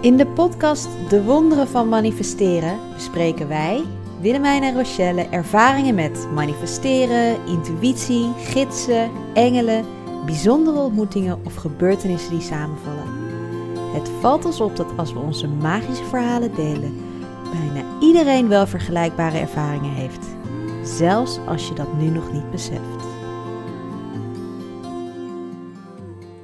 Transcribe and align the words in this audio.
In 0.00 0.16
de 0.16 0.26
podcast 0.26 0.88
De 1.08 1.22
Wonderen 1.22 1.68
van 1.68 1.88
Manifesteren 1.88 2.78
bespreken 2.94 3.48
wij, 3.48 3.82
Willemijn 4.20 4.62
en 4.62 4.74
Rochelle, 4.74 5.28
ervaringen 5.28 5.94
met 5.94 6.28
manifesteren, 6.34 7.46
intuïtie, 7.46 8.32
gidsen, 8.36 9.10
engelen, 9.34 9.84
bijzondere 10.26 10.78
ontmoetingen 10.78 11.40
of 11.44 11.54
gebeurtenissen 11.54 12.30
die 12.30 12.40
samenvallen. 12.40 13.06
Het 13.94 14.10
valt 14.20 14.44
ons 14.44 14.60
op 14.60 14.76
dat 14.76 14.86
als 14.96 15.12
we 15.12 15.18
onze 15.18 15.48
magische 15.48 16.04
verhalen 16.04 16.54
delen, 16.54 16.96
bijna 17.52 17.86
iedereen 18.00 18.48
wel 18.48 18.66
vergelijkbare 18.66 19.38
ervaringen 19.38 19.94
heeft. 19.94 20.26
Zelfs 20.82 21.38
als 21.46 21.68
je 21.68 21.74
dat 21.74 21.98
nu 21.98 22.06
nog 22.06 22.32
niet 22.32 22.50
beseft. 22.50 23.04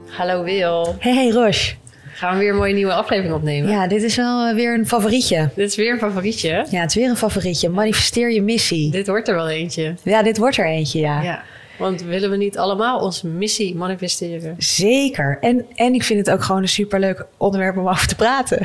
Hallo 0.09 0.43
Wil. 0.43 0.95
Hey, 0.98 1.14
hey 1.14 1.29
Roche. 1.30 1.84
Gaan 2.15 2.33
we 2.33 2.39
weer 2.39 2.51
een 2.51 2.57
mooie 2.57 2.75
nieuwe 2.75 2.93
aflevering 2.93 3.35
opnemen? 3.35 3.71
Ja, 3.71 3.87
dit 3.87 4.02
is 4.02 4.16
wel 4.16 4.47
eh, 4.47 4.55
weer 4.55 4.75
een 4.75 4.87
favorietje. 4.87 5.51
Dit 5.55 5.69
is 5.69 5.77
weer 5.77 5.93
een 5.93 5.98
favorietje. 5.98 6.66
Ja, 6.71 6.80
het 6.80 6.88
is 6.91 6.95
weer 6.95 7.09
een 7.09 7.16
favorietje. 7.16 7.69
Manifesteer 7.69 8.33
je 8.33 8.43
missie. 8.43 8.91
Dit 8.91 9.07
wordt 9.07 9.29
er 9.29 9.34
wel 9.34 9.48
eentje. 9.48 9.95
Ja, 10.02 10.23
dit 10.23 10.38
wordt 10.38 10.57
er 10.57 10.66
eentje, 10.66 10.98
ja. 11.01 11.23
Ja. 11.23 11.43
Want 11.78 12.02
willen 12.02 12.30
we 12.30 12.37
niet 12.37 12.59
allemaal 12.59 13.01
onze 13.01 13.27
missie 13.27 13.74
manifesteren? 13.74 14.55
Zeker. 14.59 15.38
En, 15.41 15.66
en 15.74 15.95
ik 15.95 16.02
vind 16.02 16.27
het 16.27 16.30
ook 16.30 16.42
gewoon 16.42 16.62
een 16.62 16.69
superleuk 16.69 17.27
onderwerp 17.37 17.77
om 17.77 17.88
over 17.88 18.06
te 18.06 18.15
praten. 18.15 18.59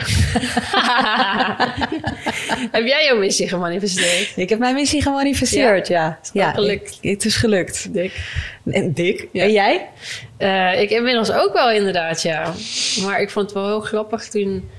heb 2.71 2.85
jij 2.85 3.05
jouw 3.05 3.17
missie 3.17 3.47
gemanifesteerd? 3.47 4.31
Ik 4.35 4.49
heb 4.49 4.59
mijn 4.59 4.75
missie 4.75 5.01
gemanifesteerd, 5.01 5.87
ja. 5.87 6.19
ja. 6.33 6.45
ja 6.45 6.51
gelukt. 6.51 6.97
Ik, 7.01 7.09
het 7.09 7.25
is 7.25 7.35
gelukt. 7.35 7.93
Dik. 7.93 8.13
En 8.65 8.93
dik. 8.93 9.27
Ja. 9.31 9.43
En 9.43 9.51
jij? 9.51 9.87
Uh, 10.39 10.81
ik 10.81 10.89
inmiddels 10.89 11.31
ook 11.31 11.53
wel 11.53 11.71
inderdaad, 11.71 12.21
ja. 12.21 12.53
Maar 13.05 13.21
ik 13.21 13.29
vond 13.29 13.45
het 13.45 13.53
wel 13.53 13.67
heel 13.67 13.81
grappig 13.81 14.27
toen 14.27 14.69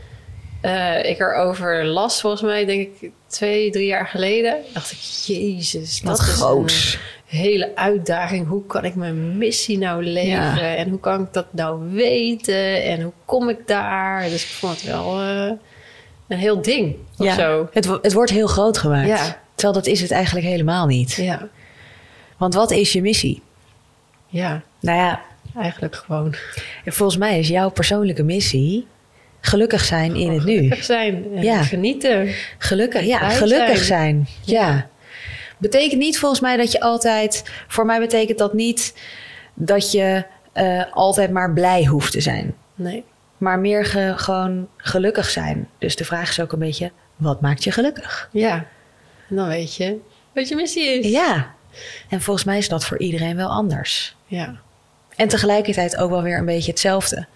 uh, 0.63 1.05
ik 1.05 1.19
erover 1.21 1.85
las, 1.85 2.21
volgens 2.21 2.43
mij, 2.43 2.65
denk 2.65 2.81
ik 2.81 3.11
twee, 3.27 3.71
drie 3.71 3.87
jaar 3.87 4.07
geleden. 4.07 4.57
dacht 4.73 4.93
ik, 4.93 4.99
jezus, 5.27 6.01
Wat 6.05 6.17
dat 6.17 6.27
groot. 6.27 6.71
is 6.71 6.95
een 6.95 7.01
hele 7.31 7.77
uitdaging. 7.77 8.47
Hoe 8.49 8.67
kan 8.67 8.85
ik 8.85 8.95
mijn 8.95 9.39
missie 9.39 9.79
nou 9.79 10.05
leven? 10.05 10.31
Ja. 10.31 10.75
En 10.77 10.89
hoe 10.89 11.01
kan 11.01 11.21
ik 11.23 11.33
dat 11.33 11.47
nou 11.51 11.91
weten? 11.93 12.83
En 12.85 13.03
hoe 13.03 13.13
kom 13.25 13.49
ik 13.49 13.67
daar? 13.67 14.29
Dus 14.29 14.43
ik 14.43 14.49
vond 14.49 14.73
het 14.73 14.83
wel 14.83 15.23
uh, 15.23 15.51
een 16.29 16.39
heel 16.39 16.63
ding 16.63 16.97
of 17.19 17.27
ja. 17.27 17.35
zo. 17.35 17.69
Het, 17.73 17.87
het 18.03 18.13
wordt 18.13 18.31
heel 18.31 18.47
groot 18.47 18.79
gemaakt. 18.79 19.09
Ja. 19.09 19.41
Terwijl 19.55 19.79
dat 19.83 19.87
is 19.93 20.01
het 20.01 20.11
eigenlijk 20.11 20.47
helemaal 20.47 20.87
niet. 20.87 21.13
Ja, 21.13 21.49
Want 22.37 22.55
wat 22.55 22.71
is 22.71 22.93
je 22.93 23.01
missie? 23.03 23.43
ja, 24.27 24.63
Nou 24.81 24.99
ja, 24.99 25.21
eigenlijk 25.57 25.95
gewoon 25.97 26.35
volgens 26.85 27.19
mij 27.19 27.39
is 27.39 27.49
jouw 27.49 27.71
persoonlijke 27.71 28.23
missie 28.23 28.87
gelukkig 29.41 29.85
zijn 29.85 30.15
in 30.17 30.31
het 30.33 30.45
nu. 30.45 30.55
gelukkig 30.57 30.85
zijn 30.85 31.25
en 31.35 31.43
Ja. 31.43 31.63
genieten. 31.63 32.29
Gelukkig, 32.59 33.05
ja, 33.05 33.29
gelukkig 33.29 33.79
zijn. 33.85 34.27
zijn. 34.45 34.57
Ja. 34.57 34.89
Betekent 35.61 36.01
niet 36.01 36.19
volgens 36.19 36.41
mij 36.41 36.57
dat 36.57 36.73
je 36.73 36.81
altijd. 36.81 37.51
Voor 37.69 37.87
mij 37.87 37.99
betekent 37.99 38.39
dat 38.39 38.53
niet 38.53 38.95
dat 39.55 39.93
je 39.93 40.25
eh, 40.53 40.83
altijd 40.93 41.31
maar 41.31 41.53
blij 41.53 41.85
hoeft 41.85 42.13
te 42.13 42.21
zijn. 42.21 42.55
Nee, 42.75 43.05
Maar 43.37 43.59
meer 43.59 43.85
ge- 43.85 44.13
gewoon 44.17 44.69
gelukkig 44.77 45.31
zijn. 45.31 45.69
Dus 45.79 45.97
de 45.97 46.05
vraag 46.05 46.29
is 46.29 46.41
ook 46.41 46.53
een 46.53 46.59
beetje: 46.59 46.91
wat 47.17 47.41
maakt 47.41 47.65
je 47.65 47.73
gelukkig? 47.73 48.29
ja. 48.33 48.67
En 49.29 49.37
dan 49.37 49.49
weet 49.49 49.75
je 49.77 49.99
wat 50.35 50.49
je 50.49 50.55
missie 50.55 50.85
is. 50.99 51.07
Ja. 51.11 51.55
En 52.09 52.21
volgens 52.21 52.47
mij 52.47 52.59
is 52.59 52.69
dat 52.69 52.85
voor 52.85 52.99
iedereen 52.99 53.37
wel 53.37 53.49
anders. 53.49 54.17
ja. 54.27 54.57
En 55.17 55.29
tegelijkertijd 55.29 55.97
ook 55.97 56.11
wel 56.11 56.23
weer 56.23 56.39
een 56.39 56.45
beetje 56.45 56.71
hetzelfde. 56.71 57.27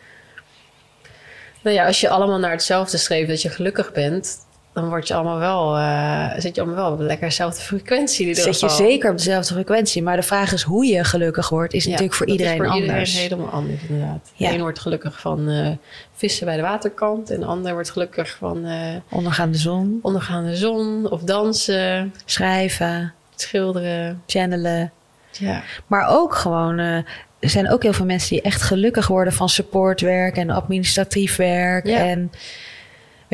Nou 1.62 1.76
ja, 1.76 1.86
als 1.86 2.00
je 2.00 2.08
allemaal 2.08 2.38
naar 2.38 2.50
hetzelfde 2.50 2.96
streeft 2.96 3.28
dat 3.28 3.42
je 3.42 3.48
gelukkig 3.48 3.92
bent, 3.92 4.36
dan 4.74 4.88
word 4.88 5.08
je 5.08 5.14
allemaal 5.14 5.38
wel, 5.38 5.76
eh, 5.76 6.30
zit 6.40 6.54
je 6.54 6.60
allemaal 6.62 6.84
wel 6.84 6.92
op 6.92 7.00
lekker 7.00 7.28
dezelfde 7.28 7.60
frequentie. 7.62 8.22
in 8.22 8.28
ieder 8.28 8.42
Zit 8.44 8.60
je 8.60 8.68
zeker 8.68 9.10
op 9.10 9.16
dezelfde 9.16 9.54
frequentie. 9.54 10.02
Maar 10.02 10.16
de 10.16 10.22
vraag 10.22 10.52
is 10.52 10.62
hoe 10.62 10.86
je 10.86 11.04
gelukkig 11.04 11.48
wordt, 11.48 11.72
is 11.74 11.84
Ja, 11.84 11.90
natuurlijk 11.90 12.16
voor 12.16 12.26
iedereen 12.26 12.52
is 12.52 12.58
voor 12.58 12.68
anders. 12.68 13.08
iedereen 13.14 13.28
helemaal 13.30 13.60
anders, 13.60 13.82
inderdaad. 13.88 14.32
Ja. 14.34 14.48
De 14.48 14.54
een 14.54 14.60
wordt 14.60 14.78
gelukkig 14.78 15.20
van 15.20 15.48
eh, 15.48 15.68
vissen 16.14 16.46
bij 16.46 16.56
de 16.56 16.62
waterkant, 16.62 17.30
en 17.30 17.40
de 17.40 17.46
ander 17.46 17.72
wordt 17.72 17.90
gelukkig 17.90 18.36
van 18.38 18.64
eh, 18.64 18.78
Ondergaande 19.10 19.58
zon, 19.58 19.98
ondergaande 20.02 20.56
zon 20.56 21.10
of 21.10 21.20
dansen, 21.22 22.14
schrijven, 22.24 23.12
schilderen. 23.34 24.22
channelen. 24.26 24.92
Ja, 25.30 25.62
Maar 25.86 26.06
ook 26.08 26.34
gewoon, 26.34 26.78
er 26.78 27.04
zijn 27.40 27.70
ook 27.70 27.82
heel 27.82 27.92
veel 27.92 28.04
mensen 28.04 28.28
die 28.28 28.42
echt 28.42 28.62
gelukkig 28.62 29.06
worden 29.06 29.32
van 29.32 29.48
supportwerk 29.48 30.36
en 30.36 30.50
administratief 30.50 31.36
werk. 31.36 31.86
Ja. 31.86 31.98
En 31.98 32.30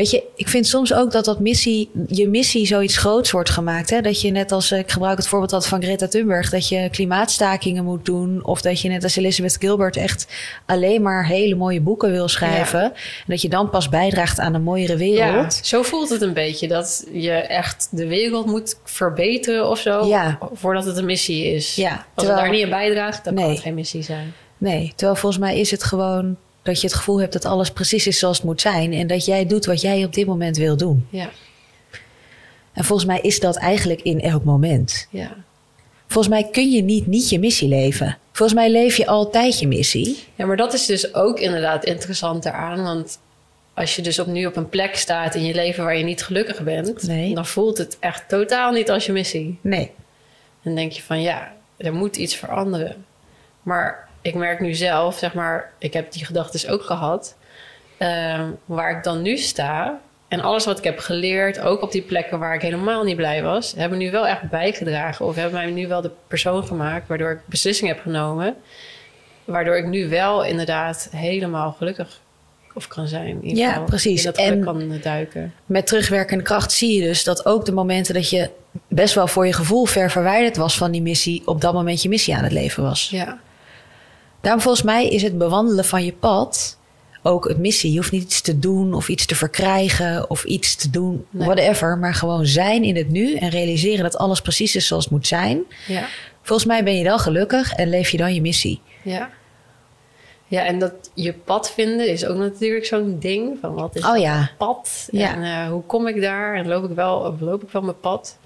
weet 0.01 0.11
je, 0.11 0.23
ik 0.37 0.49
vind 0.49 0.67
soms 0.67 0.93
ook 0.95 1.11
dat 1.13 1.25
dat 1.25 1.41
missie, 1.41 1.91
je 2.07 2.29
missie 2.29 2.67
zoiets 2.67 2.97
groots 2.97 3.31
wordt 3.31 3.51
gemaakt. 3.51 3.91
Hè? 3.91 4.01
Dat 4.01 4.21
je 4.21 4.31
net 4.31 4.53
als, 4.53 4.71
eh, 4.71 4.79
ik 4.79 4.91
gebruik 4.91 5.17
het 5.19 5.27
voorbeeld 5.29 5.53
altijd 5.53 5.71
van 5.71 5.83
Greta 5.83 6.09
Thunberg, 6.09 6.51
dat 6.51 6.69
je 6.69 6.89
klimaatstakingen 6.91 7.85
moet 7.85 8.05
doen. 8.05 8.45
Of 8.45 8.61
dat 8.61 8.81
je 8.81 8.89
net 8.89 9.03
als 9.03 9.17
Elizabeth 9.17 9.57
Gilbert 9.61 9.97
echt 9.97 10.27
alleen 10.67 11.03
maar 11.03 11.27
hele 11.27 11.55
mooie 11.55 11.81
boeken 11.81 12.11
wil 12.11 12.29
schrijven. 12.29 12.83
En 12.83 12.93
dat 13.27 13.43
je 13.43 13.49
dan 13.49 13.71
pas 13.71 13.89
bijdraagt 13.89 14.39
aan 14.39 14.55
een 14.55 14.63
mooiere 14.63 14.97
wereld. 14.97 15.55
ja, 15.57 15.63
zo 15.65 15.83
voelt 15.83 16.09
het 16.09 16.23
een 16.23 16.33
beetje. 16.35 16.69
Dat 16.69 17.07
je 17.13 17.33
echt 17.33 17.89
de 17.91 18.07
wereld 18.07 18.47
moet 18.47 18.79
verbeteren 18.85 19.69
of 19.69 19.79
zo, 19.79 20.07
Ja. 20.07 20.39
voordat 20.53 20.85
het 20.85 20.97
een 20.97 21.05
missie 21.05 21.45
is. 21.55 21.75
Ja, 21.75 21.91
Als 21.91 21.99
terwijl- 22.15 22.37
het 22.39 22.47
daar 22.47 22.55
niet 22.55 22.65
aan 22.65 22.71
bijdraagt, 22.71 23.25
dan 23.25 23.35
kan 23.35 23.49
het 23.51 23.61
geen 23.61 23.75
missie 23.75 24.03
zijn. 24.03 24.33
Nee, 24.59 24.93
terwijl 24.97 25.19
volgens 25.19 25.43
mij 25.43 25.59
is 25.59 25.71
het 25.71 25.83
gewoon 25.85 26.37
dat 26.63 26.81
je 26.81 26.87
het 26.87 26.97
gevoel 26.97 27.21
hebt 27.21 27.33
dat 27.33 27.45
alles 27.45 27.71
precies 27.71 28.07
is 28.07 28.19
zoals 28.19 28.37
het 28.37 28.47
moet 28.47 28.61
zijn. 28.61 28.93
En 28.93 29.07
dat 29.07 29.25
jij 29.25 29.47
doet 29.47 29.67
wat 29.67 29.81
jij 29.81 30.05
op 30.05 30.15
dit 30.15 30.27
moment 30.27 30.57
wil 30.57 30.77
doen. 30.77 31.07
Ja, 31.11 31.31
En 32.73 32.85
volgens 32.85 33.09
mij 33.09 33.21
is 33.21 33.41
dat 33.41 33.57
eigenlijk 33.57 34.01
in 34.03 34.21
elk 34.21 34.45
moment. 34.45 35.07
ja. 35.11 35.37
Volgens 36.07 36.35
mij 36.35 36.49
kun 36.51 36.71
je 36.71 36.83
niet 36.83 37.07
niet 37.07 37.29
je 37.29 37.39
missie 37.39 37.69
leven. 37.69 38.19
Volgens 38.33 38.59
mij 38.59 38.71
leef 38.71 38.97
je 38.97 39.07
altijd 39.07 39.59
je 39.59 39.67
missie. 39.69 40.19
Ja, 40.35 40.47
maar 40.47 40.57
dat 40.57 40.73
is 40.73 40.87
dus 40.87 41.15
ook 41.15 41.41
inderdaad 41.41 41.85
interessant 41.85 42.45
eraan. 42.45 42.83
Want 42.83 43.19
als 43.75 43.97
je 43.97 44.03
dus 44.03 44.19
opnieuw 44.19 44.49
op 44.49 44.57
een 44.57 44.69
plek 44.69 44.97
staat 44.97 45.35
in 45.35 45.45
je 45.45 45.55
leven 45.55 45.85
waar 45.85 45.97
je 45.97 46.05
niet 46.05 46.23
gelukkig 46.23 46.63
bent, 46.63 47.03
Nee. 47.03 47.35
dan 47.35 47.47
voelt 47.47 47.79
het 47.79 47.97
echt 48.01 48.29
totaal 48.29 48.73
niet 48.73 48.91
als 48.91 49.07
je 49.07 49.13
missie. 49.13 49.59
Nee. 49.61 49.91
Dan 50.63 50.75
denk 50.75 50.93
je 50.93 51.03
van 51.03 51.23
ja, 51.23 51.53
er 51.77 51.95
moet 51.95 52.17
iets 52.17 52.35
veranderen. 52.37 53.05
Maar 53.63 54.09
ik 54.23 54.35
merk 54.35 54.61
nu 54.61 54.75
zelf, 54.75 55.19
zeg 55.19 55.35
maar, 55.35 55.73
ik 55.79 55.93
heb 55.93 56.13
die 56.13 56.25
gedachten 56.25 56.71
ook 56.71 56.83
gehad, 56.83 57.37
ehm, 57.99 58.51
waar 58.65 58.97
ik 58.97 59.05
dan 59.05 59.23
nu 59.23 59.37
sta. 59.37 60.01
En 60.29 60.41
alles 60.41 60.65
wat 60.65 60.79
ik 60.79 60.85
heb 60.85 60.99
geleerd, 60.99 61.61
ook 61.61 61.83
op 61.83 61.93
die 61.93 62.03
plekken 62.03 62.39
waar 62.39 62.55
ik 62.55 62.63
helemaal 62.63 63.05
niet 63.05 63.17
blij 63.17 63.43
was, 63.43 63.75
hebben 63.77 63.99
nu 63.99 64.11
wel 64.11 64.27
echt 64.27 64.51
bijgedragen. 64.51 65.27
Of 65.27 65.35
hebben 65.35 65.53
mij 65.61 65.71
nu 65.71 65.89
wel 65.89 66.01
de 66.01 66.11
persoon 66.29 66.65
gemaakt 66.65 67.09
waardoor 67.09 67.31
ik 67.31 67.39
beslissingen 67.47 67.95
heb 67.95 68.03
genomen. 68.03 68.57
Waardoor 69.45 69.77
ik 69.77 69.87
nu 69.87 70.09
wel 70.09 70.45
inderdaad 70.45 71.09
helemaal 71.17 71.73
gelukkig 71.79 72.21
of 72.75 72.89
kan 72.89 73.09
zijn. 73.09 73.39
In 73.43 73.57
Ja, 73.57 73.69
geval 73.69 73.85
precies. 73.85 74.25
In 74.25 74.31
dat 74.31 74.37
En- 74.41 74.65
kan 74.65 74.99
duiken. 75.03 75.55
Met 75.67 75.87
terugwerkende 75.87 76.45
kracht 76.45 76.73
zie 76.73 77.01
je 77.01 77.07
dus 77.07 77.25
dat 77.25 77.47
ook 77.47 77.65
de 77.65 77.73
momenten 77.73 78.15
dat 78.15 78.31
je 78.31 78.51
best 78.89 79.15
wel 79.15 79.27
voor 79.27 79.47
je 79.47 79.53
gevoel 79.53 79.85
ver 79.85 80.11
verwijderd 80.11 80.57
was 80.57 80.77
van 80.77 80.91
die 80.91 81.03
missie, 81.03 81.43
op 81.45 81.61
dat 81.61 81.73
moment 81.73 82.03
je 82.03 82.09
missie 82.09 82.35
aan 82.37 82.45
het 82.45 82.53
leven 82.53 82.83
was. 82.83 83.09
Ja, 83.11 83.39
Daarom 84.41 84.61
volgens 84.63 84.85
mij 84.85 85.09
is 85.09 85.23
het 85.23 85.39
bewandelen 85.39 85.85
van 85.85 86.05
je 86.05 86.13
pad 86.13 86.79
ook 87.23 87.49
het 87.49 87.59
missie. 87.59 87.91
Je 87.91 87.97
hoeft 87.97 88.13
niet 88.13 88.23
iets 88.23 88.41
te 88.41 88.59
doen 88.59 88.95
of 88.95 89.09
iets 89.09 89.27
te 89.27 89.35
verkrijgen 89.35 90.31
of 90.31 90.45
iets 90.45 90.75
te 90.77 90.91
doen, 90.91 91.27
Nee. 91.31 91.47
whatever. 91.47 91.99
Maar 91.99 92.15
gewoon 92.15 92.47
zijn 92.47 92.83
in 92.85 92.97
het 92.97 93.09
nu 93.09 93.35
en 93.35 93.49
realiseren 93.49 94.03
dat 94.03 94.17
alles 94.19 94.41
precies 94.41 94.77
is 94.77 94.87
zoals 94.87 95.05
het 95.05 95.13
moet 95.13 95.27
zijn. 95.27 95.63
ja. 95.87 96.07
Volgens 96.43 96.69
mij 96.69 96.85
ben 96.85 96.97
je 96.97 97.05
dan 97.05 97.19
gelukkig 97.19 97.73
en 97.73 97.89
leef 97.89 98.09
je 98.11 98.17
dan 98.17 98.35
je 98.35 98.41
missie. 98.41 98.81
Ja. 99.03 99.31
Ja, 100.47 100.65
en 100.65 100.79
dat 100.79 100.93
je 101.15 101.33
pad 101.33 101.71
vinden 101.73 102.09
is 102.09 102.25
ook 102.27 102.37
natuurlijk 102.37 102.85
zo'n 102.85 103.17
ding. 103.19 103.59
Van 103.61 103.75
wat 103.75 103.97
is 103.97 104.05
Oh 104.07 104.17
ja. 104.19 104.51
pad? 104.59 105.09
Ja. 105.11 105.35
En 105.35 105.43
eh, 105.43 105.71
hoe 105.71 105.83
kom 105.83 106.07
ik 106.07 106.21
daar? 106.21 106.55
En 106.55 106.69
loop 106.69 106.91
ik 106.91 106.97
wel, 106.97 107.17
of 107.17 107.41
loop 107.41 107.63
ik 107.63 107.69
wel 107.71 107.83
mijn 107.83 108.01
pad? 108.01 108.39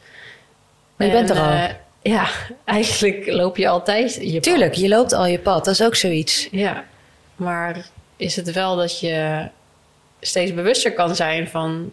Maar 0.97 1.07
je 1.07 1.13
En, 1.13 1.19
bent 1.27 1.39
er 1.39 1.45
al. 1.45 1.51
eh, 1.51 1.65
ja, 2.05 2.29
eigenlijk 2.65 3.27
loop 3.27 3.57
je 3.57 3.69
altijd 3.69 4.15
je 4.15 4.41
Tuurlijk, 4.41 4.71
pad. 4.71 4.81
je 4.81 4.89
loopt 4.89 5.13
al 5.13 5.27
je 5.27 5.39
pad. 5.39 5.65
Dat 5.65 5.75
is 5.75 5.83
ook 5.83 5.95
zoiets. 5.95 6.49
Ja, 6.51 6.85
maar 7.37 7.87
is 8.17 8.37
het 8.37 8.53
wel 8.53 8.77
dat 8.77 9.01
je 9.01 9.49
steeds 10.21 10.55
bewuster 10.55 10.93
kan 10.93 11.17
zijn 11.17 11.49
van 11.49 11.93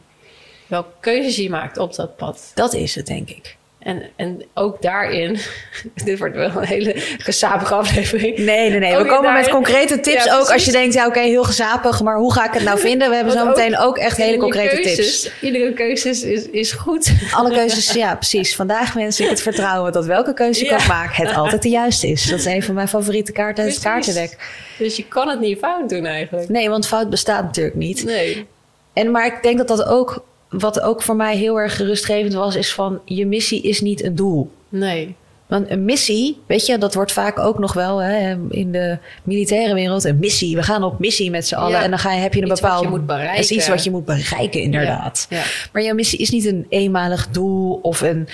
welke 0.68 0.92
keuzes 1.00 1.36
je 1.36 1.50
maakt 1.50 1.78
op 1.78 1.96
dat 1.96 2.18
pad? 2.18 2.52
Dat 2.56 2.74
is 2.74 2.96
het, 2.96 3.06
denk 3.06 3.30
ik. 3.30 3.58
En, 3.84 4.04
en 4.16 4.44
ook 4.54 4.82
daarin, 4.82 5.38
dit 6.06 6.20
wordt 6.20 6.36
wel 6.36 6.50
een 6.56 6.64
hele 6.66 6.94
gezapige 7.18 7.74
aflevering. 7.74 8.38
Nee, 8.38 8.70
nee, 8.70 8.80
nee. 8.80 8.96
We 8.96 9.06
komen 9.06 9.34
met 9.34 9.50
concrete 9.50 10.00
tips 10.00 10.24
Ja, 10.24 10.38
ook. 10.38 10.50
Als 10.50 10.66
je 10.66 10.72
denkt, 10.72 10.94
ja, 10.94 11.08
oké, 11.08 11.20
heel 11.20 11.44
gezapig, 11.44 12.02
maar 12.02 12.18
hoe 12.18 12.34
ga 12.34 12.46
ik 12.46 12.54
het 12.54 12.64
nou 12.64 12.80
vinden? 12.90 13.10
We 13.10 13.16
hebben 13.16 13.34
zo 13.34 13.46
meteen 13.46 13.78
ook 13.78 13.98
echt 13.98 14.18
hele 14.18 14.38
concrete 14.38 14.76
keuzes, 14.76 15.22
tips. 15.22 15.32
Iedere 15.42 15.74
keuze 15.74 16.10
is, 16.10 16.24
is, 16.50 16.72
goed. 16.72 17.12
Alle 17.38 17.52
keuzes, 17.52 17.92
ja, 17.94 18.16
precies. 18.16 18.56
Vandaag 18.56 18.94
wens 18.94 19.20
ik 19.20 19.30
het 19.30 19.42
vertrouwen 19.42 19.92
dat 19.92 20.06
welke 20.06 20.34
keuze 20.34 20.64
ik 20.64 20.70
Ja. 20.70 20.76
ook 20.76 20.88
maak, 20.88 21.16
het 21.16 21.34
altijd 21.36 21.62
de 21.62 21.70
juiste 21.70 22.08
is. 22.08 22.26
Dat 22.30 22.40
is 22.40 22.46
een 22.46 22.64
van 22.64 22.76
mijn 22.76 22.88
favoriete 22.88 23.32
kaarten, 23.32 23.64
het 23.64 23.80
Precies. 23.80 23.92
kaartendek. 23.92 24.38
Dus 24.78 24.96
je 24.96 25.08
kan 25.08 25.28
het 25.30 25.40
niet 25.40 25.58
fout 25.60 25.90
doen 25.90 26.06
eigenlijk. 26.06 26.50
Nee, 26.50 26.70
want 26.70 26.88
fout 26.88 27.10
bestaat 27.10 27.44
natuurlijk 27.44 27.76
niet. 27.76 28.04
Nee. 28.04 28.48
En 28.94 29.12
maar 29.12 29.26
ik 29.26 29.44
denk 29.44 29.58
dat 29.58 29.68
dat 29.68 29.86
ook, 29.86 30.24
wat 30.52 30.82
ook 30.82 31.02
voor 31.02 31.16
mij 31.16 31.38
heel 31.38 31.60
erg 31.60 31.76
gerustgevend 31.76 32.34
was, 32.34 32.56
is 32.56 32.74
van 32.74 33.02
je 33.06 33.26
missie 33.26 33.62
is 33.62 33.82
niet 33.82 34.04
een 34.04 34.16
doel. 34.16 34.52
Nee. 34.70 35.16
Want 35.48 35.70
een 35.70 35.86
missie, 35.86 36.38
weet 36.48 36.66
je, 36.66 36.78
dat 36.78 36.94
wordt 36.94 37.12
vaak 37.12 37.40
ook 37.40 37.60
nog 37.60 37.74
wel 37.74 37.98
hè, 38.02 38.36
in 38.50 38.72
de 38.72 38.98
militaire 39.24 39.74
wereld 39.74 40.04
een 40.04 40.20
missie. 40.20 40.56
We 40.56 40.64
gaan 40.64 40.84
op 40.84 41.00
missie 41.00 41.30
met 41.32 41.48
z'n 41.48 41.56
allen 41.56 41.72
Ja. 41.78 41.84
en 41.84 41.90
dan 41.90 42.00
ga 42.00 42.14
je, 42.14 42.20
heb 42.22 42.34
je 42.34 42.42
een 42.42 42.48
Iets 42.48 42.60
wat 42.62 42.70
bepaalde. 42.70 42.90
je 42.92 42.98
moet 42.98 43.06
bereiken. 43.06 43.38
Is 43.38 43.52
iets 43.52 43.68
wat 43.68 43.84
je 43.84 43.92
moet 43.92 44.06
bereiken, 44.06 44.62
inderdaad. 44.62 45.26
Ja. 45.30 45.42
Maar 45.74 45.84
jouw 45.84 45.96
missie 45.96 46.20
is 46.20 46.30
niet 46.30 46.46
een 46.46 46.66
eenmalig 46.70 47.28
doel 47.30 47.80
of 47.82 48.02
een, 48.02 48.28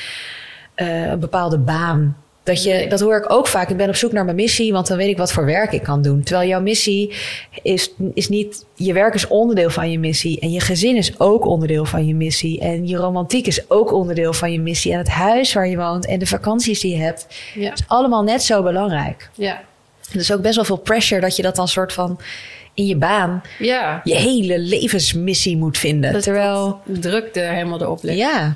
eh, 0.76 1.06
een 1.06 1.20
bepaalde 1.20 1.58
baan. 1.58 2.18
Dat, 2.48 2.64
je, 2.64 2.86
dat 2.90 3.00
hoor 3.00 3.18
ik 3.18 3.32
ook 3.32 3.48
vaak. 3.48 3.70
Ik 3.70 3.78
ben 3.78 3.88
op 3.90 3.96
zoek 3.96 4.12
naar 4.12 4.24
mijn 4.26 4.36
missie, 4.36 4.72
want 4.72 4.88
dan 4.88 4.98
weet 4.98 5.08
ik 5.10 5.18
wat 5.18 5.32
voor 5.32 5.46
werk 5.46 5.72
ik 5.72 5.84
kan 5.84 6.02
doen. 6.02 6.24
Terwijl 6.24 6.48
jouw 6.50 6.62
missie 6.62 7.14
is, 7.64 7.92
is 8.14 8.30
niet... 8.30 8.66
Je 8.76 8.94
werk 8.94 9.14
is 9.14 9.28
onderdeel 9.28 9.70
van 9.70 9.92
je 9.92 10.00
missie. 10.00 10.40
En 10.40 10.52
je 10.52 10.60
gezin 10.60 10.96
is 10.96 11.20
ook 11.20 11.46
onderdeel 11.46 11.86
van 11.86 12.06
je 12.08 12.16
missie. 12.16 12.60
En 12.60 12.88
je 12.88 12.98
romantiek 12.98 13.48
is 13.48 13.70
ook 13.70 13.92
onderdeel 13.94 14.34
van 14.34 14.52
je 14.52 14.60
missie. 14.60 14.92
En 14.92 14.98
het 14.98 15.08
huis 15.08 15.54
waar 15.54 15.68
je 15.68 15.78
woont 15.78 16.06
en 16.06 16.20
de 16.20 16.26
vakanties 16.28 16.80
die 16.80 16.96
je 16.96 17.02
hebt... 17.04 17.28
Ja. 17.54 17.74
is 17.74 17.84
allemaal 17.88 18.24
net 18.24 18.44
zo 18.44 18.64
belangrijk. 18.64 19.30
Ja. 19.36 19.62
Er 20.14 20.20
is 20.20 20.32
ook 20.34 20.42
best 20.42 20.56
wel 20.56 20.66
veel 20.66 20.78
pressure 20.78 21.22
dat 21.22 21.36
je 21.36 21.42
dat 21.42 21.56
dan 21.56 21.68
soort 21.68 21.94
van... 21.94 22.20
in 22.74 22.86
je 22.86 22.96
baan 22.96 23.42
Ja. 23.60 24.02
je 24.04 24.16
hele 24.16 24.60
levensmissie 24.60 25.58
moet 25.58 25.78
vinden. 25.78 26.14
Dat- 26.14 26.24
Terwijl... 26.24 26.80
druk 26.86 27.36
er 27.36 27.52
helemaal 27.54 27.82
erop 27.82 28.04
ligt. 28.04 28.18
Ja, 28.18 28.56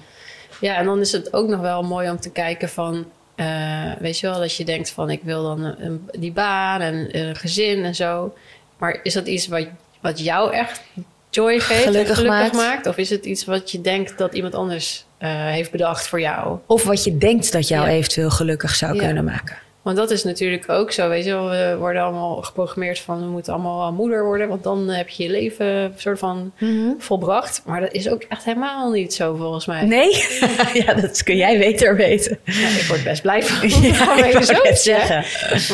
Ja, 0.61 0.75
en 0.77 0.85
dan 0.85 0.99
is 0.99 1.11
het 1.11 1.33
ook 1.33 1.47
nog 1.49 1.59
wel 1.59 1.81
mooi 1.83 2.09
om 2.09 2.19
te 2.19 2.31
kijken 2.31 2.69
van... 2.69 3.05
eh, 3.45 3.91
weet 3.99 4.19
je 4.19 4.27
wel, 4.27 4.39
dat 4.39 4.55
je 4.55 4.65
denkt 4.65 4.89
van... 4.89 5.09
ik 5.09 5.21
wil 5.23 5.43
dan 5.43 5.63
een, 5.63 6.09
die 6.19 6.31
baan 6.31 6.81
en 6.81 7.17
een 7.19 7.35
gezin 7.35 7.83
en 7.83 7.95
zo. 7.95 8.33
Maar 8.77 8.99
is 9.03 9.13
dat 9.13 9.27
iets 9.27 9.47
wat, 9.47 9.67
wat 10.01 10.19
jou 10.19 10.53
echt 10.53 10.81
joy 11.29 11.59
geeft 11.59 11.83
Gelukkig 11.83 12.09
en 12.09 12.15
gelukkig 12.15 12.29
maakt. 12.41 12.53
maakt. 12.53 12.87
Of 12.87 12.97
is 12.97 13.09
het 13.09 13.25
iets 13.25 13.45
wat 13.45 13.71
je 13.71 13.81
denkt 13.81 14.17
dat 14.17 14.33
iemand 14.33 14.55
anders 14.55 15.05
eh, 15.17 15.29
heeft 15.45 15.71
bedacht 15.71 16.07
voor 16.07 16.19
jou? 16.21 16.57
Of 16.65 16.83
wat 16.83 17.03
je 17.03 17.17
denkt 17.17 17.51
dat 17.51 17.67
jou 17.67 17.85
Ja. 17.85 17.91
eventueel 17.91 18.29
gelukkig 18.29 18.75
zou 18.75 18.93
Ja. 18.95 19.05
kunnen 19.05 19.23
maken. 19.23 19.57
Want 19.81 19.97
dat 19.97 20.11
is 20.11 20.23
natuurlijk 20.23 20.69
ook 20.69 20.91
zo, 20.91 21.09
weet 21.09 21.25
je 21.25 21.31
wel. 21.31 21.49
We 21.49 21.75
worden 21.79 22.01
allemaal 22.01 22.41
geprogrammeerd 22.41 22.99
van... 22.99 23.19
we 23.19 23.25
moeten 23.25 23.53
allemaal 23.53 23.91
moeder 23.93 24.23
worden... 24.25 24.47
want 24.47 24.63
dan 24.63 24.87
heb 24.89 25.09
je 25.09 25.23
je 25.23 25.29
leven 25.29 25.93
soort 25.97 26.19
van 26.19 26.51
volbracht. 26.97 27.61
Maar 27.65 27.81
dat 27.81 27.91
is 27.91 28.09
ook 28.09 28.23
echt 28.29 28.43
helemaal 28.43 28.91
niet 28.91 29.13
zo 29.13 29.35
volgens 29.35 29.65
mij. 29.65 29.85
Nee? 29.85 30.09
ja, 30.85 30.93
dat 30.93 31.23
kun 31.23 31.35
jij 31.35 31.57
beter 31.57 31.95
weten. 31.95 32.39
Ja, 32.43 32.67
ik 32.67 32.85
word 32.87 33.03
best 33.03 33.21
blij 33.21 33.43
van. 33.43 33.69
Ja, 33.91 34.25
ik 34.25 34.43
zo 34.43 34.53
zeggen. 34.73 35.23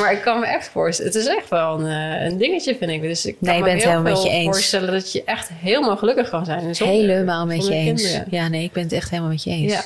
Maar 0.01 0.11
ik 0.11 0.21
kan 0.21 0.39
me 0.39 0.45
echt 0.45 0.69
voorstellen... 0.69 1.11
Het 1.11 1.21
is 1.21 1.27
echt 1.27 1.49
wel 1.49 1.79
een, 1.79 1.85
eh, 2.19 2.25
een 2.25 2.37
dingetje, 2.37 2.75
vind 2.75 2.91
ik. 2.91 3.01
Dus 3.01 3.25
ik 3.25 3.35
kan 3.39 3.49
Nee, 3.49 3.57
me 3.59 3.63
ben 3.65 3.73
het 3.75 3.83
heel 3.83 4.01
met 4.01 4.23
je 4.23 4.29
eens. 4.29 4.45
voorstellen... 4.45 4.91
dat 4.91 5.11
je 5.11 5.23
echt 5.23 5.49
helemaal 5.53 5.97
gelukkig 5.97 6.29
kan 6.29 6.45
zijn. 6.45 6.75
zonder- 6.75 6.95
Helemaal 6.95 7.45
met 7.45 7.67
je 7.67 7.73
eens. 7.73 8.01
kinderen. 8.01 8.27
Ja, 8.29 8.47
nee, 8.47 8.63
ik 8.63 8.71
ben 8.71 8.83
het 8.83 8.91
echt 8.91 9.09
helemaal 9.09 9.31
met 9.31 9.43
je 9.43 9.49
eens. 9.49 9.73
Ja. 9.73 9.81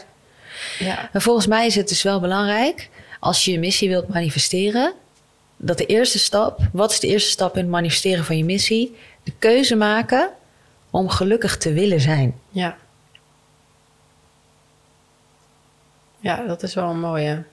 Ja. 0.79 1.09
Maar 1.13 1.21
volgens 1.21 1.47
mij 1.47 1.65
is 1.65 1.75
het 1.75 1.89
dus 1.89 2.03
wel 2.03 2.19
belangrijk... 2.19 2.89
als 3.21 3.45
je 3.45 3.51
je 3.51 3.59
missie 3.59 3.89
wilt 3.89 4.07
manifesteren... 4.07 4.93
dat 5.57 5.77
de 5.77 5.85
eerste 5.85 6.19
stap... 6.19 6.59
Wat 6.71 6.91
is 6.91 6.99
de 6.99 7.07
eerste 7.07 7.29
stap 7.29 7.55
in 7.55 7.61
het 7.61 7.71
manifesteren 7.71 8.25
van 8.25 8.37
je 8.37 8.45
missie? 8.45 8.95
De 9.23 9.33
keuze 9.39 9.75
maken 9.75 10.29
om 10.89 11.09
gelukkig 11.09 11.57
te 11.57 11.73
willen 11.73 12.01
zijn. 12.01 12.35
Ja. 12.49 12.77
Ja, 16.19 16.45
dat 16.47 16.63
is 16.63 16.73
wel 16.73 16.89
een 16.89 16.99
mooie. 16.99 17.43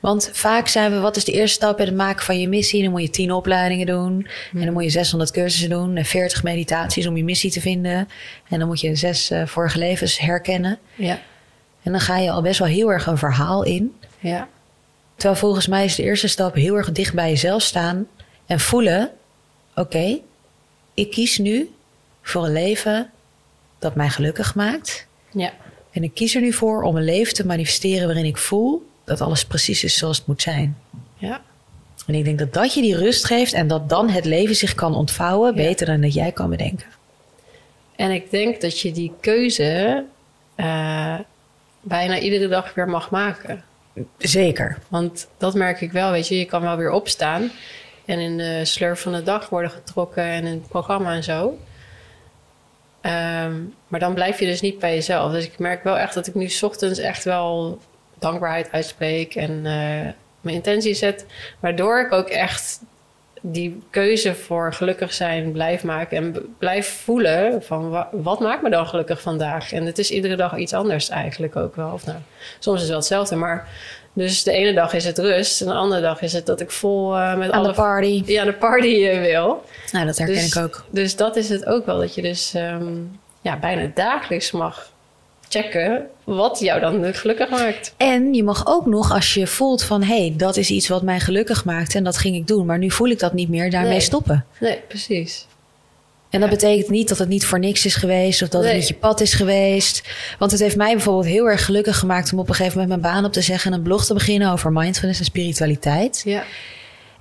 Want 0.00 0.30
vaak 0.32 0.68
zijn 0.68 0.92
we, 0.92 0.98
wat 0.98 1.16
is 1.16 1.24
de 1.24 1.32
eerste 1.32 1.54
stap 1.56 1.78
in 1.80 1.86
het 1.86 1.94
maken 1.94 2.24
van 2.24 2.40
je 2.40 2.48
missie? 2.48 2.82
Dan 2.82 2.90
moet 2.90 3.02
je 3.02 3.10
tien 3.10 3.32
opleidingen 3.32 3.86
doen. 3.86 4.26
En 4.52 4.64
dan 4.64 4.72
moet 4.72 4.82
je 4.82 4.90
600 4.90 5.30
cursussen 5.30 5.70
doen. 5.70 5.96
En 5.96 6.04
40 6.04 6.42
meditaties 6.42 7.06
om 7.06 7.16
je 7.16 7.24
missie 7.24 7.50
te 7.50 7.60
vinden. 7.60 8.08
En 8.48 8.58
dan 8.58 8.68
moet 8.68 8.80
je 8.80 8.94
zes 8.94 9.30
eh, 9.30 9.46
vorige 9.46 9.78
levens 9.78 10.18
herkennen. 10.18 10.78
Ja. 10.94 11.18
En 11.82 11.92
dan 11.92 12.00
ga 12.00 12.18
je 12.18 12.30
al 12.30 12.42
best 12.42 12.58
wel 12.58 12.68
heel 12.68 12.92
erg 12.92 13.06
een 13.06 13.18
verhaal 13.18 13.64
in. 13.64 13.94
Ja. 14.18 14.48
Terwijl 15.22 15.42
volgens 15.42 15.66
mij 15.66 15.84
is 15.84 15.94
de 15.94 16.02
eerste 16.02 16.28
stap 16.28 16.54
heel 16.54 16.76
erg 16.76 16.92
dicht 16.92 17.14
bij 17.14 17.28
jezelf 17.28 17.62
staan. 17.62 18.06
En 18.46 18.60
voelen, 18.60 19.10
oké, 19.74 20.18
ik 20.94 21.10
kies 21.10 21.38
nu 21.38 21.70
voor 22.22 22.44
een 22.44 22.52
leven 22.52 23.10
dat 23.78 23.94
mij 23.94 24.08
gelukkig 24.08 24.54
maakt. 24.54 25.06
Ja. 25.30 25.52
En 25.90 26.02
ik 26.02 26.14
kies 26.14 26.34
er 26.34 26.40
nu 26.40 26.52
voor 26.52 26.82
om 26.82 26.96
een 26.96 27.04
leven 27.04 27.34
te 27.34 27.46
manifesteren 27.46 28.06
waarin 28.06 28.24
ik 28.24 28.36
voel 28.36 28.88
dat 29.04 29.20
alles 29.20 29.44
precies 29.44 29.84
is 29.84 29.96
zoals 29.96 30.18
het 30.18 30.26
moet 30.26 30.42
zijn. 30.42 30.78
Ja. 31.16 31.40
En 32.06 32.14
ik 32.14 32.24
denk 32.24 32.38
dat 32.38 32.52
dat 32.52 32.74
je 32.74 32.80
die 32.80 32.96
rust 32.96 33.24
geeft 33.24 33.52
en 33.52 33.66
dat 33.68 33.88
dan 33.88 34.08
het 34.08 34.24
leven 34.24 34.56
zich 34.56 34.74
kan 34.74 34.94
ontvouwen 34.94 35.54
beter 35.54 35.86
dan 35.86 36.00
dat 36.00 36.14
jij 36.14 36.32
kan 36.32 36.50
bedenken. 36.50 36.86
En 37.96 38.10
ik 38.10 38.30
denk 38.30 38.60
dat 38.60 38.80
je 38.80 38.92
die 38.92 39.12
keuze 39.20 40.04
eh, 40.54 41.18
bijna 41.80 42.18
iedere 42.18 42.48
dag 42.48 42.74
weer 42.74 42.88
mag 42.88 43.10
maken. 43.10 43.64
Zeker. 44.18 44.78
Want 44.88 45.28
dat 45.36 45.54
merk 45.54 45.80
ik 45.80 45.92
wel, 45.92 46.10
weet 46.10 46.28
je. 46.28 46.38
Je 46.38 46.44
kan 46.44 46.62
wel 46.62 46.76
weer 46.76 46.90
opstaan 46.90 47.50
en 48.04 48.18
in 48.18 48.36
de 48.36 48.64
slurf 48.64 49.00
van 49.00 49.12
de 49.12 49.22
dag 49.22 49.48
worden 49.48 49.70
getrokken 49.70 50.24
en 50.24 50.44
in 50.44 50.52
het 50.52 50.68
programma 50.68 51.14
en 51.14 51.22
zo. 51.22 51.58
Ehm, 53.00 53.60
maar 53.88 54.00
dan 54.00 54.14
blijf 54.14 54.38
je 54.38 54.46
dus 54.46 54.60
niet 54.60 54.78
bij 54.78 54.94
jezelf. 54.94 55.32
Dus 55.32 55.44
ik 55.44 55.58
merk 55.58 55.84
wel 55.84 55.98
echt 55.98 56.14
dat 56.14 56.26
ik 56.26 56.34
nu 56.34 56.50
ochtends 56.60 56.98
echt 56.98 57.24
wel 57.24 57.78
dankbaarheid 58.18 58.72
uitspreek 58.72 59.34
en 59.34 59.50
eh, 59.50 60.12
mijn 60.40 60.56
intentie 60.56 60.94
zet. 60.94 61.26
Waardoor 61.60 62.00
ik 62.00 62.12
ook 62.12 62.28
echt 62.28 62.80
die 63.44 63.82
keuze 63.90 64.34
voor 64.34 64.72
gelukkig 64.72 65.12
zijn 65.12 65.52
blijf 65.52 65.84
maken 65.84 66.16
en 66.16 66.54
blijf 66.58 67.00
voelen 67.04 67.62
van 67.62 67.90
wa- 67.90 68.08
wat 68.12 68.40
maakt 68.40 68.62
me 68.62 68.70
dan 68.70 68.86
gelukkig 68.86 69.20
vandaag. 69.20 69.72
En 69.72 69.86
het 69.86 69.98
is 69.98 70.10
iedere 70.10 70.36
dag 70.36 70.56
iets 70.56 70.72
anders 70.74 71.08
eigenlijk 71.08 71.56
ook 71.56 71.76
wel. 71.76 71.92
Of 71.92 72.06
nou, 72.06 72.18
soms 72.58 72.74
is 72.76 72.80
het 72.80 72.88
wel 72.90 72.98
hetzelfde, 72.98 73.36
maar 73.36 73.68
dus 74.12 74.42
de 74.42 74.52
ene 74.52 74.72
dag 74.74 74.92
is 74.92 75.04
het 75.04 75.18
rust 75.18 75.60
en 75.60 75.66
de 75.66 75.72
andere 75.74 76.00
dag 76.00 76.22
is 76.22 76.32
het 76.32 76.46
dat 76.46 76.60
ik 76.60 76.70
vol 76.70 77.16
eh, 77.16 77.36
met 77.36 77.50
Aan 77.50 77.58
alle 77.58 77.68
de 77.68 77.74
party. 77.74 78.22
ja, 78.26 78.44
de 78.44 78.52
party 78.52 79.04
eh, 79.06 79.20
wil. 79.20 79.64
Nou, 79.92 80.06
dat 80.06 80.18
herken 80.18 80.36
Dus- 80.36 80.56
ik 80.56 80.62
ook. 80.62 80.84
Dus 80.90 81.16
dat 81.16 81.36
is 81.36 81.48
het 81.48 81.66
ook 81.66 81.86
wel, 81.86 81.98
dat 81.98 82.14
je 82.14 82.22
dus 82.22 82.54
ehm, 82.54 82.94
ja, 83.40 83.56
bijna 83.58 83.90
dagelijks 83.94 84.50
mag 84.50 84.90
checken 85.52 86.06
wat 86.24 86.58
jou 86.58 86.80
dan 86.80 87.14
gelukkig 87.14 87.50
maakt. 87.50 87.94
En 87.96 88.34
je 88.34 88.42
mag 88.42 88.66
ook 88.66 88.86
nog, 88.86 89.12
als 89.12 89.34
je 89.34 89.46
voelt 89.46 89.82
van... 89.82 90.02
hé, 90.02 90.18
hey, 90.18 90.34
dat 90.36 90.56
is 90.56 90.70
iets 90.70 90.88
wat 90.88 91.02
mij 91.02 91.20
gelukkig 91.20 91.64
maakt 91.64 91.94
en 91.94 92.04
dat 92.04 92.16
ging 92.16 92.36
ik 92.36 92.46
doen... 92.46 92.66
maar 92.66 92.78
nu 92.78 92.90
voel 92.90 93.08
ik 93.08 93.18
dat 93.18 93.32
niet 93.32 93.48
meer, 93.48 93.70
daarmee 93.70 93.90
Nee. 93.90 94.00
stoppen. 94.00 94.44
Nee, 94.60 94.78
precies. 94.88 95.46
En 96.30 96.40
dat 96.40 96.50
betekent 96.50 96.88
niet 96.90 97.08
dat 97.08 97.18
het 97.18 97.28
niet 97.28 97.46
voor 97.46 97.58
niks 97.58 97.86
is 97.86 97.94
geweest... 97.94 98.42
of 98.42 98.48
dat 98.48 98.64
het 98.64 98.74
niet 98.74 98.88
je 98.88 98.94
pad 98.94 99.20
is 99.20 99.34
geweest. 99.34 100.02
Want 100.38 100.50
het 100.50 100.60
heeft 100.60 100.76
mij 100.76 100.92
bijvoorbeeld 100.92 101.26
heel 101.26 101.46
erg 101.48 101.64
gelukkig 101.64 101.98
gemaakt... 101.98 102.32
om 102.32 102.38
op 102.38 102.48
een 102.48 102.54
gegeven 102.54 102.80
moment 102.80 103.00
mijn 103.02 103.14
baan 103.14 103.24
op 103.24 103.32
te 103.32 103.40
zeggen... 103.40 103.72
en 103.72 103.76
een 103.76 103.82
blog 103.84 104.04
te 104.04 104.14
beginnen 104.14 104.52
over 104.52 104.72
mindfulness 104.72 105.18
en 105.20 105.24
spiritualiteit. 105.26 106.22
Ja, 106.24 106.44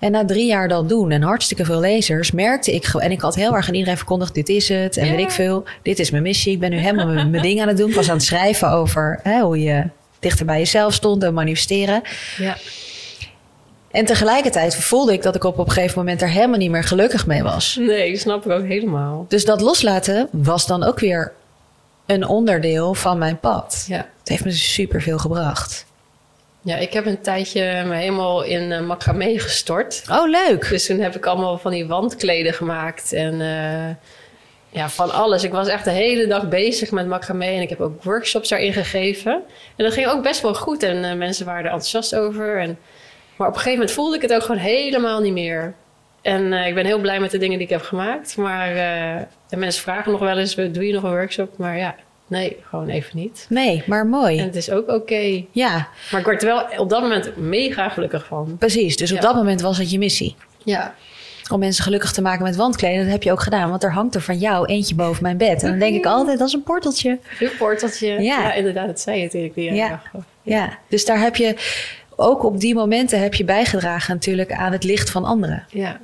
En 0.01 0.11
na 0.11 0.25
drie 0.25 0.45
jaar 0.45 0.67
dat 0.67 0.89
doen 0.89 1.11
en 1.11 1.21
hartstikke 1.21 1.65
veel 1.65 1.79
lezers, 1.79 2.31
merkte 2.31 2.73
ik 2.73 2.85
gewoon. 2.85 3.05
En 3.05 3.11
ik 3.11 3.21
had 3.21 3.35
heel 3.35 3.55
erg 3.55 3.67
aan 3.67 3.73
iedereen 3.73 3.97
verkondigd: 3.97 4.33
dit 4.33 4.49
is 4.49 4.69
het. 4.69 4.97
En 4.97 5.09
weet 5.09 5.19
ik 5.19 5.31
veel. 5.31 5.63
Dit 5.81 5.99
is 5.99 6.11
mijn 6.11 6.23
missie. 6.23 6.53
Ik 6.53 6.59
ben 6.59 6.69
nu 6.69 6.77
helemaal 6.77 7.25
mijn, 7.25 7.41
ding 7.41 7.61
aan 7.61 7.67
het 7.67 7.77
doen. 7.77 7.89
Ik 7.89 7.95
was 7.95 8.09
aan 8.09 8.15
het 8.15 8.25
schrijven 8.25 8.69
over 8.69 9.19
hè, 9.23 9.39
hoe 9.41 9.59
je 9.59 9.83
dichter 10.19 10.45
bij 10.45 10.57
jezelf 10.57 10.93
stond 10.93 11.23
en 11.23 11.33
manifesteren. 11.33 12.01
ja, 12.37 12.57
En 13.91 14.05
tegelijkertijd 14.05 14.75
voelde 14.75 15.13
ik 15.13 15.21
dat 15.21 15.35
ik 15.35 15.43
op 15.43 15.57
een 15.57 15.71
gegeven 15.71 15.97
moment 15.97 16.21
er 16.21 16.29
helemaal 16.29 16.57
niet 16.57 16.71
meer 16.71 16.83
gelukkig 16.83 17.27
mee 17.27 17.43
was. 17.43 17.75
nee, 17.79 18.11
dat 18.11 18.21
snap 18.21 18.45
ik 18.45 18.51
ook 18.51 18.65
helemaal. 18.65 19.25
Dus 19.27 19.45
dat 19.45 19.61
loslaten 19.61 20.27
was 20.31 20.67
dan 20.67 20.83
ook 20.83 20.99
weer 20.99 21.31
een 22.05 22.27
onderdeel 22.27 22.93
van 22.93 23.17
mijn 23.17 23.39
pad. 23.39 23.85
Ja. 23.87 24.07
Het 24.19 24.29
heeft 24.29 24.45
me 24.45 24.51
super 24.51 25.01
veel 25.01 25.17
gebracht. 25.17 25.85
Ja, 26.63 26.75
ik 26.75 26.93
heb 26.93 27.05
een 27.05 27.21
tijdje 27.21 27.83
me 27.85 27.95
helemaal 27.95 28.43
in 28.43 28.71
uh, 28.71 28.81
macramé 28.81 29.39
gestort. 29.39 30.03
Oh, 30.11 30.29
leuk. 30.29 30.69
Dus 30.69 30.85
toen 30.85 30.99
heb 30.99 31.15
ik 31.15 31.25
allemaal 31.25 31.57
van 31.57 31.71
die 31.71 31.87
wandkleden 31.87 32.53
gemaakt 32.53 33.13
en 33.13 33.41
eh, 33.41 33.95
ja, 34.69 34.89
van 34.89 35.11
alles. 35.11 35.43
Ik 35.43 35.51
was 35.51 35.67
echt 35.67 35.83
de 35.83 35.91
hele 35.91 36.27
dag 36.27 36.49
bezig 36.49 36.91
met 36.91 37.07
macramé 37.07 37.45
en 37.45 37.61
ik 37.61 37.69
heb 37.69 37.81
ook 37.81 38.03
workshops 38.03 38.49
daarin 38.49 38.73
gegeven. 38.73 39.31
En 39.75 39.85
dat 39.85 39.93
ging 39.93 40.07
ook 40.07 40.23
best 40.23 40.41
wel 40.41 40.55
goed 40.55 40.83
en 40.83 41.03
eh, 41.03 41.15
mensen 41.15 41.45
waren 41.45 41.65
er 41.65 41.71
enthousiast 41.71 42.15
over. 42.15 42.59
En, 42.59 42.77
maar 43.35 43.47
op 43.47 43.53
een 43.53 43.59
gegeven 43.59 43.79
moment 43.79 43.91
voelde 43.91 44.15
ik 44.15 44.21
het 44.21 44.33
ook 44.33 44.43
gewoon 44.43 44.61
helemaal 44.61 45.21
niet 45.21 45.33
meer. 45.33 45.73
En 46.21 46.53
ik 46.53 46.75
ben 46.75 46.85
heel 46.85 46.99
blij 46.99 47.19
met 47.19 47.31
de 47.31 47.37
dingen 47.37 47.57
die 47.57 47.67
ik 47.67 47.73
heb 47.73 47.81
gemaakt. 47.81 48.37
Maar 48.37 48.73
de 49.49 49.57
mensen 49.57 49.81
vragen 49.81 50.11
nog 50.11 50.21
wel 50.21 50.37
eens, 50.37 50.55
doe 50.55 50.87
je 50.87 50.93
nog 50.93 51.03
een 51.03 51.09
workshop? 51.09 51.57
Maar 51.57 51.77
ja, 51.77 51.95
nee, 52.31 52.57
gewoon 52.69 52.89
even 52.89 53.17
niet. 53.17 53.45
Nee, 53.49 53.83
maar 53.85 54.05
mooi. 54.05 54.37
En 54.39 54.45
het 54.45 54.55
is 54.55 54.71
ook 54.71 54.89
oké. 54.89 55.43
Ja, 55.51 55.87
Maar 56.11 56.19
ik 56.19 56.25
werd 56.25 56.41
er 56.43 56.47
wel 56.47 56.79
op 56.79 56.89
dat 56.89 57.01
moment 57.01 57.37
mega 57.37 57.89
gelukkig 57.89 58.25
van. 58.25 58.55
precies. 58.59 58.95
Dus 58.97 59.11
op 59.11 59.21
dat 59.21 59.35
moment 59.35 59.61
was 59.61 59.77
het 59.77 59.91
je 59.91 59.97
missie. 59.97 60.35
Ja, 60.63 60.95
om 61.51 61.59
mensen 61.59 61.83
gelukkig 61.83 62.11
te 62.11 62.21
maken 62.21 62.43
met 62.43 62.55
wandkleden. 62.55 63.03
Dat 63.03 63.11
heb 63.11 63.23
je 63.23 63.31
ook 63.31 63.41
gedaan, 63.41 63.69
want 63.69 63.83
er 63.83 63.93
hangt 63.93 64.15
er 64.15 64.21
van 64.21 64.37
jou 64.37 64.65
eentje 64.65 64.95
boven 64.95 65.23
mijn 65.23 65.37
bed. 65.37 65.63
En 65.63 65.69
dan 65.69 65.79
denk 65.79 65.95
ik 65.95 66.05
altijd, 66.05 66.39
dat 66.39 66.47
is 66.47 66.53
een 66.53 66.63
porteltje. 66.63 67.19
Een 67.39 67.51
porteltje. 67.57 68.07
Ja. 68.07 68.19
Ja. 68.19 68.53
inderdaad, 68.53 68.87
dat 68.87 68.99
zei 68.99 69.17
je 69.17 69.23
natuurlijk. 69.23 69.53
Die 69.55 69.73
Ja. 69.73 69.73
ja. 69.85 70.01
Ja, 70.43 70.77
dus 70.87 71.05
daar 71.05 71.19
heb 71.19 71.35
je, 71.35 71.55
ook 72.15 72.43
op 72.43 72.59
die 72.59 72.75
momenten 72.75 73.19
heb 73.21 73.33
je 73.33 73.43
bijgedragen 73.43 74.13
natuurlijk 74.13 74.51
aan 74.51 74.71
het 74.71 74.83
licht 74.83 75.09
van 75.09 75.23
anderen. 75.25 75.65
ja. 75.69 75.99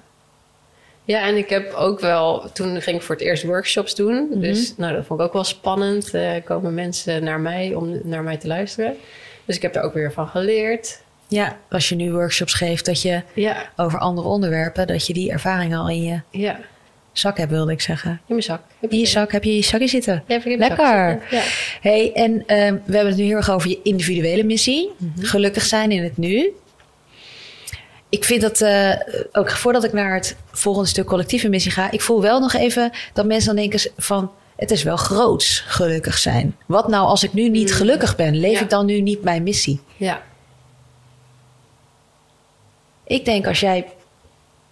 Ja, 1.07 1.27
en 1.27 1.37
ik 1.37 1.49
heb 1.49 1.73
ook 1.73 1.99
wel... 1.99 2.49
Toen 2.53 2.81
ging 2.81 2.97
ik 2.97 3.01
voor 3.01 3.15
het 3.15 3.23
eerst 3.23 3.43
workshops 3.43 3.95
doen. 3.95 4.27
Mhm. 4.29 4.39
Dus 4.39 4.73
nou, 4.77 4.95
dat 4.95 5.05
vond 5.05 5.19
ik 5.19 5.25
ook 5.25 5.33
wel 5.33 5.43
spannend. 5.43 6.13
Er 6.13 6.41
komen 6.41 6.73
mensen 6.73 7.23
naar 7.23 7.39
mij 7.39 7.73
om 7.73 7.99
naar 8.03 8.23
mij 8.23 8.37
te 8.37 8.47
luisteren. 8.47 8.97
Dus 9.45 9.55
ik 9.55 9.61
heb 9.61 9.73
daar 9.73 9.83
ook 9.83 9.93
weer 9.93 10.11
van 10.11 10.27
geleerd. 10.27 11.01
Ja, 11.27 11.57
als 11.69 11.89
je 11.89 11.95
nu 11.95 12.11
workshops 12.11 12.53
geeft 12.53 12.85
dat 12.85 13.01
je 13.01 13.21
Ja, 13.33 13.69
over 13.75 13.99
andere 13.99 14.27
onderwerpen, 14.27 14.87
dat 14.87 15.07
je 15.07 15.13
die 15.13 15.31
ervaring 15.31 15.75
al 15.75 15.89
in 15.89 16.03
je 16.03 16.19
ja. 16.29 16.59
zak 17.11 17.37
hebt, 17.37 17.51
wilde 17.51 17.71
ik 17.71 17.81
zeggen. 17.81 18.11
In 18.11 18.17
mijn 18.27 18.43
zak. 18.43 18.61
Heb 18.79 18.91
In 18.91 18.99
je 18.99 19.05
zak 19.05 19.31
heb 19.31 19.43
je 19.43 19.55
je 19.55 19.63
zakje 19.63 19.87
zitten. 19.87 20.23
Ja, 20.27 20.33
heb 20.39 20.45
Lekker. 20.45 21.19
zitten. 21.29 21.49
Hey, 21.81 22.11
en 22.13 22.43
ehm, 22.45 22.75
we 22.85 22.95
hebben 22.95 23.07
het 23.07 23.17
nu 23.17 23.23
heel 23.23 23.35
erg 23.35 23.51
over 23.51 23.69
je 23.69 23.79
individuele 23.83 24.43
missie. 24.43 24.91
Gelukkig 25.19 25.63
zijn 25.63 25.91
in 25.91 26.03
het 26.03 26.17
nu. 26.17 26.53
Ik 28.09 28.23
vind 28.23 28.41
dat, 28.41 28.61
eh, 28.61 28.91
ook 29.31 29.49
voordat 29.51 29.83
ik 29.83 29.93
naar 29.93 30.13
het 30.13 30.35
volgende 30.51 30.87
stuk 30.89 31.05
collectieve 31.05 31.49
missie 31.49 31.71
ga, 31.71 31.91
ik 31.91 32.01
voel 32.01 32.21
wel 32.21 32.39
nog 32.39 32.53
even 32.53 32.91
dat 33.13 33.25
mensen 33.25 33.55
dan 33.55 33.67
denken 33.69 33.91
van, 33.97 34.31
het 34.55 34.71
is 34.71 34.83
wel 34.83 34.97
groots 34.97 35.59
gelukkig 35.59 36.17
zijn. 36.17 36.55
Wat 36.65 36.87
nou 36.87 37.07
als 37.07 37.23
ik 37.23 37.33
nu 37.33 37.49
niet 37.49 37.69
Mm. 37.69 37.75
gelukkig 37.75 38.15
ben? 38.15 38.39
Leef 38.39 38.53
Ja. 38.53 38.61
ik 38.61 38.69
dan 38.69 38.85
nu 38.85 39.01
niet 39.01 39.23
mijn 39.23 39.43
missie? 39.43 39.79
ja. 39.97 40.21
Ik 43.03 43.25
denk 43.25 43.47
als 43.47 43.59
jij 43.59 43.85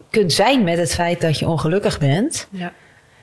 kunt 0.10 0.34
zijn 0.34 0.64
met 0.64 0.78
het 0.78 0.94
feit 0.94 1.22
dat 1.22 1.40
je 1.40 1.48
ongelukkig 1.48 2.00
bent 2.00 2.48
ja. 2.50 2.74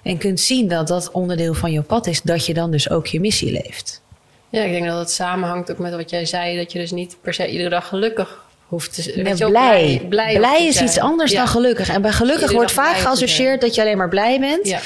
en 0.03 0.19
kunt 0.19 0.41
zien 0.41 0.69
dat 0.69 0.89
dat 0.89 1.11
onderdeel 1.11 1.55
van 1.55 1.73
je 1.73 1.83
pad 1.83 2.07
is, 2.07 2.23
dat 2.23 2.47
je 2.47 2.55
dan 2.55 2.71
dus 2.71 2.91
ook 2.91 3.07
je 3.07 3.21
missie 3.21 3.53
leeft. 3.53 4.03
Ja, 4.49 4.63
ik 4.63 4.73
denk 4.73 4.87
dat 4.87 4.99
het 4.99 5.11
samenhangt 5.11 5.71
ook 5.71 5.79
met 5.79 5.95
wat 5.95 6.11
jij 6.11 6.27
zei. 6.27 6.57
Dat 6.57 6.73
je 6.73 6.79
dus 6.79 6.91
niet 6.91 7.17
per 7.21 7.35
se 7.35 7.49
iedere 7.51 7.69
dag 7.69 7.89
gelukkig 7.89 8.42
hoeft 8.73 8.95
te 8.95 9.03
zijn. 9.03 9.23
Nee, 9.25 10.07
blij. 10.09 10.37
Blij, 10.39 10.67
is 10.67 10.81
iets 10.81 10.99
anders 10.99 11.31
Ja. 11.33 11.39
dan 11.39 11.49
gelukkig. 11.49 11.89
En 11.89 12.03
bij 12.03 12.13
gelukkig 12.13 12.41
Iedere 12.43 12.59
wordt 12.59 12.73
vaak 12.73 12.97
geassocieerd 12.97 13.61
dat 13.61 13.75
je 13.75 13.81
alleen 13.81 13.97
maar 13.97 14.09
blij 14.09 14.41
bent. 14.41 14.69
Ja. 14.69 14.81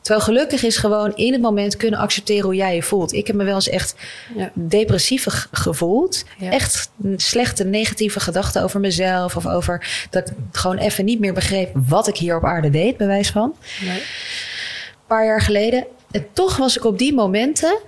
Terwijl 0.00 0.24
gelukkig 0.24 0.62
is 0.64 0.76
gewoon 0.76 1.16
in 1.16 1.32
het 1.32 1.42
moment 1.42 1.76
kunnen 1.76 2.00
accepteren 2.00 2.44
hoe 2.44 2.54
jij 2.54 2.74
je 2.74 2.82
voelt. 2.82 3.12
Ik 3.12 3.26
heb 3.26 3.36
me 3.36 3.44
wel 3.44 3.54
eens 3.54 3.68
echt 3.68 3.94
Ja. 4.36 4.50
depressief 4.54 5.24
ge- 5.28 5.46
gevoeld. 5.52 6.24
Ja. 6.38 6.50
Echt 6.50 6.90
slechte 7.16 7.64
negatieve 7.64 8.20
gedachten 8.20 8.62
over 8.62 8.80
mezelf. 8.80 9.36
Of 9.36 9.46
over 9.46 10.06
dat 10.10 10.28
ik 10.28 10.34
gewoon 10.52 10.78
even 10.78 11.04
niet 11.04 11.20
meer 11.20 11.32
begreep 11.32 11.70
wat 11.74 12.08
ik 12.08 12.16
hier 12.16 12.36
op 12.36 12.44
aarde 12.44 12.70
deed, 12.70 12.96
bij 12.96 13.06
wijze 13.06 13.32
van. 13.32 13.54
Nee. 13.80 13.98
Een 13.98 15.06
paar 15.06 15.24
jaar 15.24 15.40
geleden. 15.42 15.86
En 16.10 16.26
toch 16.32 16.56
was 16.56 16.76
ik 16.76 16.84
op 16.84 16.98
die 16.98 17.14
momenten 17.14 17.78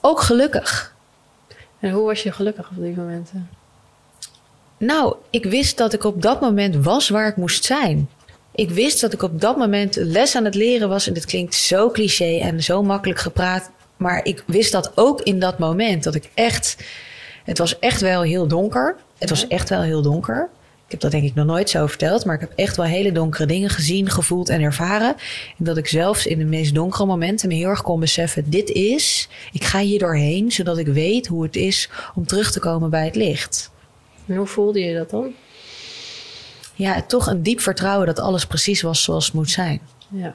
ook 0.00 0.20
gelukkig. 0.20 0.94
En 1.80 1.90
hoe 1.90 2.06
was 2.06 2.22
je 2.22 2.32
gelukkig 2.32 2.68
op 2.70 2.82
die 2.82 2.94
momenten? 2.96 3.48
Nou, 4.78 5.14
ik 5.30 5.44
wist 5.44 5.76
dat 5.76 5.92
ik 5.92 6.04
op 6.04 6.22
dat 6.22 6.40
moment 6.40 6.76
was 6.76 7.08
waar 7.08 7.28
ik 7.28 7.36
moest 7.36 7.64
zijn. 7.64 8.08
Ik 8.54 8.70
wist 8.70 9.00
dat 9.00 9.12
ik 9.12 9.22
op 9.22 9.40
dat 9.40 9.56
moment 9.56 9.96
les 9.96 10.36
aan 10.36 10.44
het 10.44 10.54
leren 10.54 10.88
was. 10.88 11.06
En 11.06 11.14
dit 11.14 11.24
klinkt 11.24 11.54
zo 11.54 11.90
cliché 11.90 12.38
en 12.38 12.62
zo 12.62 12.82
makkelijk 12.82 13.18
gepraat. 13.18 13.70
Maar 13.96 14.24
ik 14.24 14.42
wist 14.46 14.72
dat 14.72 14.92
ook 14.94 15.20
in 15.20 15.38
dat 15.38 15.58
moment. 15.58 16.04
Dat 16.04 16.14
ik 16.14 16.30
echt. 16.34 16.76
Het 17.44 17.58
was 17.58 17.78
echt 17.78 18.00
wel 18.00 18.22
heel 18.22 18.46
donker. 18.46 18.96
Het 19.18 19.30
was 19.30 19.48
echt 19.48 19.68
wel 19.68 19.82
heel 19.82 20.02
donker. 20.02 20.48
Ik 20.84 20.92
heb 20.92 21.00
dat 21.00 21.10
denk 21.10 21.24
ik 21.24 21.34
nog 21.34 21.46
nooit 21.46 21.70
zo 21.70 21.86
verteld. 21.86 22.24
Maar 22.24 22.34
ik 22.34 22.40
heb 22.40 22.52
echt 22.54 22.76
wel 22.76 22.86
hele 22.86 23.12
donkere 23.12 23.46
dingen 23.46 23.70
gezien, 23.70 24.10
gevoeld 24.10 24.48
en 24.48 24.60
ervaren. 24.60 25.14
En 25.58 25.64
dat 25.64 25.76
ik 25.76 25.88
zelfs 25.88 26.26
in 26.26 26.38
de 26.38 26.44
meest 26.44 26.74
donkere 26.74 27.06
momenten 27.06 27.48
me 27.48 27.54
heel 27.54 27.68
erg 27.68 27.82
kon 27.82 28.00
beseffen: 28.00 28.50
dit 28.50 28.70
is. 28.70 29.28
Ik 29.52 29.64
ga 29.64 29.78
hier 29.78 29.98
doorheen, 29.98 30.52
zodat 30.52 30.78
ik 30.78 30.86
weet 30.86 31.26
hoe 31.26 31.42
het 31.42 31.56
is 31.56 31.90
om 32.14 32.26
terug 32.26 32.52
te 32.52 32.60
komen 32.60 32.90
bij 32.90 33.04
het 33.04 33.16
licht. 33.16 33.70
En 34.26 34.36
hoe 34.36 34.46
voelde 34.46 34.80
je 34.80 34.94
dat 34.94 35.10
dan? 35.10 35.34
Ja, 36.74 37.02
toch 37.02 37.26
een 37.26 37.42
diep 37.42 37.60
vertrouwen 37.60 38.06
dat 38.06 38.18
alles 38.18 38.46
precies 38.46 38.82
was 38.82 39.02
zoals 39.02 39.24
het 39.24 39.34
moet 39.34 39.50
zijn. 39.50 39.80
Ja. 40.08 40.34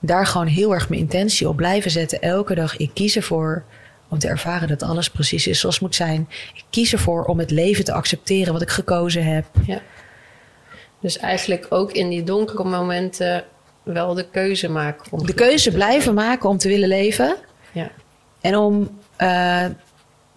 Daar 0.00 0.26
gewoon 0.26 0.46
heel 0.46 0.74
erg 0.74 0.88
mijn 0.88 1.00
intentie 1.00 1.48
op 1.48 1.56
blijven 1.56 1.90
zetten. 1.90 2.22
Elke 2.22 2.54
dag, 2.54 2.76
ik 2.76 2.90
kies 2.94 3.16
ervoor 3.16 3.64
om 4.08 4.18
te 4.18 4.28
ervaren 4.28 4.68
dat 4.68 4.82
alles 4.82 5.10
precies 5.10 5.46
is 5.46 5.60
zoals 5.60 5.74
het 5.74 5.84
moet 5.84 5.94
zijn. 5.94 6.28
Ik 6.54 6.64
kies 6.70 6.92
ervoor 6.92 7.24
om 7.24 7.38
het 7.38 7.50
leven 7.50 7.84
te 7.84 7.92
accepteren 7.92 8.52
wat 8.52 8.62
ik 8.62 8.70
gekozen 8.70 9.24
heb. 9.24 9.44
ja. 9.66 9.80
Dus 11.00 11.18
eigenlijk 11.18 11.66
ook 11.68 11.92
in 11.92 12.08
die 12.08 12.22
donkere 12.22 12.64
momenten 12.64 13.44
wel 13.82 14.14
de 14.14 14.28
keuze 14.30 14.68
maken. 14.68 15.12
Om 15.12 15.26
De 15.26 15.34
keuze 15.34 15.70
blijven 15.72 16.14
maken 16.14 16.48
om 16.48 16.58
te 16.58 16.68
willen 16.68 16.88
leven. 16.88 17.36
Ja. 17.72 17.90
En 18.40 18.56
om 18.56 18.98
eh, 19.16 19.64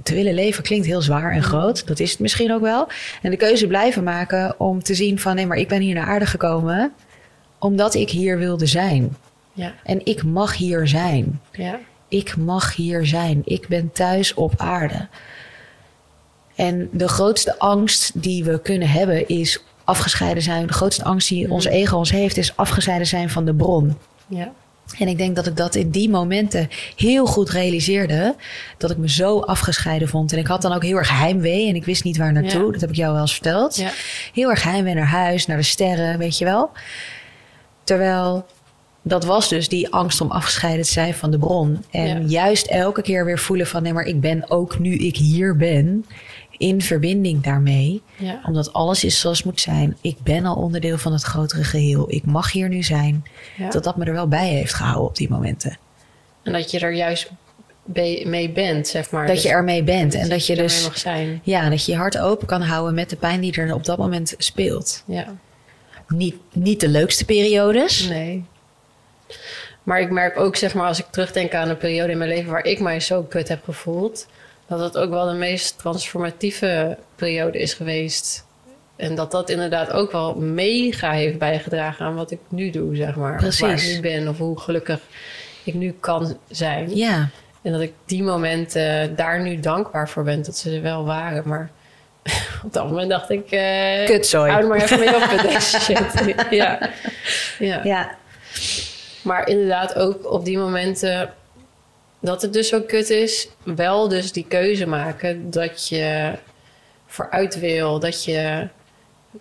te 0.03 0.13
willen 0.13 0.34
leven 0.34 0.63
klinkt 0.63 0.86
heel 0.86 1.01
zwaar 1.01 1.32
en 1.32 1.44
groot. 1.44 1.88
Dat 1.88 2.00
is 2.00 2.12
het 2.12 2.20
misschien 2.20 2.53
ook 2.53 2.62
wel. 2.62 2.88
En 3.22 3.32
de 3.32 3.38
keuze 3.38 3.68
blijven 3.68 4.03
maken 4.03 4.56
om 4.60 4.84
te 4.84 4.94
zien 4.96 5.20
van... 5.20 5.36
nee, 5.36 5.48
maar 5.48 5.58
ik 5.58 5.68
ben 5.68 5.82
hier 5.82 5.96
naar 5.96 6.08
aarde 6.08 6.25
gekomen... 6.25 6.94
omdat 7.60 7.94
ik 7.94 8.10
hier 8.10 8.38
wilde 8.38 8.65
zijn. 8.65 9.15
Ja. 9.53 9.74
En 9.84 10.06
ik 10.06 10.24
mag 10.24 10.58
hier 10.58 10.88
zijn. 10.88 11.41
Ja. 11.51 11.79
Ik 12.08 12.38
mag 12.38 12.75
hier 12.75 13.06
zijn. 13.06 13.41
Ik 13.46 13.68
ben 13.68 13.91
thuis 13.91 14.34
op 14.34 14.53
aarde. 14.58 15.08
En 16.56 16.89
de 16.91 17.08
grootste 17.08 17.60
angst 17.60 18.22
die 18.22 18.44
we 18.44 18.62
kunnen 18.62 18.89
hebben 18.89 19.27
is 19.27 19.63
afgescheiden 19.84 20.44
zijn. 20.44 20.68
De 20.68 20.74
grootste 20.74 21.03
angst 21.03 21.29
die 21.29 21.51
ons 21.51 21.65
ego 21.65 21.98
ons 21.98 22.12
heeft 22.12 22.38
is 22.38 22.56
afgescheiden 22.58 23.08
zijn 23.08 23.29
van 23.29 23.46
de 23.46 23.53
bron. 23.53 23.98
Ja. 24.27 24.51
En 24.98 25.08
ik 25.08 25.17
denk 25.17 25.36
dat 25.36 25.48
ik 25.48 25.58
dat 25.58 25.75
in 25.75 25.89
die 25.89 26.10
momenten 26.10 26.69
heel 26.96 27.25
goed 27.25 27.50
realiseerde. 27.50 28.36
Dat 28.77 28.91
ik 28.91 28.98
me 28.98 29.10
zo 29.10 29.39
afgescheiden 29.39 30.08
vond. 30.08 30.34
En 30.34 30.38
ik 30.38 30.48
had 30.48 30.62
dan 30.62 30.74
ook 30.74 30.84
heel 30.84 30.98
erg 30.98 31.19
heimwee. 31.19 31.67
En 31.67 31.75
ik 31.75 31.86
wist 31.86 32.03
niet 32.03 32.17
waar 32.17 32.34
naartoe. 32.34 32.65
Ja. 32.65 32.72
Dat 32.72 32.81
heb 32.81 32.89
ik 32.89 32.96
jou 32.96 33.12
wel 33.13 33.22
eens 33.22 33.34
verteld. 33.34 33.75
Ja. 33.75 33.91
Heel 34.34 34.50
erg 34.50 34.63
heimwee 34.63 34.93
naar 34.93 35.05
huis, 35.08 35.46
naar 35.46 35.58
de 35.58 35.63
sterren, 35.63 36.17
weet 36.17 36.38
je 36.38 36.46
wel. 36.46 36.72
Terwijl 37.84 38.46
dat 39.01 39.25
was 39.25 39.50
dus 39.50 39.67
die 39.69 39.93
angst 39.93 40.22
om 40.22 40.31
afgescheiden 40.31 40.86
te 40.86 40.91
zijn 40.91 41.13
van 41.13 41.31
de 41.31 41.38
bron. 41.38 41.84
En 41.91 42.22
Ja. 42.22 42.27
juist 42.27 42.65
elke 42.65 43.01
keer 43.01 43.25
weer 43.25 43.39
voelen 43.39 43.67
van... 43.67 43.84
nee, 43.84 43.93
maar 43.93 44.05
ik 44.05 44.22
ben 44.22 44.50
ook 44.50 44.79
nu 44.79 44.96
ik 44.96 45.15
hier 45.15 45.55
ben... 45.55 46.05
in 46.59 46.81
verbinding 46.81 47.43
daarmee. 47.43 48.01
Ja. 48.17 48.41
Omdat 48.45 48.73
alles 48.73 49.03
is 49.03 49.19
zoals 49.19 49.37
het 49.37 49.45
moet 49.45 49.61
zijn. 49.61 49.97
Ik 50.01 50.17
ben 50.23 50.45
al 50.45 50.55
onderdeel 50.55 50.97
van 50.97 51.11
het 51.13 51.23
grotere 51.23 51.63
geheel. 51.63 52.05
Ik 52.07 52.25
mag 52.25 52.51
hier 52.51 52.69
nu 52.69 52.83
zijn. 52.83 53.23
Ja. 53.57 53.69
Dat 53.69 53.83
dat 53.83 53.97
me 53.97 54.05
er 54.05 54.13
wel 54.13 54.27
bij 54.27 54.47
heeft 54.47 54.73
gehouden 54.73 55.05
op 55.07 55.15
die 55.15 55.29
momenten. 55.29 55.77
En 56.43 56.51
dat 56.51 56.71
je 56.71 56.79
er 56.79 56.93
juist 56.93 57.31
mee 58.23 58.49
bent, 58.51 58.87
zeg 58.87 59.11
maar. 59.11 59.25
Dat 59.25 59.35
Dus 59.35 59.43
je 59.43 59.49
ermee 59.49 59.83
bent. 59.83 60.13
En 60.13 60.29
dat 60.29 60.45
je 60.45 60.53
ermee 60.53 60.67
dus 60.67 60.83
mag 60.83 60.97
zijn. 60.97 61.41
ja, 61.43 61.69
dat 61.69 61.85
je 61.85 61.91
je 61.91 61.97
hart 61.97 62.17
open 62.17 62.47
kan 62.47 62.61
houden 62.61 62.93
met 62.93 63.09
de 63.09 63.15
pijn 63.15 63.39
die 63.39 63.53
er 63.61 63.73
op 63.73 63.85
dat 63.85 63.97
moment 63.97 64.33
speelt. 64.37 65.03
Ja. 65.05 65.35
Niet, 66.07 66.35
niet 66.53 66.79
de 66.79 66.87
leukste 66.87 67.25
periodes. 67.25 68.07
Nee. 68.07 68.45
Maar 69.83 70.01
ik 70.01 70.09
merk 70.11 70.39
ook, 70.39 70.55
zeg 70.55 70.73
maar, 70.73 70.87
als 70.87 70.99
ik 70.99 71.05
terugdenk 71.09 71.53
aan 71.53 71.69
een 71.69 71.77
periode 71.77 72.11
in 72.11 72.17
mijn 72.17 72.29
leven 72.29 72.51
waar 72.51 72.65
ik 72.65 72.79
mij 72.79 72.99
zo 72.99 73.23
kut 73.23 73.47
heb 73.47 73.63
gevoeld, 73.63 74.27
dat 74.69 74.79
het 74.79 74.97
ook 74.97 75.09
wel 75.09 75.25
de 75.25 75.33
meest 75.33 75.77
transformatieve 75.77 76.97
periode 77.15 77.59
is 77.59 77.73
geweest. 77.73 78.45
En 78.95 79.15
dat 79.15 79.31
dat 79.31 79.49
inderdaad 79.49 79.91
ook 79.91 80.11
wel 80.11 80.35
mega 80.35 81.11
heeft 81.11 81.38
bijgedragen 81.38 82.05
aan 82.05 82.15
wat 82.15 82.31
ik 82.31 82.39
nu 82.47 82.69
doe, 82.69 82.95
zeg 82.95 83.15
maar. 83.15 83.33
Of 83.45 83.59
waar 83.59 83.69
ik 83.69 83.75
Precies. 83.75 83.95
nu 83.95 84.01
ben, 84.01 84.27
of 84.27 84.38
hoe 84.38 84.59
gelukkig 84.59 84.99
ik 85.63 85.73
nu 85.73 85.95
kan 85.99 86.38
zijn. 86.49 86.95
Ja, 86.95 87.29
En 87.61 87.71
dat 87.71 87.81
ik 87.81 87.93
die 88.05 88.23
momenten 88.23 89.15
daar 89.15 89.41
nu 89.41 89.59
dankbaar 89.59 90.09
voor 90.09 90.23
ben 90.23 90.41
dat 90.43 90.57
ze 90.57 90.75
er 90.75 90.81
wel 90.81 91.05
waren. 91.05 91.43
Maar 91.45 91.69
op 92.65 92.73
dat 92.73 92.89
moment 92.89 93.09
dacht 93.09 93.29
ik... 93.29 93.51
eh 93.51 94.05
Kutzooi. 94.05 94.51
Hou 94.51 94.63
er 94.63 94.69
maar 94.69 94.81
even 94.81 94.99
mee 94.99 95.15
op 95.15 95.31
met 95.31 95.41
deze 95.41 95.79
shit. 95.85 96.35
ja. 96.49 96.89
Ja. 97.59 97.81
ja. 97.83 98.17
Maar 99.21 99.47
inderdaad 99.47 99.95
ook 99.95 100.31
op 100.31 100.45
die 100.45 100.57
momenten 100.57 101.33
dat 102.19 102.41
het 102.41 102.53
dus 102.53 102.67
zo 102.67 102.81
kut 102.81 103.09
is... 103.09 103.49
wel 103.63 104.07
dus 104.07 104.31
die 104.31 104.45
keuze 104.47 104.88
maken 104.88 105.51
dat 105.51 105.88
je 105.88 106.33
vooruit 107.05 107.59
wil. 107.59 107.99
Dat 107.99 108.23
je 108.23 108.67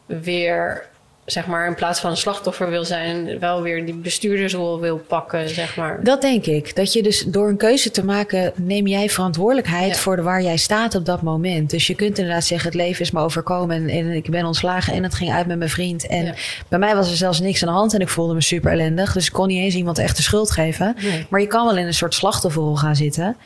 weer, 0.07 0.89
zeg 1.31 1.47
maar, 1.47 1.67
in 1.67 1.75
plaats 1.75 2.01
van 2.01 2.11
een 2.11 2.17
slachtoffer 2.17 2.71
wil 2.71 2.85
zijn... 2.85 3.39
wel 3.39 3.63
weer 3.63 3.85
die 3.87 3.95
bestuurdersrol 3.95 4.81
wil 4.81 4.99
pakken, 5.07 5.49
zeg 5.49 5.77
maar. 5.77 5.99
Dat 6.03 6.21
denk 6.21 6.47
ik. 6.47 6.77
Dat 6.77 6.93
je 6.93 7.03
dus 7.03 7.25
door 7.27 7.49
een 7.49 7.57
keuze 7.57 7.91
te 7.91 8.05
maken, 8.05 8.53
neem 8.57 8.87
jij 8.87 9.09
verantwoordelijkheid 9.11 9.95
Ja. 9.95 10.01
voor 10.01 10.17
de 10.17 10.23
waar 10.23 10.43
jij 10.43 10.57
staat 10.57 10.95
op 10.95 11.05
dat 11.05 11.23
moment. 11.23 11.71
Dus 11.71 11.87
je 11.87 11.95
kunt 11.95 12.19
inderdaad 12.19 12.45
zeggen, 12.45 12.69
het 12.69 12.79
leven 12.79 13.01
is 13.01 13.11
me 13.11 13.21
overkomen 13.21 13.77
en, 13.77 13.89
en 13.89 14.11
ik 14.13 14.31
ben 14.31 14.45
ontslagen 14.45 14.93
en 14.93 15.03
het 15.03 15.15
ging 15.15 15.33
uit 15.33 15.47
met 15.47 15.59
mijn 15.59 15.71
vriend. 15.71 16.07
En 16.07 16.25
Ja. 16.25 16.35
bij 16.69 16.79
mij 16.79 16.95
was 16.95 17.11
er 17.11 17.17
zelfs 17.17 17.41
niks 17.41 17.63
aan 17.63 17.69
de 17.69 17.75
hand 17.79 17.95
en 17.95 18.01
ik 18.01 18.09
voelde 18.09 18.35
me 18.35 18.41
super 18.43 18.73
ellendig. 18.73 19.13
Dus 19.13 19.27
ik 19.27 19.33
kon 19.33 19.47
niet 19.49 19.63
eens 19.63 19.75
iemand 19.75 19.99
echt 19.99 20.17
de 20.17 20.23
schuld 20.23 20.51
geven. 20.51 20.97
Nee. 21.03 21.27
Maar 21.31 21.41
je 21.41 21.47
kan 21.47 21.67
wel 21.67 21.77
in 21.77 21.87
een 21.87 21.95
soort 21.95 22.15
slachtofferrol 22.15 22.77
gaan 22.77 22.97
zitten. 22.97 23.37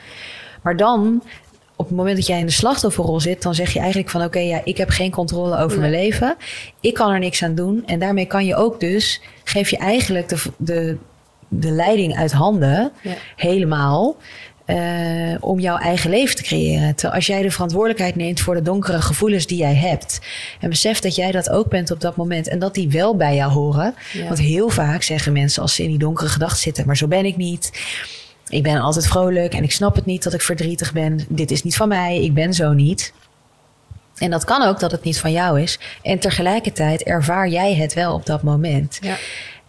Maar 0.62 0.76
dan, 0.76 1.22
op 1.82 1.88
het 1.88 1.96
moment 1.96 2.16
dat 2.16 2.26
jij 2.26 2.38
in 2.38 2.46
de 2.46 2.52
slachtofferrol 2.52 3.20
zit, 3.20 3.42
dan 3.42 3.54
zeg 3.54 3.72
je 3.72 3.78
eigenlijk 3.78 4.10
van 4.10 4.22
oké, 4.24 4.38
ja, 4.38 4.60
ik 4.64 4.76
heb 4.76 4.88
geen 4.88 5.10
controle 5.10 5.56
over 5.58 5.78
Nee. 5.78 5.90
mijn 5.90 6.02
leven. 6.02 6.36
Ik 6.80 6.94
kan 6.94 7.12
er 7.12 7.18
niks 7.18 7.42
aan 7.42 7.54
doen. 7.54 7.82
En 7.86 7.98
daarmee 7.98 8.26
kan 8.26 8.44
je 8.46 8.54
ook 8.56 8.80
dus, 8.80 9.20
geef 9.44 9.70
je 9.70 9.76
eigenlijk 9.76 10.28
de, 10.28 10.36
de, 10.56 10.96
de 11.48 11.70
leiding 11.70 12.16
uit 12.16 12.32
handen, 12.32 12.92
Ja. 13.02 13.12
helemaal. 13.36 14.16
eh, 14.64 15.34
om 15.40 15.60
jouw 15.60 15.76
eigen 15.76 16.10
leven 16.10 16.36
te 16.36 16.42
creëren. 16.42 16.94
Terwijl 16.94 17.14
als 17.14 17.26
jij 17.26 17.42
de 17.42 17.50
verantwoordelijkheid 17.50 18.16
neemt 18.16 18.40
voor 18.40 18.54
de 18.54 18.62
donkere 18.62 19.00
gevoelens 19.02 19.46
die 19.46 19.58
jij 19.58 19.74
hebt. 19.74 20.20
En 20.60 20.68
beseft 20.68 21.02
dat 21.02 21.14
jij 21.14 21.30
dat 21.30 21.50
ook 21.50 21.68
bent 21.68 21.90
op 21.90 22.00
dat 22.00 22.16
moment. 22.16 22.48
En 22.48 22.58
dat 22.58 22.74
die 22.74 22.88
wel 22.90 23.16
bij 23.16 23.34
jou 23.34 23.52
horen. 23.52 23.94
Ja. 24.12 24.24
Want 24.26 24.38
heel 24.38 24.68
vaak 24.68 25.02
zeggen 25.02 25.32
mensen 25.32 25.62
als 25.62 25.74
ze 25.74 25.82
in 25.82 25.88
die 25.88 25.98
donkere 25.98 26.28
gedachten 26.28 26.58
zitten. 26.58 26.86
Maar 26.86 26.96
zo 26.96 27.06
ben 27.06 27.24
ik 27.24 27.36
niet. 27.36 27.70
Ik 28.48 28.62
ben 28.62 28.80
altijd 28.80 29.06
vrolijk 29.06 29.54
en 29.54 29.62
ik 29.62 29.72
snap 29.72 29.94
het 29.94 30.04
niet 30.04 30.22
dat 30.22 30.32
ik 30.32 30.40
verdrietig 30.40 30.92
ben. 30.92 31.26
Dit 31.28 31.50
is 31.50 31.62
niet 31.62 31.76
van 31.76 31.88
mij. 31.88 32.22
Ik 32.22 32.34
ben 32.34 32.54
zo 32.54 32.72
niet. 32.72 33.12
En 34.16 34.30
dat 34.30 34.44
kan 34.44 34.62
ook 34.62 34.80
dat 34.80 34.90
het 34.90 35.04
niet 35.04 35.18
van 35.18 35.32
jou 35.32 35.60
is. 35.60 35.78
En 36.02 36.18
tegelijkertijd 36.18 37.02
ervaar 37.02 37.48
jij 37.48 37.74
het 37.74 37.94
wel 37.94 38.14
op 38.14 38.26
dat 38.26 38.42
moment. 38.42 38.98
Ja. 39.00 39.16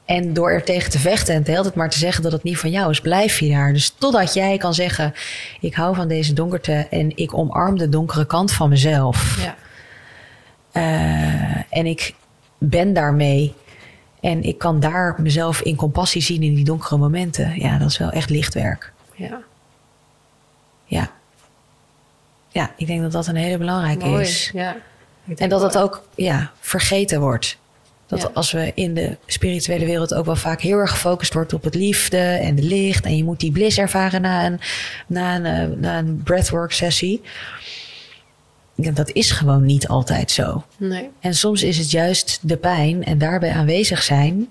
En 0.06 0.34
door 0.34 0.52
er 0.52 0.64
tegen 0.64 0.92
te 0.92 1.00
vechten 1.00 1.36
en 1.36 1.44
de 1.44 1.52
hele 1.52 1.64
tijd 1.64 1.76
maar 1.76 1.90
te 1.90 1.98
zeggen 1.98 2.24
dat 2.24 2.32
het 2.32 2.44
niet 2.44 2.58
van 2.58 2.70
jou 2.70 2.90
is, 2.90 3.02
blijf 3.02 3.40
je 3.40 3.50
daar. 3.50 3.74
Dus 3.74 3.94
totdat 3.98 4.34
jij 4.34 4.58
kan 4.58 4.74
zeggen: 4.74 5.14
Ik 5.60 5.74
hou 5.74 5.96
van 5.96 6.08
deze 6.08 6.34
donkerte 6.34 6.88
en 6.90 7.18
ik 7.18 7.38
omarm 7.38 7.78
de 7.78 7.90
donkere 7.90 8.26
kant 8.26 8.52
van 8.52 8.70
mezelf. 8.70 9.40
Ja. 9.42 9.56
Eh, 10.72 11.78
en 11.80 11.86
ik 11.86 12.14
ben 12.58 12.94
daarmee. 12.94 13.54
En 14.24 14.44
ik 14.44 14.58
kan 14.58 14.80
daar 14.80 15.16
mezelf 15.18 15.62
in 15.62 15.76
compassie 15.76 16.22
zien 16.22 16.44
in 16.44 16.56
die 16.56 16.66
donkere 16.66 16.98
momenten. 16.98 17.60
Ja, 17.60 17.78
dat 17.78 17.90
is 17.90 17.98
wel 17.98 18.10
echt 18.10 18.30
lichtwerk. 18.30 18.94
ja. 19.16 19.40
Ja. 20.86 21.12
Ja, 22.50 22.72
ik 22.78 22.88
denk 22.88 23.02
dat 23.02 23.12
dat 23.12 23.28
een 23.28 23.36
hele 23.36 23.58
belangrijke 23.58 24.06
Mooi. 24.06 24.22
is. 24.22 24.50
Ja. 24.54 24.76
En 25.36 25.50
dat 25.50 25.62
het 25.62 25.78
ook 25.78 26.08
ja, 26.16 26.52
vergeten 26.60 27.20
wordt. 27.20 27.58
Dat 28.08 28.22
Ja. 28.22 28.30
als 28.34 28.52
we 28.52 28.72
in 28.76 28.94
de 28.94 29.18
spirituele 29.26 29.86
wereld 29.86 30.14
ook 30.14 30.26
wel 30.26 30.36
vaak 30.36 30.62
heel 30.62 30.78
erg 30.78 30.92
gefocust 30.92 31.34
wordt 31.34 31.54
op 31.54 31.64
het 31.64 31.76
liefde 31.76 32.18
en 32.18 32.56
de 32.56 32.62
licht. 32.64 33.06
En 33.06 33.18
je 33.18 33.24
moet 33.24 33.40
die 33.40 33.52
bliss 33.52 33.78
ervaren 33.78 34.22
na 34.22 34.46
een, 34.46 34.60
na 35.08 35.36
een, 35.36 35.46
eh, 35.46 35.78
na 35.78 35.98
een 35.98 36.22
breathwork 36.24 36.72
sessie. 36.72 37.22
Dat 38.76 39.10
is 39.12 39.32
gewoon 39.32 39.66
niet 39.66 39.88
altijd 39.88 40.32
zo. 40.32 40.64
Nee. 40.78 41.10
En 41.20 41.34
soms 41.34 41.64
is 41.64 41.78
het 41.78 41.92
juist 41.92 42.40
de 42.42 42.58
pijn 42.58 43.04
en 43.04 43.18
daarbij 43.18 43.52
aanwezig 43.52 44.04
zijn 44.04 44.50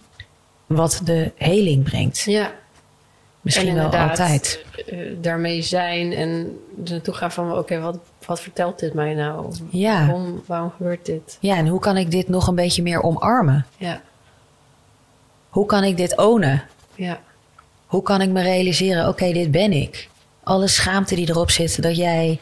wat 0.67 1.00
de 1.05 1.33
heling 1.37 1.85
brengt. 1.85 2.21
Ja. 2.21 2.52
Misschien 3.41 3.69
en 3.69 3.75
wel 3.75 4.00
altijd. 4.00 4.64
eh, 4.87 4.99
daarmee 5.21 5.62
zijn 5.62 6.12
en 6.12 6.59
naartoe 6.75 7.14
gaan 7.14 7.33
van... 7.33 7.59
oké, 7.59 7.81
wat, 7.81 7.99
wat 8.26 8.41
vertelt 8.41 8.79
dit 8.79 8.95
mij 8.95 9.14
nou? 9.14 9.52
Ja. 9.71 10.07
Waarom, 10.07 10.43
waarom 10.47 10.71
gebeurt 10.76 11.07
dit? 11.07 11.37
Ja, 11.41 11.57
en 11.57 11.67
hoe 11.67 11.81
kan 11.81 11.97
ik 11.97 12.11
dit 12.11 12.29
nog 12.29 12.47
een 12.47 12.55
beetje 12.55 12.83
meer 12.83 13.02
omarmen? 13.02 13.67
Ja. 13.76 14.00
Hoe 15.49 15.67
kan 15.67 15.85
ik 15.85 15.97
dit 15.97 16.17
ownen? 16.17 16.62
Ja. 16.95 17.21
Hoe 17.87 18.02
kan 18.02 18.21
ik 18.21 18.29
me 18.29 18.43
realiseren, 18.43 19.09
oké, 19.09 19.33
dit 19.33 19.50
ben 19.50 19.73
ik. 19.73 20.09
Alle 20.43 20.69
schaamte 20.69 21.14
die 21.14 21.29
erop 21.29 21.50
zit, 21.50 21.83
dat 21.83 21.97
jij... 21.97 22.38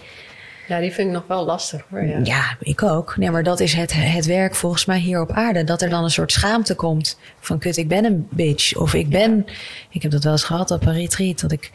ja, 0.71 0.81
die 0.81 0.93
vind 0.93 1.09
ik 1.09 1.15
nog 1.15 1.27
wel 1.27 1.45
lastig 1.45 1.85
hoor. 1.91 2.03
Ja. 2.05 2.19
Ja, 2.23 2.57
ik 2.61 2.83
ook. 2.83 3.17
Nee, 3.17 3.31
maar 3.31 3.43
dat 3.43 3.61
is 3.61 3.73
het, 3.73 3.93
het 3.95 4.27
werk 4.27 4.55
volgens 4.55 4.85
mij 4.85 4.99
hier 4.99 5.21
op 5.21 5.31
aarde. 5.31 5.65
Dat 5.65 5.83
er 5.83 5.89
dan 5.89 6.05
een 6.05 6.11
soort 6.11 6.33
schaamte 6.33 6.75
komt 6.75 7.19
van... 7.41 7.59
kut, 7.59 7.77
ik 7.77 7.89
ben 7.89 8.05
een 8.05 8.29
bitch. 8.31 8.77
Of 8.77 8.95
ik 8.95 9.09
ben... 9.09 9.47
Ik 9.91 10.03
heb 10.03 10.11
dat 10.11 10.25
wel 10.25 10.33
eens 10.33 10.45
gehad 10.45 10.71
op 10.71 10.87
een 10.87 10.93
retreat. 10.93 11.41
Dat 11.41 11.53
ik, 11.53 11.71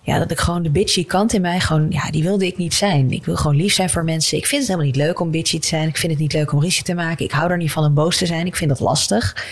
ja, 0.00 0.18
dat 0.18 0.30
ik 0.30 0.38
gewoon 0.38 0.62
de 0.62 0.70
bitchy 0.70 1.06
kant 1.06 1.32
in 1.32 1.40
mij... 1.40 1.60
gewoon, 1.60 1.86
ja, 1.90 2.10
die 2.10 2.22
wilde 2.22 2.46
ik 2.46 2.56
niet 2.56 2.74
zijn. 2.74 3.10
Ik 3.10 3.24
wil 3.24 3.36
gewoon 3.36 3.56
lief 3.56 3.72
zijn 3.72 3.90
voor 3.90 4.04
mensen. 4.04 4.38
Ik 4.38 4.46
vind 4.46 4.60
het 4.60 4.70
helemaal 4.70 4.92
niet 4.92 5.02
leuk 5.06 5.20
om 5.20 5.30
bitchy 5.30 5.58
te 5.58 5.68
zijn. 5.68 5.88
Ik 5.88 5.96
vind 5.96 6.12
het 6.12 6.20
niet 6.20 6.32
leuk 6.32 6.52
om 6.52 6.60
ruzie 6.60 6.84
te 6.84 6.94
maken. 6.94 7.24
Ik 7.24 7.32
hou 7.32 7.50
er 7.50 7.56
niet 7.56 7.72
van 7.72 7.84
om 7.84 7.94
boos 7.94 8.16
te 8.16 8.26
zijn. 8.26 8.46
Ik 8.46 8.56
vind 8.56 8.70
dat 8.70 8.80
lastig. 8.80 9.46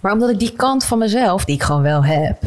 Maar 0.00 0.12
omdat 0.12 0.30
ik 0.30 0.38
die 0.38 0.52
kant 0.56 0.84
van 0.84 0.98
mezelf, 0.98 1.44
die 1.44 1.54
ik 1.54 1.62
gewoon 1.62 1.82
wel 1.82 2.04
heb, 2.04 2.38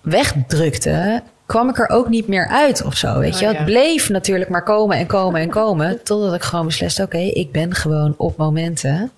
wegdrukte, 0.00 1.22
kwam 1.52 1.68
ik 1.68 1.78
er 1.78 1.88
ook 1.88 2.08
niet 2.08 2.28
meer 2.28 2.48
uit 2.48 2.82
of 2.84 2.96
zo. 2.96 3.18
Weet 3.18 3.38
je, 3.38 3.44
Oh, 3.44 3.50
het 3.50 3.58
ja. 3.58 3.64
bleef 3.64 4.08
natuurlijk 4.08 4.50
maar 4.50 4.62
komen 4.64 4.96
en 4.96 5.06
komen 5.06 5.40
en 5.40 5.48
komen. 5.50 6.02
Totdat 6.02 6.34
ik 6.34 6.42
gewoon 6.42 6.66
besliste: 6.66 7.02
oké, 7.02 7.18
ik 7.18 7.52
ben 7.52 7.74
gewoon 7.74 8.14
op 8.16 8.36
momenten 8.36 9.10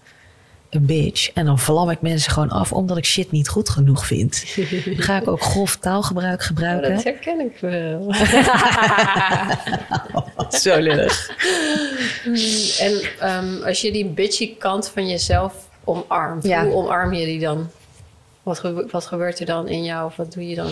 een 0.71 0.87
bitch. 0.87 1.31
En 1.33 1.45
dan 1.45 1.59
vlam 1.59 1.91
ik 1.91 2.01
mensen 2.01 2.33
gewoon 2.33 2.51
af 2.51 2.73
omdat 2.73 2.97
ik 2.97 3.05
shit 3.05 3.31
niet 3.31 3.49
goed 3.49 3.69
genoeg 3.69 4.07
vind. 4.07 4.45
Dan 4.85 4.97
ga 5.07 5.17
ik 5.17 5.29
ook 5.29 5.43
grof 5.43 5.77
taalgebruik 5.77 6.41
Oh, 6.41 6.47
gebruiken. 6.47 6.95
dat 6.95 7.05
herken 7.05 7.41
ik 7.41 7.59
wel. 7.61 8.15
Zo 10.63 10.79
lullig. 10.81 11.31
en 12.81 13.01
ehm, 13.21 13.63
als 13.63 13.81
je 13.81 13.93
die 13.93 14.07
bitchy 14.07 14.57
kant 14.57 14.89
van 14.89 15.09
jezelf 15.09 15.55
omarmt, 15.85 16.45
Ja. 16.45 16.65
hoe 16.65 16.73
omarm 16.75 17.13
je 17.13 17.25
die 17.27 17.41
dan? 17.41 17.71
Wat, 18.43 18.61
wat 18.91 19.07
gebeurt 19.07 19.41
er 19.41 19.47
dan 19.47 19.69
in 19.69 19.85
jou? 19.85 20.07
Of 20.07 20.17
wat 20.17 20.33
doe 20.33 20.49
je 20.49 20.55
dan? 20.55 20.71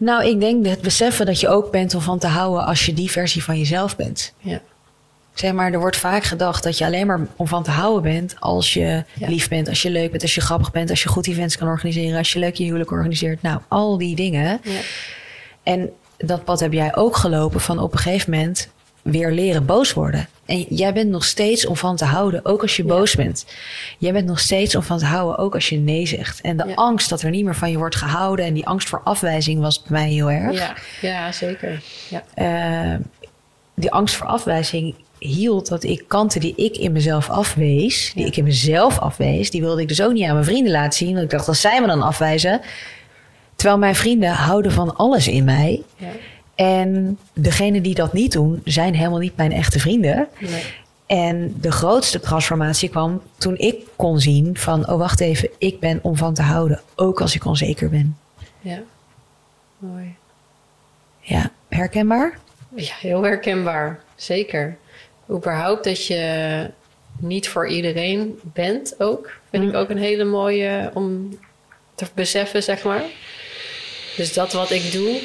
Nou, 0.00 0.24
ik 0.26 0.40
denk 0.40 0.66
het 0.66 0.80
beseffen 0.80 1.26
dat 1.26 1.40
je 1.40 1.48
ook 1.48 1.70
bent 1.70 1.94
om 1.94 2.00
van 2.00 2.18
te 2.18 2.26
houden 2.26 2.64
als 2.66 2.86
je 2.86 2.94
die 2.94 3.10
versie 3.10 3.44
van 3.44 3.58
jezelf 3.58 3.96
bent. 3.96 4.32
Ja. 4.38 4.60
Zeg 5.34 5.52
maar, 5.52 5.72
er 5.72 5.78
wordt 5.80 5.96
vaak 5.96 6.22
gedacht 6.24 6.62
dat 6.62 6.78
je 6.78 6.84
alleen 6.84 7.06
maar 7.06 7.20
om 7.36 7.46
van 7.48 7.62
te 7.62 7.70
houden 7.70 8.02
bent 8.02 8.34
als 8.38 8.74
je 8.74 9.04
Ja. 9.12 9.28
lief 9.28 9.48
bent, 9.48 9.68
als 9.68 9.82
je 9.82 9.90
leuk 9.90 10.10
bent, 10.10 10.22
als 10.22 10.34
je 10.34 10.40
grappig 10.40 10.70
bent, 10.72 10.90
als 10.90 11.02
je 11.02 11.08
goed 11.08 11.26
events 11.26 11.56
kan 11.56 11.68
organiseren, 11.68 12.18
als 12.18 12.32
je 12.32 12.38
leuk 12.38 12.54
je 12.54 12.64
huwelijk 12.64 12.90
organiseert. 12.90 13.42
Nou, 13.42 13.60
al 13.68 13.98
die 13.98 14.16
dingen. 14.16 14.60
Ja. 14.62 14.80
En 15.62 15.90
dat 16.16 16.44
pad 16.44 16.60
heb 16.60 16.72
jij 16.72 16.96
ook 16.96 17.16
gelopen 17.16 17.60
van 17.60 17.78
op 17.78 17.92
een 17.92 17.98
gegeven 17.98 18.30
moment 18.30 18.68
weer 19.02 19.32
leren 19.32 19.66
boos 19.66 19.92
worden. 19.92 20.28
En 20.46 20.66
jij 20.68 20.92
bent 20.92 21.10
nog 21.10 21.24
steeds 21.24 21.66
om 21.66 21.76
van 21.76 21.96
te 21.96 22.04
houden, 22.04 22.44
ook 22.44 22.62
als 22.62 22.76
je 22.76 22.84
boos 22.84 23.14
bent. 23.14 23.46
Jij 23.98 24.12
bent 24.12 24.26
nog 24.26 24.40
steeds 24.40 24.74
om 24.74 24.82
van 24.82 24.98
te 24.98 25.04
houden, 25.04 25.38
ook 25.38 25.54
als 25.54 25.68
je 25.68 25.76
nee 25.78 26.06
zegt. 26.06 26.40
En 26.40 26.56
de 26.56 26.64
Ja. 26.68 26.74
angst 26.74 27.08
dat 27.08 27.22
er 27.22 27.30
niet 27.30 27.44
meer 27.44 27.54
van 27.54 27.70
je 27.70 27.78
wordt 27.78 27.96
gehouden 27.96 28.44
en 28.44 28.54
die 28.54 28.66
angst 28.66 28.88
voor 28.88 29.00
afwijzing 29.04 29.60
was 29.60 29.82
bij 29.82 30.00
mij 30.00 30.10
heel 30.10 30.30
erg. 30.30 30.56
Ja. 30.56 30.74
ja, 31.00 31.32
zeker. 31.32 31.82
Ja. 32.08 32.22
Eh, 32.34 32.98
die 33.74 33.90
angst 33.92 34.14
voor 34.14 34.26
afwijzing 34.26 34.94
hield 35.18 35.68
dat 35.68 35.84
ik 35.84 36.04
kanten 36.08 36.40
die 36.40 36.54
ik 36.56 36.76
in 36.76 36.92
mezelf 36.92 37.28
afwees, 37.30 38.12
die 38.14 38.26
ik 38.26 38.36
in 38.36 38.44
mezelf 38.44 38.98
afwees, 38.98 39.50
die 39.50 39.60
wilde 39.60 39.82
ik 39.82 39.88
dus 39.88 40.02
ook 40.02 40.12
niet 40.12 40.24
aan 40.26 40.32
mijn 40.32 40.44
vrienden 40.44 40.72
laten 40.72 40.98
zien. 40.98 41.12
Want 41.12 41.24
ik 41.24 41.30
dacht, 41.30 41.48
als 41.48 41.60
zij 41.60 41.80
me 41.80 41.86
dan 41.86 42.02
afwijzen. 42.02 42.60
Terwijl 43.56 43.80
mijn 43.80 43.94
vrienden 43.94 44.30
houden 44.30 44.72
van 44.72 44.96
alles 44.96 45.28
in 45.28 45.44
mij. 45.44 45.82
En 46.60 47.18
degenen 47.32 47.82
die 47.82 47.94
dat 47.94 48.12
niet 48.12 48.32
doen, 48.32 48.60
zijn 48.64 48.94
helemaal 48.94 49.18
niet 49.18 49.36
mijn 49.36 49.52
echte 49.52 49.80
vrienden. 49.80 50.28
Nee. 50.38 50.62
En 51.06 51.54
de 51.60 51.72
grootste 51.72 52.20
transformatie 52.20 52.88
kwam 52.88 53.22
toen 53.38 53.56
ik 53.56 53.86
kon 53.96 54.18
zien 54.18 54.56
van, 54.56 54.88
oh 54.88 54.98
wacht 54.98 55.20
even, 55.20 55.50
ik 55.58 55.80
ben 55.80 55.98
om 56.02 56.16
van 56.16 56.34
te 56.34 56.42
houden, 56.42 56.80
ook 56.96 57.20
als 57.20 57.34
ik 57.34 57.44
onzeker 57.44 57.90
ben. 57.90 58.18
Ja. 58.60 58.82
Mooi. 59.78 60.14
Ja, 61.20 61.50
herkenbaar? 61.68 62.38
Ja, 62.74 62.94
heel 63.00 63.22
herkenbaar. 63.22 64.00
Zeker. 64.14 64.76
Überhaupt 65.30 65.84
dat 65.84 66.06
je 66.06 66.70
niet 67.18 67.48
voor 67.48 67.68
iedereen 67.68 68.38
bent 68.42 68.94
ook. 68.98 69.30
Vind 69.50 69.64
ik 69.68 69.74
ook 69.74 69.90
een 69.90 69.98
hele 69.98 70.24
mooie 70.24 70.90
om 70.94 71.38
te 71.94 72.06
beseffen, 72.14 72.62
zeg 72.62 72.84
maar. 72.84 73.02
Dus 74.16 74.32
dat 74.32 74.52
wat 74.52 74.70
ik 74.70 74.92
doe, 74.92 75.20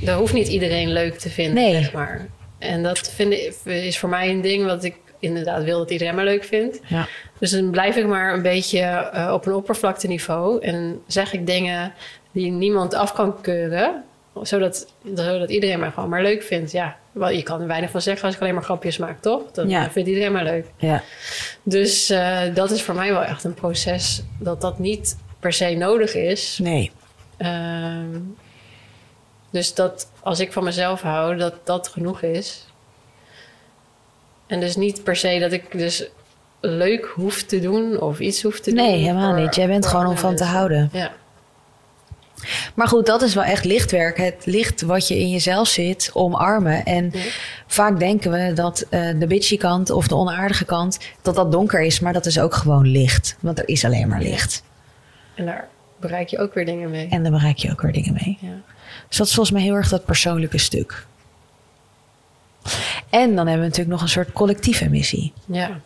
dat 0.00 0.18
hoeft 0.18 0.32
niet 0.32 0.48
iedereen 0.48 0.92
leuk 0.92 1.18
te 1.18 1.30
vinden, 1.30 1.54
Nee. 1.62 1.72
zeg 1.74 1.92
maar. 1.92 2.26
En 2.58 2.82
dat 2.82 2.98
vind 3.14 3.32
ik, 3.32 3.54
is 3.64 3.98
voor 3.98 4.08
mij 4.08 4.30
een 4.30 4.40
ding 4.40 4.64
wat 4.64 4.84
ik 4.84 4.94
inderdaad 5.18 5.64
wil 5.64 5.78
dat 5.78 5.90
iedereen 5.90 6.14
me 6.14 6.24
leuk 6.24 6.44
vindt. 6.44 6.80
Ja. 6.86 7.08
Dus 7.38 7.50
dan 7.50 7.70
blijf 7.70 7.96
ik 7.96 8.06
maar 8.06 8.34
een 8.34 8.42
beetje 8.42 8.80
eh, 8.80 9.30
op 9.32 9.46
een 9.46 9.54
oppervlakteniveau. 9.54 10.62
En 10.62 11.00
zeg 11.06 11.32
ik 11.32 11.46
dingen 11.46 11.92
die 12.32 12.50
niemand 12.50 12.94
af 12.94 13.12
kan 13.12 13.40
keuren. 13.40 14.04
Zodat, 14.42 14.92
zodat 15.14 15.50
iedereen 15.50 15.80
mij 15.80 15.90
gewoon 15.90 16.08
maar 16.08 16.22
leuk 16.22 16.42
vindt. 16.42 16.72
Ja, 16.72 16.96
wel, 17.12 17.30
je 17.30 17.42
kan 17.42 17.60
er 17.60 17.66
weinig 17.66 17.90
van 17.90 18.02
zeggen 18.02 18.26
als 18.26 18.34
ik 18.34 18.40
alleen 18.40 18.54
maar 18.54 18.62
grapjes 18.62 18.96
maak, 18.98 19.20
toch? 19.22 19.42
Dan 19.52 19.68
Ja. 19.68 19.90
vindt 19.90 20.08
iedereen 20.08 20.32
mij 20.32 20.44
leuk. 20.44 20.66
Ja. 20.76 21.02
Dus 21.62 22.10
eh, 22.10 22.38
dat 22.54 22.70
is 22.70 22.82
voor 22.82 22.94
mij 22.94 23.12
wel 23.12 23.24
echt 23.24 23.44
een 23.44 23.54
proces 23.54 24.22
dat 24.38 24.60
dat 24.60 24.78
niet 24.78 25.16
per 25.40 25.52
se 25.52 25.70
nodig 25.74 26.14
is. 26.14 26.58
Nee. 26.62 26.90
Ehm, 27.36 28.06
dus 29.56 29.74
dat 29.74 30.10
als 30.22 30.40
ik 30.40 30.52
van 30.52 30.64
mezelf 30.64 31.00
hou, 31.02 31.36
dat 31.36 31.54
dat 31.64 31.88
genoeg 31.88 32.22
is. 32.22 32.66
En 34.46 34.60
dus 34.60 34.76
niet 34.76 35.02
per 35.04 35.16
se 35.16 35.38
dat 35.38 35.52
ik 35.52 35.72
dus 35.78 36.04
leuk 36.60 37.04
hoef 37.14 37.42
te 37.42 37.60
doen 37.60 38.00
of 38.00 38.18
iets 38.20 38.42
hoef 38.42 38.60
te 38.60 38.70
doen. 38.74 38.84
Nee, 38.84 38.98
helemaal 39.00 39.32
voor- 39.32 39.40
niet. 39.42 39.54
Jij 39.54 39.66
bent 39.66 39.86
gewoon 39.86 40.06
om 40.06 40.16
van 40.16 40.36
te 40.36 40.44
houden. 40.44 40.88
Ja, 40.92 41.12
Maar 42.74 42.88
goed, 42.88 43.06
dat 43.06 43.22
is 43.22 43.34
wel 43.34 43.44
echt 43.44 43.64
lichtwerk. 43.64 44.16
Het 44.16 44.46
licht 44.46 44.82
wat 44.82 45.08
je 45.08 45.18
in 45.18 45.30
jezelf 45.30 45.68
zit, 45.68 46.10
omarmen. 46.12 46.84
En 46.84 47.10
Ja. 47.12 47.20
vaak 47.66 47.98
denken 47.98 48.30
we 48.30 48.52
dat 48.52 48.86
eh, 48.90 49.08
de 49.18 49.26
bitchy 49.26 49.56
kant 49.56 49.90
of 49.90 50.08
de 50.08 50.14
onaardige 50.14 50.64
kant, 50.64 50.98
dat 51.22 51.34
dat 51.34 51.52
donker 51.52 51.80
is. 51.82 52.00
Maar 52.00 52.12
dat 52.12 52.26
is 52.26 52.38
ook 52.40 52.54
gewoon 52.54 52.86
licht. 52.86 53.36
Want 53.40 53.58
er 53.58 53.68
is 53.68 53.84
alleen 53.84 54.08
maar 54.08 54.22
Ja. 54.22 54.28
licht. 54.28 54.62
en 55.34 55.46
daar 55.46 55.68
bereik 56.00 56.28
je 56.28 56.38
ook 56.38 56.54
weer 56.54 56.64
dingen 56.64 56.90
mee. 56.90 57.08
En 57.10 57.22
daar 57.22 57.32
bereik 57.32 57.56
je 57.56 57.70
ook 57.70 57.80
weer 57.80 57.92
dingen 57.92 58.12
mee. 58.12 58.38
Ja. 58.40 58.48
Dus 59.08 59.16
dat 59.16 59.26
is 59.26 59.34
volgens 59.34 59.56
mij 59.56 59.64
heel 59.64 59.74
erg 59.74 59.88
dat 59.88 60.04
persoonlijke 60.04 60.58
stuk. 60.58 61.06
En 63.10 63.28
dan 63.28 63.46
hebben 63.46 63.64
we 63.64 63.68
natuurlijk 63.68 63.88
nog 63.88 64.02
een 64.02 64.08
soort 64.08 64.32
collectieve 64.32 64.88
missie. 64.88 65.32
ja. 65.46 65.80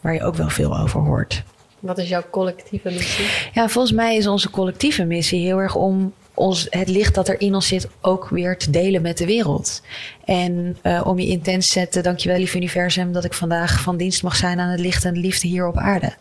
Waar 0.00 0.14
je 0.14 0.22
ook 0.22 0.34
wel 0.34 0.48
veel 0.48 0.78
over 0.78 1.00
hoort. 1.00 1.42
Wat 1.78 1.98
is 1.98 2.08
jouw 2.08 2.22
collectieve 2.30 2.90
missie? 2.90 3.26
Ja, 3.52 3.68
volgens 3.68 3.94
mij 3.94 4.16
is 4.16 4.26
onze 4.26 4.50
collectieve 4.50 5.04
missie 5.04 5.40
heel 5.40 5.58
erg 5.58 5.74
om 5.74 6.12
ons, 6.34 6.66
het 6.70 6.88
licht 6.88 7.14
dat 7.14 7.28
er 7.28 7.40
in 7.40 7.54
ons 7.54 7.66
zit 7.66 7.88
ook 8.00 8.28
weer 8.28 8.58
te 8.58 8.70
delen 8.70 9.02
met 9.02 9.18
de 9.18 9.26
wereld. 9.26 9.82
En 10.24 10.78
uh, 10.82 11.00
om 11.04 11.18
je 11.18 11.26
intens 11.26 11.66
te 11.66 11.72
zetten, 11.72 12.02
dankjewel 12.02 12.38
lief 12.38 12.54
universum 12.54 13.12
dat 13.12 13.24
ik 13.24 13.32
vandaag 13.32 13.80
van 13.80 13.96
dienst 13.96 14.22
mag 14.22 14.36
zijn 14.36 14.60
aan 14.60 14.70
het 14.70 14.80
licht 14.80 15.04
en 15.04 15.14
de 15.14 15.20
liefde 15.20 15.48
hier 15.48 15.66
op 15.66 15.76
aarde. 15.76 16.14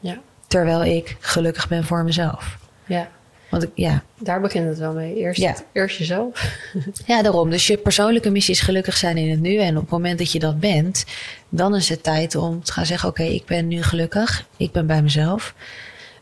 Ja. 0.00 0.18
Terwijl 0.46 0.84
ik 0.84 1.16
gelukkig 1.20 1.68
ben 1.68 1.84
voor 1.84 2.04
mezelf. 2.04 2.58
Ja. 2.86 3.08
Want 3.50 3.62
ik, 3.62 3.70
ja. 3.74 4.02
Daar 4.18 4.40
begint 4.40 4.68
het 4.68 4.78
wel 4.78 4.92
mee. 4.92 5.16
Eerst, 5.16 5.40
Ja. 5.40 5.54
eerst 5.72 5.98
jezelf. 5.98 6.58
ja, 7.06 7.22
daarom. 7.22 7.50
Dus 7.50 7.66
je 7.66 7.76
persoonlijke 7.76 8.30
missie 8.30 8.54
is 8.54 8.60
gelukkig 8.60 8.96
zijn 8.96 9.16
in 9.16 9.30
het 9.30 9.40
nu. 9.40 9.56
En 9.56 9.76
op 9.76 9.82
het 9.82 9.90
moment 9.90 10.18
dat 10.18 10.32
je 10.32 10.38
dat 10.38 10.60
bent, 10.60 11.04
dan 11.48 11.74
is 11.76 11.88
het 11.88 12.02
tijd 12.02 12.34
om 12.34 12.62
te 12.64 12.72
gaan 12.72 12.86
zeggen: 12.86 13.08
Oké, 13.08 13.22
ik 13.22 13.44
ben 13.46 13.68
nu 13.68 13.82
gelukkig. 13.82 14.46
Ik 14.56 14.72
ben 14.72 14.86
bij 14.86 15.02
mezelf. 15.02 15.54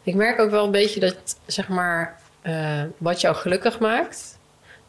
Ik 0.02 0.14
merk 0.14 0.40
ook 0.40 0.50
wel 0.50 0.64
een 0.64 0.70
beetje 0.70 1.00
dat, 1.00 1.16
zeg 1.46 1.68
maar, 1.68 2.18
eh, 2.42 2.82
wat 2.98 3.20
jou 3.20 3.34
gelukkig 3.34 3.78
maakt, 3.78 4.38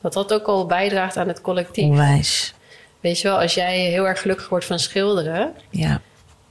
dat 0.02 0.14
dat 0.14 0.34
ook 0.34 0.46
al 0.46 0.66
bijdraagt 0.66 1.18
aan 1.18 1.28
het 1.28 1.42
collectief. 1.42 1.84
Onwijs. 1.86 2.54
Weet 3.00 3.20
je 3.20 3.28
wel, 3.28 3.40
als 3.40 3.54
jij 3.54 3.80
heel 3.80 4.08
erg 4.08 4.22
gelukkig 4.22 4.50
wordt 4.50 4.66
van 4.66 4.80
schilderen, 4.80 5.54
Ja, 5.70 6.02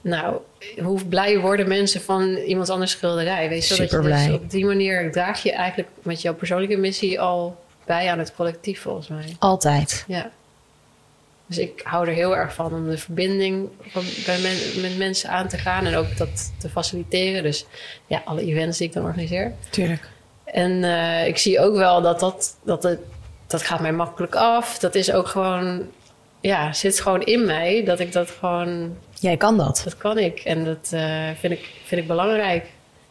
nou, 0.01 0.37
hoe 0.83 1.05
blij 1.05 1.39
worden 1.39 1.69
mensen 1.69 2.01
van 2.01 2.37
iemand 2.37 2.71
anders 2.71 2.91
schilderij? 2.91 3.49
Weet 3.49 3.69
je 3.69 3.75
je 3.75 3.83
Superblij. 3.83 4.27
dus 4.27 4.37
op 4.37 4.51
die 4.51 4.65
manier 4.65 5.13
draag 5.13 5.43
je 5.43 5.53
eigenlijk 5.53 5.89
met 6.03 6.23
jouw 6.23 6.35
persoonlijke 6.35 6.77
missie 6.77 7.21
al 7.21 7.63
bij 7.87 8.11
aan 8.11 8.19
het 8.19 8.35
collectief, 8.35 8.81
volgens 8.81 9.09
mij. 9.09 9.37
altijd. 9.39 10.05
Ja. 10.07 10.31
Dus 11.47 11.59
ik 11.59 11.81
hou 11.85 12.09
er 12.09 12.15
heel 12.15 12.37
erg 12.37 12.55
van 12.55 12.73
om 12.75 12.91
de 12.91 12.99
verbinding 12.99 13.69
van, 13.87 14.03
bij 14.27 14.39
men- 14.39 14.81
met 14.83 14.97
mensen 14.99 15.31
aan 15.31 15.49
te 15.49 15.59
gaan 15.59 15.87
en 15.87 15.95
ook 15.97 16.17
dat 16.17 16.53
te 16.59 16.69
faciliteren. 16.69 17.43
Dus 17.43 17.67
ja, 18.07 18.23
alle 18.25 18.41
events 18.43 18.79
die 18.79 18.87
ik 18.87 18.93
dan 18.93 19.05
organiseer. 19.05 19.53
Tuurlijk. 19.71 20.09
En 20.45 20.85
eh, 20.85 21.27
ik 21.27 21.39
zie 21.39 21.61
ook 21.61 21.77
wel 21.77 22.03
dat 22.03 22.21
dat, 22.21 22.57
dat 22.65 22.83
het, 22.83 22.99
dat 23.47 23.63
gaat 23.63 23.81
mij 23.81 23.93
makkelijk 23.93 24.35
af. 24.35 24.79
Dat 24.79 24.95
is 24.95 25.13
ook 25.13 25.27
gewoon, 25.27 25.83
ja, 26.41 26.73
zit 26.73 27.01
gewoon 27.01 27.23
in 27.23 27.45
mij. 27.45 27.85
Dat 27.85 28.01
ik 28.01 28.13
dat 28.13 28.31
gewoon, 28.31 28.97
Jij 29.21 29.37
kan 29.37 29.57
dat. 29.57 29.81
dat 29.85 29.97
kan 29.97 30.19
ik. 30.19 30.39
En 30.39 30.65
dat 30.65 30.91
eh, 30.91 31.29
vind, 31.39 31.53
ik, 31.53 31.71
vind 31.85 32.01
ik 32.01 32.07
belangrijk. 32.07 32.67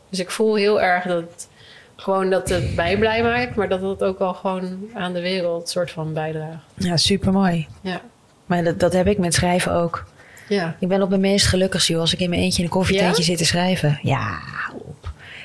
Dus 0.10 0.20
ik 0.20 0.32
voel 0.32 0.56
heel 0.56 0.82
erg 0.82 1.04
dat 1.06 1.48
gewoon 1.96 2.30
dat 2.30 2.50
het 2.50 2.76
mij 2.76 2.98
blij 2.98 3.24
maakt. 3.24 3.56
Maar 3.56 3.70
dat 3.70 3.82
het 3.82 4.04
ook 4.04 4.20
al 4.20 4.34
gewoon 4.34 4.90
aan 4.94 5.14
de 5.14 5.22
wereld 5.22 5.70
soort 5.70 5.92
van 5.92 6.14
bijdraagt. 6.14 6.64
Ja, 6.74 6.98
super 6.98 7.32
mooi. 7.32 7.68
Ja. 7.82 8.02
Maar 8.46 8.64
dat, 8.64 8.80
dat 8.80 8.94
heb 8.94 9.08
ik 9.08 9.18
met 9.18 9.34
schrijven 9.34 9.74
ook. 9.74 10.04
Ja. 10.50 10.76
Ik 10.80 10.88
ben 10.88 11.02
op 11.02 11.10
mijn 11.10 11.22
meest 11.22 11.46
gelukkig, 11.48 11.88
joh, 11.88 12.00
als 12.00 12.14
ik 12.14 12.20
in 12.20 12.30
mijn 12.30 12.42
eentje 12.42 12.58
in 12.58 12.64
een 12.64 12.70
koffietentje 12.74 13.22
Ja? 13.22 13.28
zit 13.28 13.38
te 13.38 13.46
schrijven. 13.46 14.00
Ja. 14.02 14.40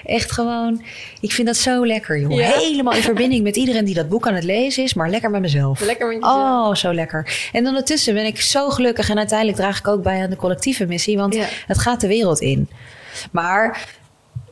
Echt 0.08 0.32
gewoon. 0.32 0.82
Ik 1.20 1.32
vind 1.32 1.46
dat 1.46 1.56
zo 1.56 1.86
lekker. 1.86 2.30
Ja? 2.30 2.50
Helemaal 2.58 2.94
in 2.94 3.02
verbinding 3.02 3.42
met 3.42 3.56
iedereen 3.56 3.84
die 3.84 3.94
dat 3.94 4.08
boek 4.08 4.26
aan 4.26 4.34
het 4.34 4.44
lezen 4.44 4.82
is, 4.82 4.94
maar 4.94 5.10
lekker 5.10 5.30
met 5.30 5.40
mezelf. 5.40 5.80
Lekker 5.80 6.06
met 6.06 6.16
jezelf. 6.16 6.68
Oh, 6.68 6.74
zo 6.74 6.94
lekker. 6.94 7.48
En 7.52 7.66
ondertussen 7.66 8.14
ben 8.14 8.24
ik 8.26 8.40
zo 8.40 8.68
gelukkig 8.70 9.10
en 9.10 9.18
uiteindelijk 9.18 9.58
draag 9.58 9.78
ik 9.78 9.88
ook 9.88 10.02
bij 10.02 10.22
aan 10.22 10.30
de 10.30 10.36
collectieve 10.36 10.86
missie, 10.86 11.16
want 11.16 11.34
Ja. 11.34 11.44
het 11.66 11.78
gaat 11.78 12.00
de 12.00 12.06
wereld 12.08 12.40
in. 12.40 12.68
Maar 13.32 13.86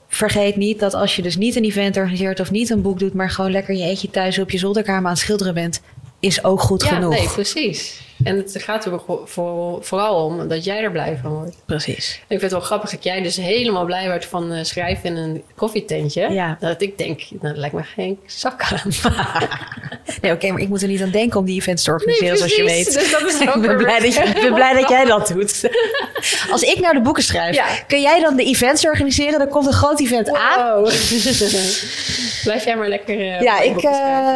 vergeet 0.08 0.56
niet 0.56 0.80
dat 0.80 0.94
als 0.94 1.16
je 1.16 1.22
dus 1.22 1.36
niet 1.36 1.56
een 1.56 1.64
event 1.64 1.96
organiseert 1.96 2.40
of 2.40 2.50
niet 2.50 2.70
een 2.70 2.82
boek 2.82 2.98
doet, 2.98 3.14
maar 3.14 3.30
gewoon 3.30 3.50
lekker 3.50 3.74
je 3.74 3.82
eentje 3.84 4.10
thuis 4.10 4.38
op 4.38 4.50
je 4.50 4.58
zolderkamer 4.58 5.04
aan 5.04 5.10
het 5.10 5.18
schilderen 5.18 5.54
bent, 5.54 5.80
is 6.20 6.44
ook 6.44 6.60
goed 6.60 6.82
ja, 6.82 6.88
genoeg. 6.88 7.12
nee, 7.14 7.28
precies. 7.28 8.00
En 8.26 8.36
het 8.36 8.54
gaat 8.62 8.84
er 8.84 9.00
voor, 9.06 9.20
voor- 9.24 9.84
vooral 9.84 10.24
om 10.24 10.48
dat 10.48 10.64
jij 10.64 10.82
er 10.82 10.90
blij 10.90 11.18
van 11.22 11.30
wordt. 11.32 11.56
Precies. 11.66 12.14
Ik 12.14 12.24
vind 12.28 12.40
het 12.42 12.50
wel 12.50 12.60
grappig 12.60 12.90
dat 12.90 13.04
jij 13.04 13.22
dus 13.22 13.36
helemaal 13.36 13.84
blij 13.84 14.06
wordt 14.08 14.26
van 14.26 14.52
eh, 14.52 14.64
schrijven 14.64 15.04
in 15.04 15.16
een 15.16 15.42
koffietentje. 15.56 16.28
Ja. 16.32 16.56
Dat 16.60 16.80
ik 16.82 16.98
denk, 16.98 17.20
nou, 17.30 17.40
dat 17.40 17.56
lijkt 17.56 17.74
me 17.74 17.82
geen 17.82 18.18
zak 18.26 18.62
aan. 18.62 18.90
Nee, 20.22 20.32
oké, 20.32 20.50
maar 20.50 20.60
ik 20.60 20.68
moet 20.68 20.82
er 20.82 20.88
niet 20.88 21.02
aan 21.02 21.10
denken 21.10 21.38
om 21.40 21.44
die 21.46 21.60
events 21.60 21.82
te 21.82 21.90
organiseren, 21.90 22.36
zoals 22.36 22.56
je 22.56 22.64
weet. 22.64 22.92
Dus 22.94 23.10
dat 23.10 23.22
is 23.22 23.40
ik 23.54 23.60
ben 23.60 23.76
blij, 23.76 23.98
dat 24.00 24.14
je, 24.14 24.20
ik 24.22 24.40
ben 24.40 24.54
blij 24.54 24.72
dat 24.80 24.88
jij 24.88 25.04
dat 25.04 25.28
doet. 25.28 25.70
Als 26.52 26.62
ik 26.62 26.80
nou 26.80 26.94
de 26.94 27.00
boeken 27.00 27.22
schrijf, 27.22 27.54
Ja. 27.56 27.66
kun 27.86 28.00
jij 28.00 28.20
dan 28.20 28.36
de 28.36 28.44
events 28.44 28.86
organiseren? 28.86 29.38
Dan 29.38 29.48
komt 29.48 29.66
een 29.66 29.72
groot 29.72 30.00
event 30.00 30.32
aan. 30.32 30.74
Wow. 30.74 30.84
Blijf 32.44 32.64
jij 32.64 32.76
maar 32.76 32.88
lekker. 32.88 33.18
eh, 33.20 33.40
Ja, 33.40 33.60
ik, 33.60 33.76
eh, 33.76 33.90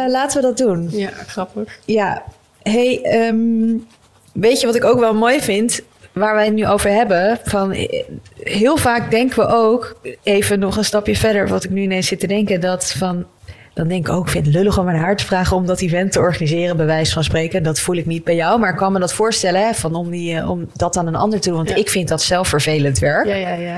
laten 0.07 0.41
we 0.41 0.47
dat 0.47 0.57
doen. 0.57 0.89
Ja, 0.91 1.09
grappig. 1.27 1.77
Ja, 1.85 2.23
hey, 2.63 3.01
ehm, 3.03 3.77
weet 4.33 4.59
je 4.59 4.65
wat 4.65 4.75
ik 4.75 4.83
ook 4.85 4.99
wel 4.99 5.13
mooi 5.13 5.41
vind? 5.41 5.81
Waar 6.11 6.35
wij 6.35 6.45
het 6.45 6.53
nu 6.53 6.67
over 6.67 6.89
hebben. 6.89 7.39
Van, 7.43 7.71
eh, 7.71 8.03
heel 8.39 8.77
vaak 8.77 9.11
denken 9.11 9.37
we 9.39 9.47
ook, 9.53 9.99
even 10.23 10.59
nog 10.59 10.77
een 10.77 10.85
stapje 10.85 11.15
verder, 11.15 11.47
wat 11.47 11.63
ik 11.63 11.69
nu 11.69 11.81
ineens 11.81 12.07
zit 12.07 12.19
te 12.19 12.27
denken, 12.27 12.61
dat 12.61 12.91
van. 12.97 13.25
Dan 13.73 13.87
denk 13.87 14.07
ik 14.07 14.13
ook, 14.13 14.25
ik 14.25 14.31
vind 14.31 14.45
het 14.45 14.55
lullig 14.55 14.77
om 14.79 14.85
mijn 14.85 14.97
haar 14.97 15.15
te 15.15 15.25
vragen 15.25 15.57
om 15.57 15.65
dat 15.65 15.81
event 15.81 16.11
te 16.11 16.19
organiseren, 16.19 16.77
bij 16.77 16.85
wijze 16.85 17.13
van 17.13 17.23
spreken. 17.23 17.63
Dat 17.63 17.79
voel 17.79 17.95
ik 17.95 18.05
niet 18.05 18.23
bij 18.23 18.35
jou, 18.35 18.59
maar 18.59 18.69
ik 18.69 18.75
kan 18.77 18.91
me 18.91 18.99
dat 18.99 19.13
voorstellen, 19.13 19.61
hè, 19.65 19.73
van 19.73 19.95
om, 19.95 20.09
die, 20.09 20.35
eh, 20.37 20.49
om 20.49 20.69
dat 20.73 20.97
aan 20.97 21.07
een 21.07 21.15
ander 21.15 21.39
te 21.39 21.47
doen. 21.47 21.57
Want 21.57 21.69
Ja. 21.69 21.75
ik 21.75 21.89
vind 21.89 22.07
dat 22.07 22.21
zelf 22.21 22.47
vervelend 22.47 22.99
werk. 22.99 23.25
Ja, 23.27 23.35
ja, 23.35 23.53
ja. 23.53 23.77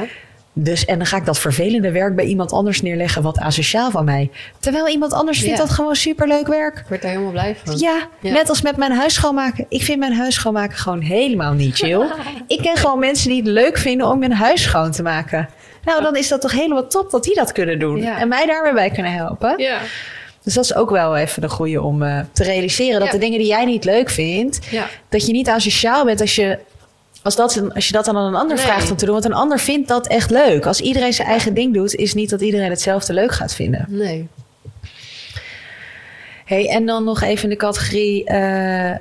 Dus, 0.55 0.85
en 0.85 0.97
dan 0.97 1.05
ga 1.07 1.17
ik 1.17 1.25
dat 1.25 1.39
vervelende 1.39 1.91
werk 1.91 2.15
bij 2.15 2.25
iemand 2.25 2.51
anders 2.51 2.81
neerleggen, 2.81 3.21
wat 3.21 3.37
asociaal 3.39 3.91
van 3.91 4.05
mij. 4.05 4.29
Terwijl 4.59 4.87
iemand 4.89 5.13
anders 5.13 5.39
vindt 5.39 5.57
Ja. 5.57 5.63
dat 5.65 5.73
gewoon 5.73 5.95
superleuk 5.95 6.47
werk. 6.47 6.77
Ik 6.77 6.85
word 6.87 7.01
daar 7.01 7.11
helemaal 7.11 7.31
blij 7.31 7.55
van. 7.63 7.77
Ja, 7.77 8.07
Ja. 8.19 8.31
net 8.33 8.49
als 8.49 8.61
met 8.61 8.77
mijn 8.77 8.91
huis 8.91 9.13
schoonmaken. 9.13 9.65
Ik 9.69 9.81
vind 9.81 9.99
mijn 9.99 10.13
huis 10.13 10.35
schoonmaken 10.35 10.77
gewoon 10.77 11.01
helemaal 11.01 11.53
niet 11.53 11.75
chill. 11.75 12.05
ik 12.47 12.61
ken 12.61 12.77
gewoon 12.77 12.99
mensen 12.99 13.29
die 13.29 13.37
het 13.37 13.47
leuk 13.47 13.77
vinden 13.77 14.07
om 14.07 14.21
hun 14.21 14.33
huis 14.33 14.61
schoon 14.63 14.91
te 14.91 15.01
maken. 15.03 15.49
Nou, 15.85 16.01
dan 16.01 16.15
is 16.15 16.27
dat 16.27 16.41
toch 16.41 16.51
helemaal 16.51 16.87
top 16.87 17.11
dat 17.11 17.23
die 17.23 17.35
dat 17.35 17.51
kunnen 17.51 17.79
doen. 17.79 17.97
Ja. 18.01 18.19
En 18.19 18.27
mij 18.27 18.45
daar 18.45 18.63
weer 18.63 18.73
bij 18.73 18.89
kunnen 18.89 19.11
helpen. 19.13 19.53
Ja, 19.57 19.77
Dus 20.43 20.53
dat 20.53 20.63
is 20.63 20.75
ook 20.75 20.89
wel 20.89 21.15
even 21.17 21.43
een 21.43 21.49
goede 21.49 21.81
om 21.81 22.03
eh, 22.03 22.19
te 22.31 22.43
realiseren. 22.43 22.99
Dat 22.99 23.07
Ja. 23.07 23.13
de 23.13 23.19
dingen 23.19 23.37
die 23.39 23.47
jij 23.47 23.65
niet 23.65 23.83
leuk 23.85 24.09
vindt, 24.09 24.59
ja. 24.71 24.87
dat 25.09 25.25
je 25.25 25.31
niet 25.31 25.49
asociaal 25.49 26.05
bent 26.05 26.21
als 26.21 26.35
je... 26.35 26.59
Als, 27.23 27.35
dat, 27.35 27.73
als 27.73 27.87
je 27.87 27.93
dat 27.93 28.05
dan 28.05 28.17
aan 28.17 28.25
een 28.25 28.35
ander 28.39 28.55
Nee. 28.55 28.65
vraagt 28.65 28.91
om 28.91 28.97
te 28.97 29.05
doen. 29.05 29.13
Want 29.13 29.25
een 29.25 29.33
ander 29.33 29.59
vindt 29.59 29.87
dat 29.87 30.07
echt 30.07 30.29
leuk. 30.31 30.65
Als 30.65 30.81
iedereen 30.81 31.13
zijn 31.13 31.27
eigen 31.27 31.53
ding 31.53 31.73
doet, 31.73 31.95
is 31.95 32.13
niet 32.13 32.29
dat 32.29 32.41
iedereen 32.41 32.69
hetzelfde 32.69 33.13
leuk 33.13 33.31
gaat 33.31 33.53
vinden. 33.53 33.85
Nee. 33.89 34.27
Hey, 36.45 36.69
en 36.69 36.85
dan 36.85 37.03
nog 37.03 37.21
even 37.21 37.49
de 37.49 37.55
categorie: 37.55 38.25
eh, 38.25 38.97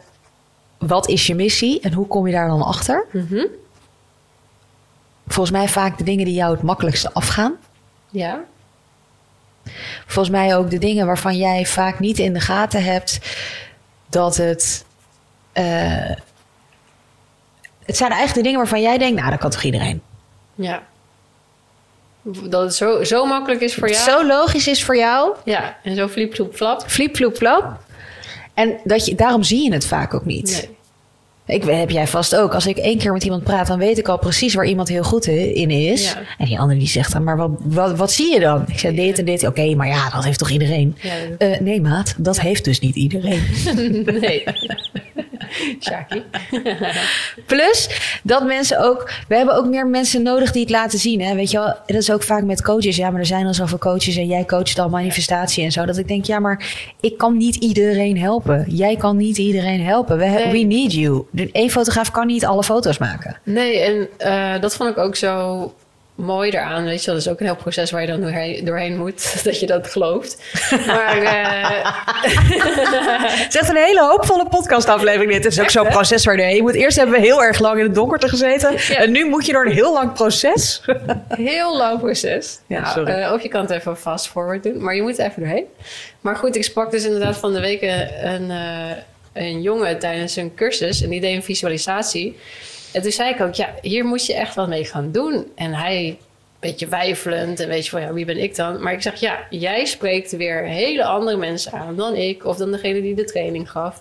wat 0.78 1.08
is 1.08 1.26
je 1.26 1.34
missie 1.34 1.80
en 1.80 1.92
hoe 1.92 2.06
kom 2.06 2.26
je 2.26 2.32
daar 2.32 2.48
dan 2.48 2.62
achter? 2.62 3.04
Mhm. 3.12 3.46
Volgens 5.26 5.56
mij 5.56 5.68
vaak 5.68 5.98
de 5.98 6.04
dingen 6.04 6.24
die 6.24 6.34
jou 6.34 6.52
het 6.54 6.62
makkelijkste 6.62 7.12
afgaan. 7.12 7.54
Ja. 8.10 8.40
Volgens 10.06 10.34
mij 10.36 10.56
ook 10.56 10.70
de 10.70 10.78
dingen 10.78 11.06
waarvan 11.06 11.36
jij 11.36 11.66
vaak 11.66 11.98
niet 11.98 12.18
in 12.18 12.32
de 12.32 12.40
gaten 12.40 12.84
hebt 12.84 13.18
dat 14.08 14.36
het. 14.36 14.84
eh, 15.52 16.10
het 17.84 17.96
zijn 17.96 18.10
eigenlijk 18.10 18.34
de 18.38 18.42
dingen 18.42 18.58
waarvan 18.58 18.80
jij 18.82 18.98
denkt, 18.98 19.18
nou, 19.18 19.30
dat 19.30 19.40
kan 19.40 19.50
toch 19.50 19.62
iedereen? 19.62 20.00
Ja. 20.54 20.82
Dat 22.22 22.62
het 22.62 22.74
zo, 22.74 23.04
zo 23.04 23.26
makkelijk 23.26 23.60
is 23.60 23.74
voor 23.74 23.90
jou. 23.90 24.10
zo 24.10 24.26
logisch 24.26 24.66
is 24.68 24.84
voor 24.84 24.96
jou, 24.96 25.34
Ja, 25.44 25.76
en 25.82 25.96
zo 25.96 26.08
fliep, 26.08 26.34
vloep, 26.34 26.54
flap. 26.54 26.84
fliep, 26.86 27.16
floep, 27.16 27.36
flop. 27.36 27.64
En 28.54 28.76
dat 28.84 29.06
je, 29.06 29.14
daarom 29.14 29.42
zie 29.42 29.62
je 29.64 29.72
het 29.72 29.86
vaak 29.86 30.14
ook 30.14 30.24
niet. 30.24 30.50
Nee. 30.66 31.56
Ik 31.56 31.64
heb 31.64 31.90
jij 31.90 32.06
vast 32.06 32.36
ook. 32.36 32.54
Als 32.54 32.66
ik 32.66 32.76
één 32.76 32.98
keer 32.98 33.12
met 33.12 33.24
iemand 33.24 33.44
praat, 33.44 33.66
dan 33.66 33.78
weet 33.78 33.98
ik 33.98 34.08
al 34.08 34.18
precies 34.18 34.54
waar 34.54 34.64
iemand 34.66 34.88
heel 34.88 35.02
goed 35.02 35.26
in 35.26 35.70
is. 35.70 36.12
Ja. 36.12 36.18
En 36.38 36.46
die 36.46 36.58
andere 36.58 36.78
die 36.78 36.88
zegt 36.88 37.12
dan, 37.12 37.24
maar 37.24 37.36
wat, 37.36 37.50
wat, 37.62 37.96
wat 37.96 38.12
zie 38.12 38.32
je 38.32 38.40
dan? 38.40 38.64
Ik 38.68 38.78
zeg 38.78 38.94
dit 38.94 39.18
en 39.18 39.24
dit. 39.24 39.46
Oké, 39.46 39.74
maar 39.74 39.86
ja, 39.88 40.10
dat 40.10 40.24
heeft 40.24 40.38
toch 40.38 40.50
iedereen? 40.50 40.96
Ja, 41.00 41.12
Eh, 41.38 41.60
nee, 41.60 41.80
maat, 41.80 42.14
dat 42.18 42.40
heeft 42.40 42.64
dus 42.64 42.80
niet 42.80 42.96
iedereen. 42.96 43.42
nee. 44.20 44.44
Shaki. 45.86 46.22
Plus 47.46 47.88
dat 48.22 48.44
mensen 48.46 48.84
ook, 48.84 49.10
we 49.28 49.36
hebben 49.36 49.54
ook 49.54 49.66
meer 49.66 49.86
mensen 49.86 50.22
nodig 50.22 50.52
die 50.52 50.62
het 50.62 50.70
laten 50.70 50.98
zien. 50.98 51.20
Hè? 51.20 51.34
Weet 51.34 51.50
je 51.50 51.58
wel, 51.58 51.74
dat 51.86 51.96
is 51.96 52.10
ook 52.12 52.22
vaak 52.22 52.42
met 52.42 52.62
coaches. 52.62 52.96
Ja, 52.96 53.10
maar 53.10 53.20
er 53.20 53.26
zijn 53.26 53.46
al 53.46 53.54
zoveel 53.54 53.78
coaches 53.78 54.16
en 54.16 54.26
jij 54.26 54.44
coacht 54.44 54.78
al 54.78 54.88
manifestatie 54.88 55.64
en 55.64 55.72
zo. 55.72 55.84
Dat 55.84 55.96
ik 55.98 56.08
denk, 56.08 56.24
ja, 56.24 56.38
maar 56.38 56.64
ik 57.00 57.18
kan 57.18 57.36
niet 57.36 57.56
iedereen 57.56 58.18
helpen. 58.18 58.64
Jij 58.68 58.96
kan 58.96 59.16
niet 59.16 59.38
iedereen 59.38 59.82
helpen. 59.84 60.18
We, 60.18 60.24
Nee. 60.24 60.50
we 60.52 60.58
need 60.74 60.92
you. 60.92 61.24
Eén 61.52 61.70
fotograaf 61.70 62.10
kan 62.10 62.26
niet 62.26 62.44
alle 62.46 62.62
foto's 62.64 62.98
maken. 62.98 63.36
Nee, 63.44 63.78
en 63.80 64.08
eh, 64.18 64.60
dat 64.60 64.76
vond 64.76 64.90
ik 64.90 64.98
ook 64.98 65.16
zo 65.16 65.74
mooi 66.14 66.50
eraan. 66.50 66.84
Weet 66.84 67.04
je, 67.04 67.10
dat 67.10 67.20
is 67.20 67.28
ook 67.28 67.40
een 67.40 67.46
heel 67.46 67.56
proces 67.56 67.90
waar 67.90 68.00
je 68.00 68.06
dan 68.06 68.20
doorheen, 68.20 68.64
doorheen 68.64 68.96
moet, 68.96 69.34
dat 69.44 69.60
je 69.60 69.66
dat 69.66 69.86
gelooft. 69.90 70.42
Maar 70.86 71.22
eh, 71.22 71.92
Het 73.40 73.54
is 73.54 73.60
echt 73.60 73.68
een 73.68 73.76
hele 73.76 74.00
hoopvolle 74.02 74.48
podcastaflevering. 74.48 75.32
Dit 75.32 75.44
is 75.44 75.60
ook 75.60 75.70
zo'n 75.70 75.86
proces 75.88 76.24
waar 76.24 76.34
je 76.36 76.40
doorheen 76.42 76.62
moet. 76.62 76.74
Eerst 76.74 76.96
hebben 76.96 77.14
we 77.14 77.20
heel 77.26 77.42
erg 77.42 77.58
lang 77.58 77.78
in 77.78 77.84
het 77.84 77.94
donkerte 77.94 78.28
gezeten. 78.28 78.72
Ja. 78.72 78.94
En 78.94 79.10
nu 79.12 79.28
moet 79.28 79.46
je 79.46 79.52
door 79.52 79.66
een 79.66 79.72
heel 79.72 79.92
lang 79.92 80.12
proces. 80.12 80.82
heel 81.28 81.76
lang 81.76 81.98
proces. 82.00 82.58
Ja, 82.66 82.80
Nou, 82.80 82.92
sorry. 82.92 83.12
eh, 83.12 83.32
of 83.32 83.42
je 83.42 83.48
kan 83.48 83.60
het 83.60 83.70
even 83.70 83.96
fast 83.96 84.28
forward 84.28 84.62
doen, 84.62 84.82
maar 84.82 84.94
je 84.94 85.02
moet 85.02 85.18
er 85.18 85.26
even 85.26 85.42
doorheen. 85.42 85.64
Maar 86.20 86.36
goed, 86.36 86.56
ik 86.56 86.64
sprak 86.64 86.90
dus 86.90 87.04
inderdaad 87.04 87.36
van 87.36 87.52
de 87.52 87.60
week 87.60 87.82
een, 88.22 88.50
eh, 88.50 88.90
een 89.32 89.62
jongen 89.62 89.98
tijdens 89.98 90.36
een 90.36 90.54
cursus 90.54 91.02
en 91.02 91.08
die 91.10 91.20
deed 91.20 91.34
een 91.34 91.42
visualisatie. 91.42 92.38
En 92.92 93.02
toen 93.02 93.12
zei 93.12 93.30
ik 93.30 93.40
ook, 93.40 93.54
ja, 93.54 93.74
hier 93.80 94.04
moet 94.04 94.26
je 94.26 94.34
echt 94.34 94.54
wat 94.54 94.68
mee 94.68 94.84
gaan 94.84 95.12
doen. 95.12 95.46
En 95.54 95.74
hij 95.74 96.18
beetje 96.62 96.88
wijfelend 96.88 97.60
en 97.60 97.68
weet 97.68 97.84
je 97.84 97.90
van 97.90 98.00
ja, 98.00 98.12
wie 98.12 98.24
ben 98.24 98.42
ik 98.42 98.56
dan? 98.56 98.82
Maar 98.82 98.92
ik 98.92 99.02
zeg 99.02 99.20
ja, 99.20 99.46
jij 99.50 99.84
spreekt 99.84 100.36
weer 100.36 100.64
hele 100.64 101.04
andere 101.04 101.36
mensen 101.36 101.72
aan 101.72 101.96
dan 101.96 102.14
ik 102.14 102.44
of 102.44 102.56
dan 102.56 102.70
degene 102.70 103.00
die 103.00 103.14
de 103.14 103.24
training 103.24 103.70
gaf. 103.70 103.98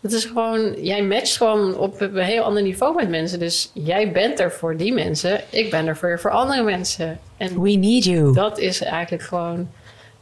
Het 0.00 0.12
is 0.12 0.24
gewoon, 0.24 0.82
jij 0.82 1.02
matcht 1.02 1.36
gewoon 1.36 1.76
op 1.76 2.00
een 2.00 2.16
heel 2.16 2.42
ander 2.42 2.62
niveau 2.62 2.94
met 2.94 3.08
mensen. 3.08 3.38
Dus 3.38 3.70
jij 3.74 4.12
bent 4.12 4.40
er 4.40 4.52
voor 4.52 4.76
die 4.76 4.92
mensen, 4.92 5.40
ik 5.50 5.70
ben 5.70 5.86
er 5.86 5.96
voor, 5.96 6.20
voor 6.20 6.30
andere 6.30 6.62
mensen. 6.62 7.20
En 7.36 7.62
We 7.62 7.70
need 7.70 8.04
you. 8.04 8.32
dat 8.32 8.58
is 8.58 8.80
eigenlijk 8.80 9.22
gewoon 9.22 9.70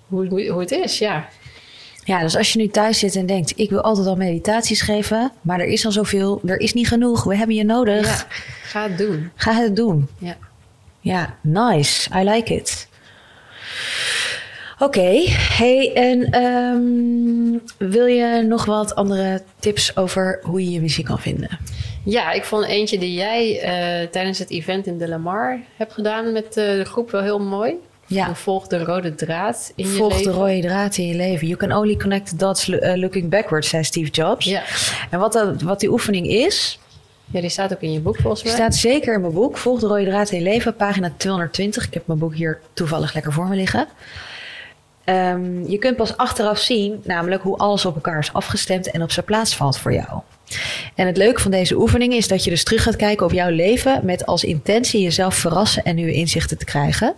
hoe, 0.07 0.27
hoe, 0.27 0.49
hoe 0.49 0.61
het 0.61 0.71
is, 0.71 0.99
ja. 0.99 1.29
Ja, 2.11 2.21
dus 2.21 2.37
als 2.37 2.53
je 2.53 2.59
nu 2.59 2.69
thuis 2.69 2.99
zit 2.99 3.17
en 3.17 3.27
denkt, 3.27 3.53
ik 3.57 3.71
wil 3.71 3.81
altijd 3.81 4.07
al 4.07 4.17
meditaties 4.17 4.81
geven, 4.81 5.33
maar 5.41 5.61
er 5.61 5.67
is 5.67 5.85
al 5.85 5.93
zoveel, 5.93 6.41
er 6.47 6.61
is 6.61 6.73
niet 6.73 6.89
genoeg, 6.89 7.25
we 7.25 7.37
hebben 7.37 7.57
je 7.57 7.65
nodig. 7.65 8.07
ja. 8.07 8.27
Ga 8.63 8.83
het 8.83 8.99
doen. 8.99 9.31
Ga 9.35 9.53
het 9.53 9.77
doen. 9.77 10.09
Ja. 10.19 10.37
Ja, 11.01 11.37
nice. 11.41 12.11
I 12.19 12.25
like 12.25 12.55
it. 12.55 12.89
Oké, 14.79 15.23
hey, 15.29 15.93
en 15.95 16.31
ehm, 16.31 17.91
wil 17.91 18.07
je 18.07 18.43
nog 18.43 18.65
wat 18.65 18.95
andere 18.95 19.43
tips 19.59 19.97
over 19.97 20.41
hoe 20.43 20.65
je 20.65 20.71
je 20.71 20.81
missie 20.81 21.05
kan 21.05 21.19
vinden? 21.19 21.59
Ja, 22.05 22.33
ik 22.33 22.45
vond 22.45 22.67
eentje 22.67 22.99
die 22.99 23.15
jij 23.15 23.61
eh, 23.61 24.09
tijdens 24.09 24.39
het 24.39 24.51
event 24.51 24.87
in 24.87 24.99
De 24.99 25.09
Lamar 25.09 25.61
hebt 25.77 25.93
gedaan 25.93 26.33
met 26.33 26.57
eh, 26.57 26.65
de 26.77 26.85
groep 26.85 27.11
wel 27.11 27.23
heel 27.23 27.41
mooi. 27.41 27.75
Ja, 28.11 28.35
Volg 28.35 28.67
de 28.67 28.85
rode 28.85 29.15
draad 29.15 29.73
in 29.75 29.87
je 29.87 29.93
volg 29.97 30.13
leven. 30.17 30.33
de 30.33 30.39
rode 30.39 30.61
draad 30.61 30.97
in 30.97 31.07
je 31.07 31.15
leven. 31.15 31.47
You 31.47 31.59
can 31.59 31.73
only 31.73 31.97
connect 31.97 32.29
the 32.29 32.37
dots 32.37 32.69
eh, 32.69 32.97
looking 32.97 33.29
backwards, 33.29 33.69
zei 33.69 33.85
Steve 33.85 34.11
Jobs. 34.11 34.45
Ja. 34.45 34.63
En 35.11 35.19
wat, 35.19 35.33
dat, 35.33 35.63
wat 35.63 35.81
die 35.81 35.91
oefening 35.91 36.27
is, 36.27 36.79
ja, 37.31 37.41
die 37.41 37.51
staat 37.51 37.73
ook 37.73 37.81
in 37.81 37.93
je 37.93 38.01
boek 38.01 38.17
volgens 38.17 38.43
mij. 38.43 38.53
staat 38.53 38.75
zeker 38.75 39.15
in 39.15 39.21
mijn 39.21 39.33
boek. 39.33 39.57
Volg 39.57 39.81
de 39.81 39.87
rode 39.87 40.05
draad 40.05 40.31
in 40.31 40.39
je 40.39 40.45
leven, 40.45 40.77
pagina 40.77 41.13
220. 41.17 41.87
Ik 41.87 41.95
heb 41.95 42.07
mijn 42.07 42.19
boek 42.19 42.35
hier 42.35 42.61
toevallig 42.73 43.15
lekker 43.15 43.33
voor 43.33 43.47
me 43.49 43.57
liggen. 43.57 43.87
Ehm, 45.05 45.65
je 45.71 45.79
kunt 45.79 45.97
pas 45.97 46.17
achteraf 46.17 46.59
zien, 46.59 47.01
namelijk 47.05 47.43
hoe 47.43 47.57
alles 47.57 47.85
op 47.85 47.95
elkaar 47.95 48.19
is 48.19 48.33
afgestemd 48.33 48.91
en 48.91 49.03
op 49.03 49.11
zijn 49.11 49.27
plaats 49.27 49.57
valt 49.57 49.79
voor 49.79 49.93
jou. 49.93 50.21
En 50.95 51.07
het 51.07 51.17
leuke 51.17 51.41
van 51.41 51.51
deze 51.51 51.77
oefening 51.77 52.13
is 52.13 52.29
dat 52.29 52.45
je 52.45 52.51
dus 52.51 52.65
terug 52.65 52.83
gaat 52.83 52.97
kijken 52.97 53.27
op 53.27 53.33
jouw 53.33 53.51
leven 53.51 54.01
met 54.05 54.27
als 54.27 54.45
intentie 54.45 55.03
jezelf 55.03 55.35
verrassen 55.35 55.85
en 55.85 55.95
nieuwe 55.95 56.13
inzichten 56.13 56.59
te 56.59 56.65
krijgen. 56.65 57.15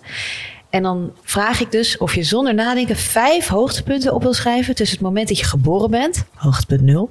En 0.72 0.82
dan 0.82 1.12
vraag 1.22 1.60
ik 1.60 1.70
dus 1.70 1.98
of 1.98 2.14
je 2.14 2.22
zonder 2.22 2.54
nadenken 2.54 2.96
vijf 2.96 3.48
hoogtepunten 3.48 4.14
op 4.14 4.22
wil 4.22 4.34
schrijven 4.34 4.74
tussen 4.74 4.96
het 4.96 5.06
moment 5.06 5.28
dat 5.28 5.38
je 5.38 5.44
geboren 5.44 5.90
bent, 5.90 6.24
hoogtepunt 6.34 6.82
nul, 6.82 7.10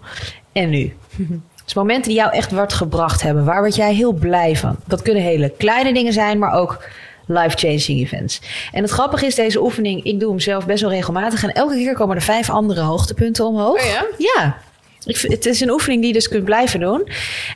en 0.52 0.70
nu. 0.70 0.94
Dus 1.66 1.74
momenten 1.74 2.12
die 2.12 2.20
jou 2.20 2.34
echt 2.34 2.52
wat 2.52 2.74
gebracht 2.74 3.22
hebben. 3.22 3.46
Waar 3.46 3.60
word 3.60 3.76
jij 3.76 3.94
heel 3.94 4.14
blij 4.14 4.56
van? 4.56 4.76
Dat 4.88 5.02
kunnen 5.02 5.24
hele 5.24 5.50
kleine 5.58 5.94
dingen 5.94 6.14
zijn, 6.14 6.40
maar 6.40 6.54
ook 6.54 6.84
life-changing 7.26 8.00
events. 8.00 8.42
En 8.72 8.82
het 8.82 8.92
grappige 8.92 9.26
is, 9.26 9.36
deze 9.36 9.62
oefening, 9.62 10.04
ik 10.04 10.20
doe 10.20 10.30
hem 10.30 10.40
zelf 10.40 10.66
best 10.66 10.82
wel 10.82 10.92
regelmatig. 10.92 11.44
En 11.44 11.54
elke 11.54 11.74
keer 11.76 11.94
komen 11.94 12.16
er 12.16 12.22
vijf 12.22 12.50
andere 12.50 12.82
hoogtepunten 12.82 13.46
omhoog. 13.46 13.80
Oh 13.80 13.86
ja? 13.86 14.06
Ja. 14.18 14.58
Ik 15.06 15.18
het 15.18 15.46
is 15.46 15.62
een 15.62 15.70
oefening 15.70 16.00
die 16.00 16.10
je 16.10 16.16
dus 16.16 16.28
kunt 16.28 16.46
blijven 16.46 16.80
doen. 16.80 17.02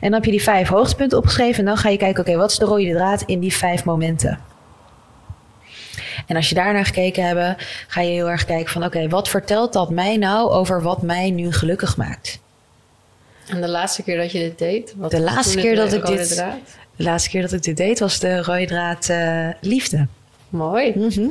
dan 0.00 0.12
heb 0.12 0.24
je 0.24 0.30
die 0.30 0.42
vijf 0.42 0.68
hoogtepunten 0.68 1.18
opgeschreven. 1.18 1.58
En 1.58 1.64
dan 1.64 1.76
ga 1.76 1.88
je 1.88 1.96
kijken, 1.96 2.26
oké, 2.26 2.36
wat 2.36 2.50
is 2.50 2.58
de 2.58 2.64
rode 2.64 2.92
draad 2.92 3.22
in 3.22 3.40
die 3.40 3.56
vijf 3.56 3.84
momenten? 3.84 4.38
En 6.26 6.36
als 6.36 6.48
je 6.48 6.54
daarnaar 6.54 6.84
gekeken 6.86 7.24
hebt, 7.26 7.62
ga 7.88 8.00
je 8.00 8.10
heel 8.10 8.30
erg 8.30 8.44
kijken 8.44 8.72
van... 8.72 8.84
oké, 8.84 9.08
wat 9.08 9.28
vertelt 9.28 9.72
dat 9.72 9.90
mij 9.90 10.16
nou 10.16 10.50
over 10.50 10.82
wat 10.82 11.02
mij 11.02 11.30
nu 11.30 11.52
gelukkig 11.52 11.96
maakt? 11.96 12.38
En 13.48 13.60
de 13.60 13.68
laatste 13.68 14.02
keer 14.02 14.16
dat 14.16 14.32
je 14.32 14.38
dit 14.38 14.58
deed? 14.58 14.94
Wat 14.96 15.10
De 15.10 15.22
was 15.22 15.34
laatste 15.34 15.58
keer 15.58 15.74
de 15.74 15.80
dat 15.80 15.92
ik 15.92 16.06
dit- 16.06 16.34
draad? 16.34 16.54
De 16.96 17.02
laatste 17.02 17.30
keer 17.30 17.42
dat 17.42 17.52
ik 17.52 17.62
dit 17.62 17.76
deed 17.76 17.98
was 17.98 18.18
de 18.18 18.42
rode 18.42 18.66
draad 18.66 19.08
eh, 19.08 19.48
liefde. 19.60 20.06
Mooi. 20.48 20.92
Mhm. 20.96 21.28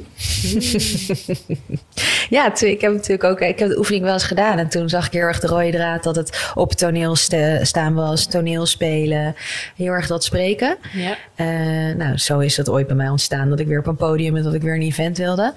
ja, 2.35 2.51
toen, 2.51 2.69
ik 2.69 2.81
heb 2.81 2.91
natuurlijk 2.93 3.23
ook 3.23 3.41
ik 3.41 3.59
heb 3.59 3.69
de 3.69 3.77
oefening 3.77 4.03
wel 4.03 4.13
eens 4.13 4.23
gedaan. 4.23 4.57
En 4.57 4.69
toen 4.69 4.89
zag 4.89 5.05
ik 5.05 5.11
heel 5.11 5.21
erg 5.21 5.39
de 5.39 5.47
rode 5.47 5.71
draad 5.71 6.03
dat 6.03 6.15
het 6.15 6.51
op 6.55 6.71
toneel 6.73 7.15
sta- 7.15 7.63
staan 7.63 7.93
was, 7.93 8.25
toneel 8.27 8.65
spelen, 8.65 9.35
heel 9.75 9.91
erg 9.91 10.07
dat 10.07 10.23
spreken. 10.23 10.77
Ja. 10.93 11.17
Eh, 11.35 11.95
nou, 11.95 12.17
zo 12.17 12.39
is 12.39 12.57
het 12.57 12.69
ooit 12.69 12.87
bij 12.87 12.95
mij 12.95 13.09
ontstaan 13.09 13.49
dat 13.49 13.59
ik 13.59 13.67
weer 13.67 13.79
op 13.79 13.87
een 13.87 13.95
podium 13.95 14.35
en 14.35 14.43
dat 14.43 14.53
ik 14.53 14.61
weer 14.61 14.75
een 14.75 14.81
event 14.81 15.17
wilde. 15.17 15.53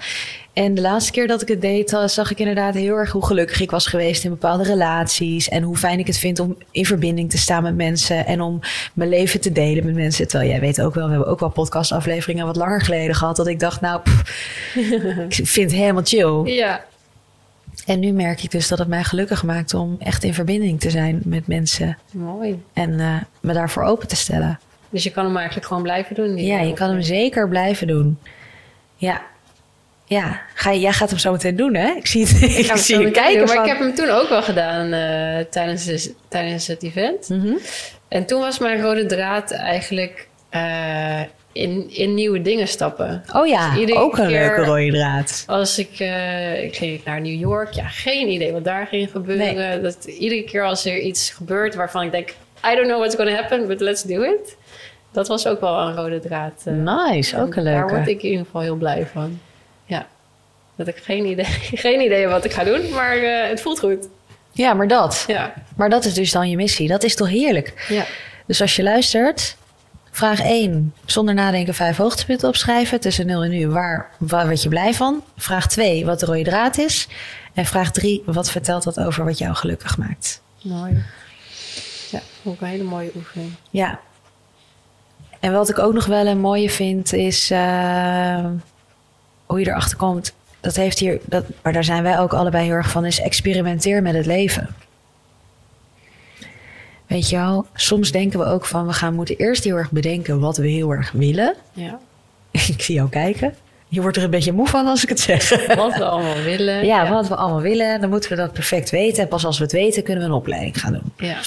En 0.53 0.73
de 0.73 0.81
laatste 0.81 1.11
keer 1.11 1.27
dat 1.27 1.41
ik 1.41 1.47
het 1.47 1.61
deed, 1.61 1.93
eh, 1.93 2.07
zag 2.07 2.31
ik 2.31 2.39
inderdaad 2.39 2.73
heel 2.73 2.95
erg 2.95 3.11
hoe 3.11 3.25
gelukkig 3.25 3.61
ik 3.61 3.71
was 3.71 3.87
geweest 3.87 4.23
in 4.23 4.29
bepaalde 4.29 4.63
relaties. 4.63 5.49
En 5.49 5.63
hoe 5.63 5.77
fijn 5.77 5.99
ik 5.99 6.07
het 6.07 6.17
vind 6.17 6.39
om 6.39 6.57
in 6.71 6.85
verbinding 6.85 7.29
te 7.29 7.37
staan 7.37 7.63
met 7.63 7.75
mensen 7.75 8.25
en 8.25 8.41
om 8.41 8.59
mijn 8.93 9.09
leven 9.09 9.41
te 9.41 9.51
delen 9.51 9.85
met 9.85 9.95
mensen. 9.95 10.27
Terwijl 10.27 10.49
jij 10.49 10.59
weet 10.59 10.81
ook 10.81 10.93
wel, 10.93 11.05
we 11.05 11.11
hebben 11.11 11.29
ook 11.29 11.39
wel 11.39 11.49
podcastafleveringen 11.49 12.45
wat 12.45 12.55
langer 12.55 12.81
geleden 12.81 13.15
gehad. 13.15 13.35
Dat 13.35 13.47
ik 13.47 13.59
dacht, 13.59 13.81
nou, 13.81 14.01
pff, 14.01 14.73
ik 15.39 15.47
vind 15.47 15.71
het 15.71 15.79
helemaal 15.79 16.05
chill. 16.05 16.53
Ja. 16.53 16.85
En 17.85 17.99
nu 17.99 18.11
merk 18.11 18.43
ik 18.43 18.51
dus 18.51 18.67
dat 18.67 18.79
het 18.79 18.87
mij 18.87 19.03
gelukkig 19.03 19.43
maakt 19.43 19.73
om 19.73 19.95
echt 19.99 20.23
in 20.23 20.33
verbinding 20.33 20.79
te 20.79 20.89
zijn 20.89 21.21
met 21.25 21.47
mensen. 21.47 21.97
Mooi. 22.11 22.63
En 22.73 22.99
eh, 22.99 23.15
me 23.39 23.53
daarvoor 23.53 23.83
open 23.83 24.07
te 24.07 24.15
stellen. 24.15 24.59
Dus 24.89 25.03
je 25.03 25.11
kan 25.11 25.25
hem 25.25 25.37
eigenlijk 25.37 25.67
gewoon 25.67 25.83
blijven 25.83 26.15
doen. 26.15 26.37
Ja, 26.37 26.59
je 26.59 26.73
kan 26.73 26.89
hem 26.89 27.01
zeker 27.01 27.49
blijven 27.49 27.87
doen. 27.87 28.19
Ja. 28.95 29.21
Ja, 30.09 30.41
Ga 30.53 30.73
jij 30.73 30.91
gaat 30.91 31.09
hem 31.09 31.19
zo 31.19 31.31
meteen 31.31 31.55
doen, 31.55 31.73
hè? 31.75 31.89
Ik 31.97 32.07
zie 32.07 32.25
het. 32.25 32.41
Ik, 32.41 32.49
Ik 32.57 32.65
ga 32.65 32.73
hem 32.73 32.83
zie 32.83 32.97
meteen 32.97 33.11
kijken. 33.13 33.45
maar 33.45 33.55
van- 33.55 33.63
ik 33.63 33.69
heb 33.69 33.79
hem 33.79 33.95
toen 33.95 34.09
ook 34.09 34.29
wel 34.29 34.41
gedaan 34.43 34.93
eh, 34.93 35.45
tijdens, 35.49 35.85
de- 35.85 36.13
tijdens 36.27 36.67
het 36.67 36.83
event. 36.83 37.29
Mhm. 37.29 37.53
En 38.07 38.25
toen 38.25 38.39
was 38.39 38.59
mijn 38.59 38.81
rode 38.81 39.05
draad 39.05 39.51
eigenlijk 39.51 40.27
eh, 40.49 41.19
in, 41.51 41.89
in 41.95 42.13
nieuwe 42.13 42.41
dingen 42.41 42.67
stappen. 42.67 43.23
Oh 43.33 43.47
ja, 43.47 43.75
Dus 43.75 43.91
ook 43.95 44.17
een 44.17 44.29
leuke 44.29 44.63
rode 44.63 44.91
draad. 44.91 45.43
Als 45.47 45.77
ik, 45.79 45.99
eh, 45.99 46.63
ik 46.63 46.75
ging 46.75 47.01
naar 47.05 47.21
New 47.21 47.39
York, 47.39 47.71
ja, 47.71 47.87
geen 47.87 48.27
idee 48.29 48.51
wat 48.51 48.63
daar 48.63 48.87
ging 48.87 49.11
gebeuren. 49.11 49.83
Dat 49.83 50.05
iedere 50.05 50.43
keer 50.43 50.63
als 50.63 50.85
er 50.85 50.99
iets 50.99 51.29
gebeurt 51.29 51.75
waarvan 51.75 52.03
ik 52.03 52.11
denk, 52.11 52.29
I 52.71 52.75
don't 52.75 52.87
know 52.87 52.97
what's 52.99 53.15
going 53.15 53.29
to 53.29 53.35
happen, 53.35 53.67
but 53.67 53.79
let's 53.81 54.03
do 54.03 54.21
it. 54.21 54.57
Dat 55.11 55.27
was 55.27 55.47
ook 55.47 55.61
wel 55.61 55.79
een 55.79 55.95
rode 55.95 56.19
draad. 56.19 56.63
Nice, 56.65 57.37
ook 57.41 57.55
een 57.55 57.65
En 57.65 57.73
Daar 57.73 57.81
word 57.81 57.91
leuke. 57.93 58.11
ik 58.11 58.23
in 58.23 58.29
ieder 58.29 58.45
geval 58.45 58.61
heel 58.61 58.75
blij 58.75 59.07
van. 59.13 59.39
Dat 60.79 60.87
ik 60.87 60.97
geen 61.03 61.25
idee, 61.25 61.45
geen 61.85 62.01
idee 62.01 62.27
wat 62.27 62.45
ik 62.45 62.53
ga 62.53 62.63
doen, 62.63 62.89
maar 62.89 63.17
eh, 63.17 63.49
het 63.49 63.61
voelt 63.61 63.79
goed. 63.79 64.07
Ja, 64.51 64.73
maar 64.73 64.87
dat. 64.87 65.23
Ja. 65.27 65.53
Maar 65.75 65.89
dat 65.89 66.05
is 66.05 66.13
dus 66.13 66.31
dan 66.31 66.49
je 66.49 66.55
missie. 66.55 66.87
Dat 66.87 67.03
is 67.03 67.15
toch 67.15 67.29
heerlijk? 67.29 67.85
Ja. 67.89 68.05
Dus 68.45 68.61
als 68.61 68.75
je 68.75 68.83
luistert, 68.83 69.57
vraag 70.11 70.41
1. 70.41 70.93
Zonder 71.05 71.33
nadenken 71.33 71.73
vijf 71.73 71.97
hoogtepunten 71.97 72.47
opschrijven. 72.47 72.99
Tussen 72.99 73.25
0 73.25 73.43
en 73.43 73.49
nu. 73.49 73.67
Waar, 73.67 74.09
waar 74.17 74.45
word 74.45 74.63
je 74.63 74.69
blij 74.69 74.93
van? 74.93 75.23
Vraag 75.37 75.67
2. 75.67 76.05
Wat 76.05 76.19
de 76.19 76.25
rode 76.25 76.43
draad 76.43 76.77
is. 76.77 77.07
En 77.53 77.65
vraag 77.65 77.91
3. 77.91 78.23
Wat 78.25 78.51
vertelt 78.51 78.83
dat 78.83 78.99
over 78.99 79.25
wat 79.25 79.37
jou 79.37 79.55
gelukkig 79.55 79.97
maakt? 79.97 80.41
Mooi. 80.61 81.03
Ja, 82.11 82.21
ik 82.43 82.61
een 82.61 82.67
hele 82.67 82.83
mooie 82.83 83.11
oefening. 83.15 83.51
Ja. 83.69 83.99
En 85.39 85.53
wat 85.53 85.69
ik 85.69 85.79
ook 85.79 85.93
nog 85.93 86.05
wel 86.05 86.27
een 86.27 86.39
mooie 86.39 86.69
vind, 86.69 87.13
is 87.13 87.51
eh, 87.51 88.45
hoe 89.45 89.59
je 89.59 89.67
erachter 89.67 89.97
komt. 89.97 90.33
Dat 90.61 90.75
heeft 90.75 90.99
hier, 90.99 91.19
dat, 91.25 91.45
maar 91.61 91.73
daar 91.73 91.83
zijn 91.83 92.03
wij 92.03 92.19
ook 92.19 92.33
allebei 92.33 92.63
heel 92.65 92.73
erg 92.73 92.89
van, 92.89 93.05
is 93.05 93.19
experimenteer 93.21 94.01
met 94.01 94.13
het 94.13 94.25
leven. 94.25 94.67
Weet 97.07 97.29
je 97.29 97.35
wel, 97.35 97.65
soms 97.73 98.11
denken 98.11 98.39
we 98.39 98.45
ook 98.45 98.65
van 98.65 98.87
we 98.87 98.93
gaan 98.93 99.13
moeten 99.13 99.35
eerst 99.37 99.63
heel 99.63 99.75
erg 99.75 99.91
bedenken 99.91 100.39
wat 100.39 100.57
we 100.57 100.67
heel 100.67 100.91
erg 100.91 101.11
willen. 101.11 101.55
Ja. 101.73 101.99
Ik 102.51 102.81
zie 102.81 102.95
jou 102.95 103.09
kijken. 103.09 103.55
Je 103.87 104.01
wordt 104.01 104.17
er 104.17 104.23
een 104.23 104.29
beetje 104.29 104.51
moe 104.51 104.67
van 104.67 104.87
als 104.87 105.03
ik 105.03 105.09
het 105.09 105.19
zeg. 105.19 105.49
Wat 105.75 105.95
we 105.97 106.03
allemaal 106.05 106.35
willen. 106.43 106.85
Ja, 106.85 107.09
wat 107.09 107.27
we 107.27 107.35
allemaal 107.35 107.61
willen, 107.61 108.01
dan 108.01 108.09
moeten 108.09 108.29
we 108.29 108.35
dat 108.35 108.53
perfect 108.53 108.89
weten. 108.89 109.23
En 109.23 109.27
pas 109.29 109.45
als 109.45 109.57
we 109.57 109.63
het 109.63 109.73
weten, 109.73 110.03
kunnen 110.03 110.23
we 110.23 110.29
een 110.29 110.35
opleiding 110.35 110.79
gaan 110.79 110.93
doen. 110.93 111.13
Ja. 111.17 111.37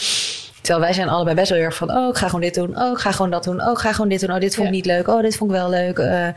Terwijl 0.61 0.85
wij 0.85 0.92
zijn 0.92 1.09
allebei 1.09 1.37
best 1.37 1.48
wel 1.48 1.59
heel 1.59 1.66
erg 1.66 1.77
van... 1.77 1.90
oh, 1.96 2.09
ik 2.09 2.16
ga 2.16 2.27
gewoon 2.27 2.40
dit 2.40 2.55
doen. 2.55 2.79
Oh, 2.79 2.90
ik 2.92 2.98
ga 2.98 3.12
gewoon 3.12 3.31
dat 3.31 3.44
doen. 3.44 3.62
Oh, 3.62 3.70
ik 3.70 3.79
ga 3.79 3.92
gewoon 3.92 4.09
dit 4.11 4.20
doen. 4.20 4.33
Oh, 4.33 4.40
dit 4.40 4.55
vond 4.55 4.66
ik 4.68 4.72
Ja. 4.75 4.79
niet 4.79 4.87
leuk. 4.87 5.09
Oh, 5.09 5.22
dit 5.22 5.37
vond 5.37 5.51
ik 5.51 5.57
wel 5.57 5.70
leuk. 5.70 5.98
Eh, 5.98 6.29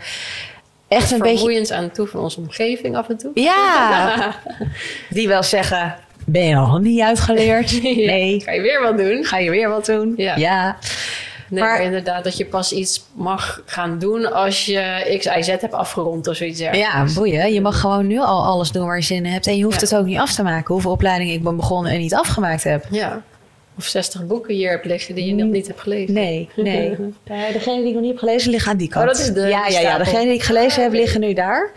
echt 0.96 1.12
een 1.12 1.20
beetje... 1.20 1.36
Vermoeiend 1.38 1.72
aan 1.72 1.92
toe 1.92 2.08
van 2.08 2.20
onze 2.20 2.40
omgeving 2.40 2.96
af 2.96 3.10
en 3.10 3.18
toe. 3.18 3.32
Ja! 3.34 4.36
Die 5.10 5.28
wel 5.28 5.44
zeggen... 5.44 5.96
ben 6.26 6.44
je 6.44 6.56
nog 6.56 6.80
niet 6.80 7.02
uitgeleerd? 7.02 7.82
Nee. 7.84 8.42
Ga 8.42 8.52
je 8.52 8.62
weer 8.62 8.82
wat 8.82 8.98
doen? 8.98 9.24
Ga 9.26 9.38
je 9.38 9.50
weer 9.50 9.70
wat 9.70 9.86
doen? 9.86 10.14
Ja. 10.18 10.36
ja. 10.36 10.78
Nee, 11.50 11.64
Maar- 11.64 11.70
maar 11.72 11.82
inderdaad, 11.86 12.24
dat 12.24 12.38
je 12.38 12.46
pas 12.46 12.72
iets 12.72 13.06
mag 13.14 13.62
gaan 13.66 14.00
doen 14.00 14.34
als 14.34 14.66
je 14.66 15.16
X, 15.20 15.26
Y, 15.26 15.42
Z 15.44 15.48
hebt 15.48 15.74
afgerond 15.74 16.28
of 16.28 16.36
zoiets. 16.36 16.60
Ja, 16.60 17.06
boeien. 17.16 17.54
Je 17.54 17.62
mag 17.62 17.80
gewoon 17.80 18.08
nu 18.08 18.20
al 18.20 18.46
alles 18.46 18.72
doen 18.72 18.86
waar 18.86 18.96
je 18.98 19.04
zin 19.04 19.26
in 19.26 19.32
hebt. 19.32 19.48
En 19.48 19.58
je 19.58 19.64
hoeft 19.64 19.82
Ja. 19.82 19.88
het 19.88 19.96
ook 19.96 20.06
niet 20.06 20.18
af 20.20 20.34
te 20.34 20.44
maken. 20.44 20.74
Hoeveel 20.74 20.92
opleidingen 20.92 21.34
ik 21.34 21.44
ben 21.44 21.56
begonnen 21.56 21.92
en 21.92 22.00
niet 22.00 22.14
afgemaakt 22.16 22.64
heb. 22.64 22.86
Ja. 22.92 23.22
Of 23.78 23.86
60 23.86 24.26
boeken 24.26 24.54
hier 24.54 24.70
hebt 24.70 24.86
liggen 24.86 25.16
die 25.16 25.26
je 25.26 25.34
nog 25.34 25.48
niet 25.52 25.68
hebt 25.68 25.80
gelezen. 25.82 26.14
Nee, 26.14 26.50
nee. 26.56 26.90
Ja, 27.26 27.52
degene 27.52 27.78
die 27.80 27.88
ik 27.88 27.94
nog 27.94 28.02
niet 28.02 28.10
heb 28.12 28.20
gelezen 28.20 28.52
liggen 28.52 28.72
aan 28.72 28.78
die 28.78 28.88
kant. 28.88 29.06
Oh, 29.06 29.12
dat 29.12 29.22
is 29.22 29.34
de 29.34 29.40
Ja, 29.42 29.68
ja, 29.68 29.80
ja. 29.80 29.98
Degene 29.98 30.24
die 30.24 30.34
ik 30.34 30.44
gelezen 30.44 30.82
heb 30.84 30.92
Ah, 30.92 30.98
liggen 30.98 31.20
nu 31.20 31.34
daar. 31.34 31.72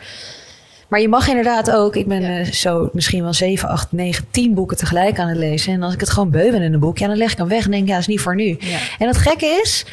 Maar 0.88 1.00
je 1.00 1.08
mag 1.08 1.28
inderdaad 1.28 1.70
ook. 1.70 1.96
Ik 1.96 2.06
ben 2.06 2.20
Ja. 2.22 2.38
eh, 2.38 2.44
zo 2.52 2.88
misschien 2.92 3.22
wel 3.22 3.32
7, 3.32 3.68
8, 3.68 3.92
9, 3.92 4.24
10 4.30 4.54
boeken 4.54 4.76
tegelijk 4.76 5.18
aan 5.18 5.28
het 5.28 5.37
lezen. 5.38 5.72
En 5.72 5.82
als 5.82 5.94
ik 5.94 6.00
het 6.00 6.11
gewoon 6.11 6.30
beu 6.30 6.50
ben 6.50 6.62
in 6.62 6.72
een 6.72 6.80
boek, 6.80 6.98
ja, 6.98 7.06
dan 7.06 7.16
leg 7.16 7.32
ik 7.32 7.38
hem 7.38 7.48
weg 7.48 7.64
en 7.64 7.70
denk, 7.70 7.87
ja, 7.87 7.92
dat 7.92 8.00
is 8.00 8.06
niet 8.06 8.20
voor 8.20 8.34
nu. 8.34 8.56
Ja. 8.61 8.78
En 8.98 9.06
het 9.06 9.16
gekke 9.16 9.61
is, 9.62 9.84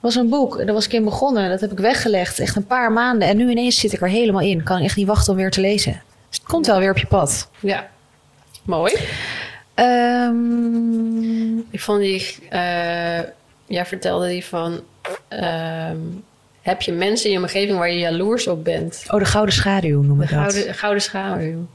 was 0.00 0.14
een 0.14 0.28
boek. 0.28 0.56
Daar 0.64 0.74
was 0.74 0.84
ik 0.84 0.92
in 0.92 1.04
begonnen. 1.04 1.50
Dat 1.50 1.60
heb 1.60 1.72
ik 1.72 1.78
weggelegd. 1.78 2.38
Echt 2.38 2.56
een 2.56 2.66
paar 2.66 2.92
maanden. 2.92 3.28
En 3.28 3.36
nu 3.36 3.50
ineens 3.50 3.78
zit 3.80 3.92
ik 3.92 4.00
er 4.00 4.08
helemaal 4.08 4.40
in. 4.42 4.62
Kan 4.62 4.80
echt 4.80 4.96
niet 4.96 5.06
wachten 5.06 5.32
om 5.32 5.38
weer 5.38 5.50
te 5.50 5.60
lezen. 5.60 6.02
Dus 6.28 6.38
het 6.38 6.46
komt 6.48 6.66
wel 6.66 6.78
weer 6.78 6.90
op 6.90 6.98
je 6.98 7.06
pad. 7.06 7.48
Ja, 7.60 7.88
mooi. 8.64 8.92
Ehm, 9.82 11.58
Ik 11.70 11.80
vond 11.80 12.00
die, 12.00 12.36
eh, 12.50 13.18
jij 13.66 13.86
vertelde 13.86 14.28
die 14.28 14.44
van, 14.44 14.80
ehm, 15.28 15.96
heb 16.62 16.82
je 16.82 16.92
mensen 16.92 17.26
in 17.26 17.32
je 17.32 17.38
omgeving 17.38 17.78
waar 17.78 17.90
je 17.90 17.98
jaloers 17.98 18.46
op 18.46 18.64
bent? 18.64 19.04
oh, 19.10 19.18
de 19.18 19.24
gouden 19.24 19.54
schaduw 19.54 20.02
noem 20.02 20.18
De 20.18 20.24
ik 20.24 20.30
dat. 20.30 20.38
gouden, 20.38 20.74
gouden 20.74 21.02
schaduw. 21.02 21.66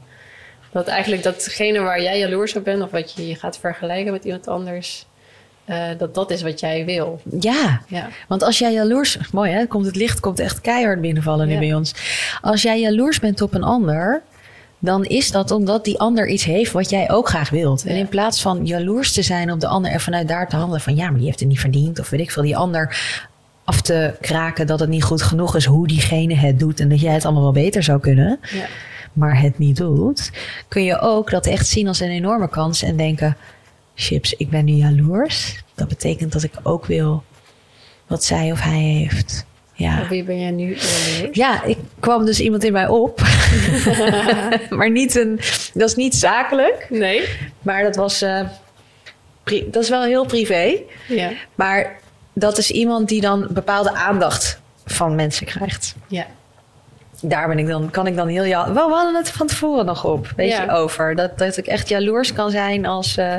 Dat 0.72 0.86
eigenlijk 0.86 1.22
datgene 1.22 1.78
waar 1.80 2.02
jij 2.02 2.18
jaloers 2.18 2.56
op 2.56 2.64
bent, 2.64 2.82
of 2.82 2.90
wat 2.90 3.12
je 3.12 3.34
gaat 3.34 3.58
vergelijken 3.58 4.12
met 4.12 4.24
iemand 4.24 4.48
anders, 4.48 5.06
eh, 5.64 5.84
dat 5.98 6.14
dat 6.14 6.30
is 6.30 6.42
wat 6.42 6.60
jij 6.60 6.84
wil. 6.84 7.20
Ja, 7.40 7.80
Ja, 7.86 8.08
want 8.28 8.42
als 8.42 8.58
jij 8.58 8.72
jaloers... 8.72 9.18
Mooi 9.32 9.50
hè, 9.52 9.66
komt 9.66 9.86
het 9.86 9.96
licht 9.96 10.20
komt 10.20 10.38
echt 10.40 10.60
keihard 10.60 11.00
binnenvallen 11.00 11.46
nu 11.46 11.52
Ja. 11.52 11.58
bij 11.58 11.74
ons. 11.74 11.94
Als 12.40 12.62
jij 12.62 12.80
jaloers 12.80 13.20
bent 13.20 13.40
op 13.40 13.54
een 13.54 13.62
ander... 13.62 14.22
dan 14.78 15.04
is 15.04 15.30
dat 15.30 15.50
omdat 15.50 15.84
die 15.84 15.98
ander 15.98 16.28
iets 16.28 16.44
heeft 16.44 16.72
wat 16.72 16.90
jij 16.90 17.10
ook 17.10 17.28
graag 17.28 17.50
wilt. 17.50 17.84
En 17.84 17.96
in 17.96 18.08
plaats 18.08 18.42
van 18.42 18.66
jaloers 18.66 19.12
te 19.12 19.22
zijn 19.22 19.52
op 19.52 19.60
de 19.60 19.66
ander... 19.66 19.90
en 19.92 20.00
vanuit 20.00 20.28
daar 20.28 20.48
te 20.48 20.56
handelen 20.56 20.80
van... 20.80 20.96
ja, 20.96 21.04
maar 21.04 21.18
die 21.18 21.26
heeft 21.26 21.40
het 21.40 21.48
niet 21.48 21.60
verdiend 21.60 21.98
of 21.98 22.10
weet 22.10 22.20
ik 22.20 22.30
veel. 22.30 22.42
Die 22.42 22.56
ander 22.56 23.00
af 23.64 23.80
te 23.80 24.16
kraken 24.20 24.66
dat 24.66 24.80
het 24.80 24.88
niet 24.88 25.04
goed 25.04 25.22
genoeg 25.22 25.56
is... 25.56 25.64
hoe 25.64 25.86
diegene 25.86 26.34
het 26.34 26.58
doet 26.58 26.80
en 26.80 26.88
dat 26.88 27.00
jij 27.00 27.12
het 27.12 27.24
allemaal 27.24 27.42
wel 27.42 27.52
beter 27.52 27.82
zou 27.82 28.00
kunnen... 28.00 28.38
ja, 28.50 28.66
maar 29.12 29.40
het 29.40 29.58
niet 29.58 29.76
doet... 29.76 30.32
kun 30.68 30.84
je 30.84 31.00
ook 31.00 31.30
dat 31.30 31.46
echt 31.46 31.66
zien 31.66 31.88
als 31.88 32.00
een 32.00 32.10
enorme 32.10 32.48
kans 32.48 32.82
en 32.82 32.96
denken... 32.96 33.36
chips, 33.94 34.32
ik 34.32 34.50
ben 34.50 34.64
nu 34.64 34.72
jaloers. 34.72 35.62
Dat 35.74 35.88
betekent 35.88 36.32
dat 36.32 36.42
ik 36.42 36.52
ook 36.62 36.86
wil 36.86 37.22
wat 38.06 38.24
zij 38.24 38.52
of 38.52 38.60
hij 38.60 38.80
heeft. 38.80 39.46
Ja. 39.78 40.06
Wie 40.08 40.24
ben 40.24 40.40
jij 40.40 40.50
nu 40.50 40.64
jaloers? 40.76 41.36
Ja, 41.36 41.62
ik 41.64 41.78
kwam 42.00 42.24
dus 42.24 42.40
iemand 42.40 42.64
in 42.64 42.72
mij 42.72 42.88
op. 42.88 43.20
maar 44.70 44.90
niet 44.90 45.14
een. 45.16 45.40
Dat 45.74 45.88
is 45.88 45.94
niet 45.94 46.14
zakelijk. 46.14 46.86
Nee? 46.90 47.28
Maar 47.62 47.82
dat 47.82 47.96
was. 47.96 48.22
eh, 48.22 48.40
dat 49.66 49.82
is 49.82 49.88
wel 49.88 50.02
heel 50.02 50.26
privé. 50.26 50.74
Ja. 51.08 51.30
Maar 51.54 51.96
dat 52.32 52.58
is 52.58 52.70
iemand 52.70 53.08
die 53.08 53.20
dan 53.20 53.46
bepaalde 53.50 53.92
aandacht 53.92 54.60
van 54.86 55.14
mensen 55.14 55.46
krijgt. 55.46 55.94
Ja. 56.06 56.26
Daar 57.22 57.48
ben 57.48 57.58
ik 57.58 57.66
dan, 57.66 57.90
kan 57.90 58.06
ik 58.06 58.16
dan 58.16 58.28
heel 58.28 58.44
ja. 58.44 58.72
Wel, 58.72 58.88
we 58.88 58.94
hadden 58.94 59.14
het 59.14 59.30
van 59.30 59.46
tevoren 59.46 59.84
nog 59.84 60.04
op, 60.04 60.32
weet 60.36 60.50
Ja. 60.50 60.62
je, 60.62 60.70
over. 60.70 61.14
Dat, 61.14 61.38
dat 61.38 61.56
ik 61.56 61.66
echt 61.66 61.88
jaloers 61.88 62.32
kan 62.32 62.50
zijn 62.50 62.86
als. 62.86 63.16
eh, 63.16 63.34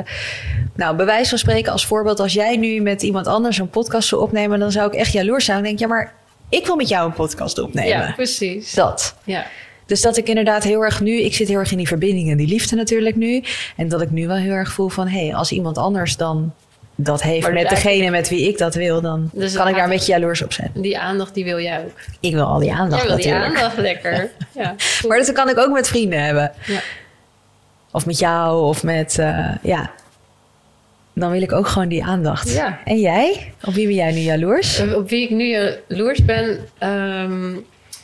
nou, 0.74 0.96
bij 0.96 1.06
wijze 1.06 1.28
van 1.28 1.38
spreken, 1.38 1.72
als 1.72 1.86
voorbeeld, 1.86 2.20
als 2.20 2.32
jij 2.32 2.56
nu 2.56 2.80
met 2.80 3.02
iemand 3.02 3.26
anders 3.26 3.58
een 3.58 3.70
podcast 3.70 4.08
zou 4.08 4.22
opnemen, 4.22 4.58
dan 4.58 4.72
zou 4.72 4.86
ik 4.86 4.94
echt 4.98 5.12
jaloers 5.12 5.44
zijn. 5.44 5.56
Dan 5.56 5.66
denk 5.66 5.78
ik, 5.80 5.88
ja, 5.88 5.94
maar 5.94 6.12
ik 6.50 6.66
wil 6.66 6.76
met 6.76 6.88
jou 6.88 7.06
een 7.06 7.14
podcast 7.14 7.58
opnemen. 7.58 7.88
ja, 7.88 8.12
precies. 8.16 8.74
Dat. 8.74 9.14
Ja. 9.24 9.46
Dus 9.86 10.00
dat 10.00 10.16
ik 10.16 10.28
inderdaad 10.28 10.62
heel 10.62 10.82
erg 10.82 11.00
nu, 11.00 11.20
ik 11.20 11.34
zit 11.34 11.48
heel 11.48 11.58
erg 11.58 11.70
in 11.70 11.76
die 11.76 11.86
verbinding 11.86 12.30
en 12.30 12.36
die 12.36 12.46
liefde 12.46 12.76
natuurlijk 12.76 13.16
nu. 13.16 13.42
En 13.76 13.88
dat 13.88 14.00
ik 14.00 14.10
nu 14.10 14.26
wel 14.26 14.36
heel 14.36 14.52
erg 14.52 14.72
voel 14.72 14.88
van, 14.88 15.08
hé, 15.08 15.26
hey, 15.26 15.34
als 15.34 15.52
iemand 15.52 15.78
anders 15.78 16.16
dan 16.16 16.52
dat 17.04 17.22
heeft 17.22 17.42
Maar 17.42 17.52
met 17.52 17.68
degene 17.68 18.10
met 18.10 18.28
wie 18.28 18.48
ik 18.48 18.58
dat 18.58 18.74
wil, 18.74 19.00
dan 19.00 19.30
Dus 19.32 19.54
kan 19.54 19.68
ik 19.68 19.74
daar 19.74 19.84
een 19.84 19.90
beetje 19.90 20.12
jaloers 20.12 20.42
op 20.42 20.52
zijn. 20.52 20.70
Die 20.74 20.98
aandacht 20.98 21.34
die 21.34 21.44
wil 21.44 21.60
jij 21.60 21.78
ook. 21.84 21.98
Ik 22.20 22.32
wil 22.32 22.44
al 22.44 22.58
die 22.58 22.72
aandacht 22.72 23.02
jij 23.02 23.10
wil 23.10 23.16
die 23.16 23.32
natuurlijk. 23.32 23.56
aandacht 23.56 23.76
lekker. 23.76 24.30
Ja. 24.54 24.74
Maar 25.08 25.18
dat 25.18 25.32
kan 25.32 25.48
ik 25.48 25.58
ook 25.58 25.72
met 25.72 25.88
vrienden 25.88 26.24
hebben. 26.24 26.52
Ja. 26.66 26.80
Of 27.90 28.06
met 28.06 28.18
jou, 28.18 28.62
of 28.62 28.82
met, 28.82 29.18
eh, 29.18 29.54
ja. 29.62 29.90
Dan 31.14 31.30
wil 31.30 31.42
ik 31.42 31.52
ook 31.52 31.66
gewoon 31.66 31.88
die 31.88 32.04
aandacht. 32.04 32.52
Ja. 32.52 32.80
En 32.84 33.00
jij? 33.00 33.52
Op 33.64 33.74
wie 33.74 33.86
ben 33.86 33.94
jij 33.94 34.12
nu 34.12 34.18
jaloers? 34.18 34.78
Eh, 34.78 34.96
Op 34.96 35.08
wie 35.08 35.22
ik 35.22 35.30
nu 35.30 35.44
jaloers 35.44 36.24
ben. 36.24 36.58
ehm, 36.78 37.54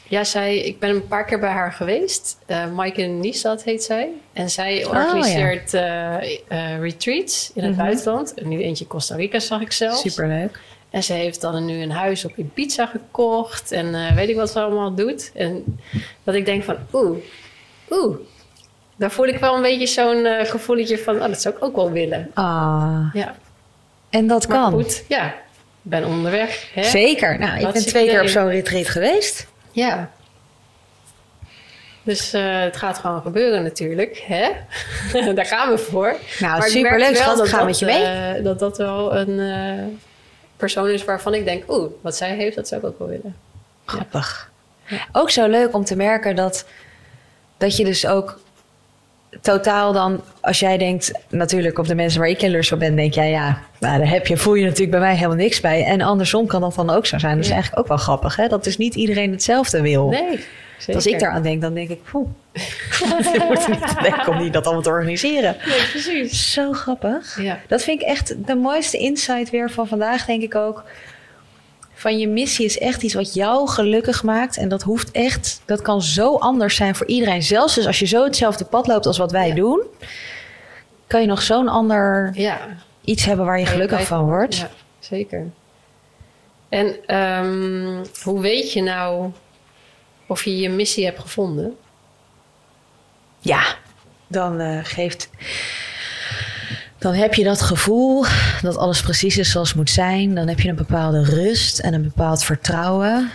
ja, 0.08 0.24
zij, 0.24 0.58
ik 0.58 0.78
ben 0.78 0.90
een 0.90 1.06
paar 1.06 1.24
keer 1.24 1.38
bij 1.38 1.50
haar 1.50 1.72
geweest. 1.72 2.38
Eh 2.46 2.70
Maaike 2.72 3.02
Niestad 3.02 3.62
heet 3.64 3.82
zij. 3.82 4.08
En 4.32 4.50
zij 4.50 4.84
Oh, 4.84 4.90
organiseert 4.90 5.74
eh, 5.74 6.78
retreats 6.80 7.50
in 7.54 7.62
het 7.62 7.72
Mhm. 7.76 7.80
buitenland. 7.84 8.34
En 8.34 8.48
nu 8.48 8.62
eentje 8.62 8.86
Costa 8.86 9.14
Rica 9.16 9.38
zag 9.38 9.60
ik 9.60 9.72
zelfs. 9.72 10.00
Superleuk. 10.00 10.60
En 10.90 11.02
ze 11.02 11.12
heeft 11.12 11.40
dan 11.40 11.64
nu 11.64 11.82
een 11.82 11.90
huis 11.90 12.24
op 12.24 12.32
Ibiza 12.36 12.86
gekocht. 12.86 13.72
En 13.72 14.14
weet 14.14 14.28
ik 14.28 14.36
wat 14.36 14.50
ze 14.50 14.60
allemaal 14.60 14.94
doet. 14.94 15.30
En 15.34 15.78
dat 16.24 16.34
ik 16.34 16.44
denk 16.44 16.64
van, 16.64 16.76
oeh, 16.92 17.18
oeh. 17.90 18.16
Daar 18.96 19.10
voel 19.10 19.26
ik 19.26 19.38
wel 19.38 19.54
een 19.56 19.62
beetje 19.62 19.86
zo'n 19.86 20.24
eh, 20.26 20.46
gevoeletje 20.50 20.98
van, 20.98 21.14
oh, 21.14 21.26
dat 21.28 21.40
zou 21.40 21.56
ik 21.56 21.64
ook 21.64 21.76
wel 21.76 21.90
willen. 21.90 22.30
Ah, 22.34 23.06
Ja, 23.12 23.34
en 24.10 24.26
dat 24.26 24.48
maar 24.48 24.58
kan. 24.58 24.72
goed, 24.72 25.04
ja. 25.08 25.26
Ik 25.26 25.92
ben 25.92 26.04
onderweg. 26.04 26.70
Hè? 26.74 26.82
Zeker. 26.82 27.38
Nou, 27.38 27.58
ik 27.66 27.72
ben 27.72 27.86
twee 27.86 28.06
keer 28.08 28.20
op 28.22 28.28
zo'n 28.28 28.48
retreat 28.48 28.88
geweest. 28.88 29.46
Ja. 29.72 30.10
Dus 32.02 32.32
eh, 32.32 32.60
het 32.60 32.76
gaat 32.76 32.98
gewoon 32.98 33.22
gebeuren 33.22 33.62
natuurlijk. 33.62 34.22
Hè? 34.26 34.50
Daar 35.34 35.46
gaan 35.46 35.70
we 35.70 35.78
voor. 35.78 36.16
Nou, 36.38 36.58
Maar 36.58 36.68
superleuk, 36.68 37.16
schat. 37.16 37.36
Dat 37.36 37.48
ga 37.48 37.56
dat, 37.56 37.66
met 37.66 37.78
je 37.78 37.84
mee. 37.86 38.02
eh, 38.04 38.44
dat 38.44 38.58
dat 38.58 38.76
wel 38.78 39.16
een 39.16 40.00
persoon 40.56 40.88
is 40.88 41.04
waarvan 41.04 41.34
ik 41.34 41.44
denk... 41.44 41.70
oeh, 41.70 41.90
wat 42.00 42.16
zij 42.16 42.34
heeft, 42.34 42.56
dat 42.56 42.68
zou 42.68 42.80
ik 42.80 42.86
ook 42.86 42.98
wel 42.98 43.08
willen. 43.08 43.36
Grappig. 43.84 44.50
Ook 45.12 45.30
zo 45.30 45.46
leuk 45.46 45.74
om 45.74 45.84
te 45.84 45.96
merken 45.96 46.36
dat, 46.36 46.66
dat 47.56 47.76
je 47.76 47.84
dus 47.84 48.06
ook 48.06 48.38
totaal 49.40 49.92
dan, 49.92 50.20
als 50.40 50.58
jij 50.60 50.78
denkt, 50.78 51.12
natuurlijk 51.28 51.78
op 51.78 51.86
de 51.86 51.94
mensen 51.94 52.20
waar 52.20 52.28
ik 52.28 52.40
jaloers 52.40 52.72
op 52.72 52.78
ben, 52.78 52.96
denk 52.96 53.14
jij, 53.14 53.30
ja, 53.30 53.58
nou, 53.80 53.98
daar 53.98 54.08
heb 54.08 54.26
je, 54.26 54.36
voel 54.36 54.54
je 54.54 54.64
natuurlijk 54.64 54.90
bij 54.90 55.00
mij 55.00 55.14
helemaal 55.14 55.36
niks 55.36 55.60
bij. 55.60 55.84
En 55.84 56.00
andersom 56.00 56.46
kan 56.46 56.60
dat 56.60 56.74
dan 56.74 56.90
ook 56.90 57.06
zo 57.06 57.18
zijn. 57.18 57.32
Dat 57.34 57.42
is 57.42 57.46
Ja. 57.48 57.52
eigenlijk 57.54 57.82
ook 57.82 57.88
wel 57.88 58.04
grappig, 58.04 58.36
hè? 58.36 58.48
Dat 58.48 58.64
dus 58.64 58.76
niet 58.76 58.94
iedereen 58.94 59.30
hetzelfde 59.30 59.80
wil. 59.82 60.08
Nee, 60.08 60.40
zeker. 60.78 60.94
Als 60.94 61.06
ik 61.06 61.18
daaraan 61.18 61.42
denk, 61.42 61.60
dan 61.60 61.74
denk 61.74 61.88
ik, 61.88 62.02
poeh, 62.10 62.28
ik 64.06 64.26
moet 64.26 64.38
niet 64.38 64.52
dat 64.52 64.64
allemaal 64.64 64.82
te 64.82 64.88
organiseren. 64.88 65.56
Nee, 65.66 65.86
precies. 65.90 66.52
Zo 66.52 66.72
grappig. 66.72 67.42
Ja. 67.42 67.58
Dat 67.68 67.82
vind 67.82 68.00
ik 68.00 68.06
echt 68.06 68.46
de 68.46 68.54
mooiste 68.54 68.96
insight 68.98 69.50
weer 69.50 69.70
van 69.70 69.86
vandaag, 69.86 70.24
denk 70.24 70.42
ik 70.42 70.54
ook. 70.54 70.84
Van 71.98 72.18
je 72.18 72.28
missie 72.28 72.64
is 72.64 72.78
echt 72.78 73.02
iets 73.02 73.14
wat 73.14 73.34
jou 73.34 73.68
gelukkig 73.68 74.22
maakt. 74.22 74.56
En 74.56 74.68
dat 74.68 74.82
hoeft 74.82 75.10
echt, 75.10 75.62
dat 75.64 75.82
kan 75.82 76.02
zo 76.02 76.34
anders 76.36 76.76
zijn 76.76 76.94
voor 76.94 77.06
iedereen. 77.06 77.42
Zelfs 77.42 77.74
dus 77.74 77.86
als 77.86 77.98
je 77.98 78.06
zo 78.06 78.24
hetzelfde 78.24 78.64
pad 78.64 78.86
loopt 78.86 79.06
als 79.06 79.18
wat 79.18 79.30
wij 79.32 79.48
Ja. 79.48 79.54
doen, 79.54 79.82
kan 81.06 81.20
je 81.20 81.26
nog 81.26 81.42
zo'n 81.42 81.68
ander 81.68 82.30
Ja. 82.34 82.58
iets 83.04 83.24
hebben 83.24 83.46
waar 83.46 83.58
je 83.58 83.66
gelukkig 83.66 84.06
van 84.06 84.24
wordt. 84.24 84.56
Ja, 84.56 84.70
zeker. 84.98 85.46
En 86.68 86.96
ehm, 87.06 88.04
hoe 88.22 88.40
weet 88.40 88.72
je 88.72 88.82
nou 88.82 89.30
of 90.26 90.44
je 90.44 90.58
je 90.58 90.68
missie 90.68 91.04
hebt 91.04 91.20
gevonden? 91.20 91.76
Ja, 93.38 93.74
dan 94.26 94.60
eh, 94.60 94.78
geeft. 94.82 95.30
Dan 97.06 97.14
heb 97.14 97.34
je 97.34 97.44
dat 97.44 97.60
gevoel 97.60 98.24
dat 98.62 98.76
alles 98.76 99.02
precies 99.02 99.38
is 99.38 99.50
zoals 99.50 99.68
het 99.68 99.76
moet 99.76 99.90
zijn. 99.90 100.34
Dan 100.34 100.48
heb 100.48 100.60
je 100.60 100.68
een 100.68 100.74
bepaalde 100.76 101.22
rust 101.24 101.78
en 101.78 101.94
een 101.94 102.02
bepaald 102.02 102.44
vertrouwen. 102.44 103.30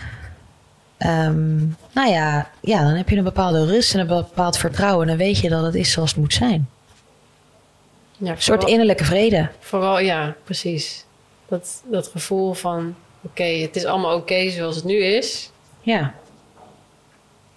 Ehm, 0.98 1.58
nou 1.94 2.10
ja, 2.10 2.50
ja, 2.62 2.84
dan 2.84 2.94
heb 2.94 3.10
je 3.10 3.18
een 3.18 3.24
bepaalde 3.24 3.66
rust 3.66 3.94
en 3.94 4.00
een 4.00 4.08
bepaald 4.08 4.58
vertrouwen. 4.58 5.08
Dan 5.08 5.18
weet 5.18 5.38
je 5.38 5.50
dat 5.50 5.64
het 5.64 5.76
is 5.76 5.92
zoals 5.92 6.10
het 6.10 6.20
moet 6.20 6.34
zijn. 6.34 6.70
Ja, 8.18 8.32
Een 8.32 8.42
soort 8.42 8.64
innerlijke 8.64 9.06
vrede. 9.06 9.50
Vooral, 9.60 10.00
ja, 10.00 10.36
precies. 10.44 11.06
Dat, 11.48 11.82
dat 11.92 12.08
gevoel 12.08 12.54
van, 12.54 12.96
oké, 13.22 13.44
het 13.44 13.76
is 13.76 13.86
allemaal 13.86 14.16
oké 14.16 14.50
zoals 14.50 14.76
het 14.76 14.86
nu 14.86 15.04
is. 15.04 15.52
Ja, 15.82 16.14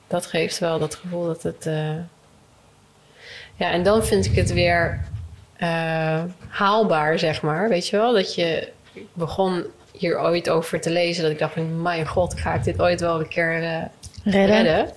Dat 0.06 0.26
geeft 0.26 0.58
wel 0.58 0.78
dat 0.78 0.94
gevoel 0.94 1.26
dat 1.26 1.42
het... 1.42 1.66
eh, 1.66 1.94
Ja, 3.56 3.70
en 3.70 3.82
dan 3.82 4.04
vind 4.04 4.24
ik 4.26 4.34
het 4.34 4.52
weer 4.52 5.12
eh, 5.64 6.22
haalbaar, 6.48 7.18
zeg 7.18 7.42
maar. 7.42 7.68
Weet 7.68 7.88
je 7.88 7.96
wel? 7.96 8.12
Dat 8.12 8.34
je... 8.34 8.68
Ik 8.92 9.06
begon 9.12 9.64
hier 9.92 10.20
ooit 10.20 10.50
over 10.50 10.80
te 10.80 10.90
lezen. 10.90 11.22
Dat 11.22 11.32
ik 11.32 11.38
dacht 11.38 11.52
van, 11.52 11.82
mijn 11.82 12.06
god, 12.06 12.40
ga 12.40 12.54
ik 12.54 12.64
dit 12.64 12.80
ooit 12.80 13.00
wel 13.00 13.20
een 13.20 13.28
keer 13.28 13.62
eh, 13.62 13.82
redden. 14.24 14.62
redden? 14.62 14.92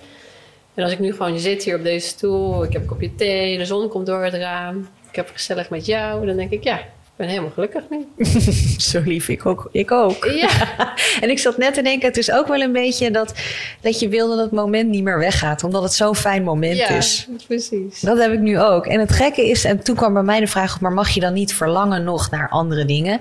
En 0.74 0.84
als 0.84 0.92
ik 0.92 1.00
nu 1.00 1.12
gewoon 1.12 1.40
zit 1.40 1.64
hier 1.64 1.76
op 1.76 1.84
deze 1.84 2.08
stoel. 2.08 2.64
Ik 2.64 2.74
heb 2.74 2.82
een 2.82 2.88
kopje 2.88 3.16
thee. 3.16 3.58
De 3.58 3.66
zon 3.66 3.90
komt 3.90 4.06
door 4.06 4.24
het 4.24 4.34
raam. 4.34 4.90
Ik 5.10 5.16
heb 5.16 5.30
gezellig 5.34 5.70
met 5.70 5.86
jou. 5.86 6.26
Dan 6.26 6.36
denk 6.36 6.52
ik, 6.52 6.64
ja, 6.64 6.80
ik 7.18 7.26
ben 7.26 7.32
helemaal 7.32 7.54
gelukkig 7.54 7.84
nu. 7.90 8.08
Zo 8.92 9.02
lief, 9.06 9.30
ik 9.30 9.46
ook. 9.46 9.70
Ik 9.72 9.92
ook. 9.92 10.26
Ja, 10.26 10.50
En 11.22 11.30
ik 11.30 11.40
zat 11.40 11.58
net 11.58 11.74
te 11.74 11.82
denken, 11.82 12.08
het 12.08 12.18
is 12.18 12.32
ook 12.32 12.48
wel 12.48 12.62
een 12.62 12.72
beetje 12.72 13.12
dat, 13.12 13.34
dat 13.82 14.00
je 14.00 14.10
wil 14.10 14.30
dat 14.30 14.38
het 14.38 14.52
moment 14.52 14.90
niet 14.90 15.04
meer 15.04 15.20
weggaat. 15.20 15.64
Omdat 15.64 15.84
het 15.84 15.94
zo'n 15.94 16.16
fijn 16.16 16.44
moment 16.44 16.78
ja 16.78 16.88
is. 16.90 17.28
precies. 17.48 18.00
Dat 18.00 18.18
heb 18.18 18.32
ik 18.32 18.40
nu 18.40 18.60
ook. 18.60 18.86
En 18.86 19.00
het 19.00 19.12
gekke 19.12 19.50
is, 19.50 19.64
en 19.64 19.84
toen 19.84 19.96
kwam 19.96 20.14
bij 20.14 20.24
mij 20.24 20.40
de 20.40 20.48
vraag 20.48 20.82
maar 20.82 20.92
mag 20.92 21.10
je 21.10 21.20
dan 21.20 21.34
niet 21.34 21.54
verlangen 21.54 22.04
nog 22.04 22.30
naar 22.30 22.50
andere 22.50 22.86
dingen? 22.86 23.20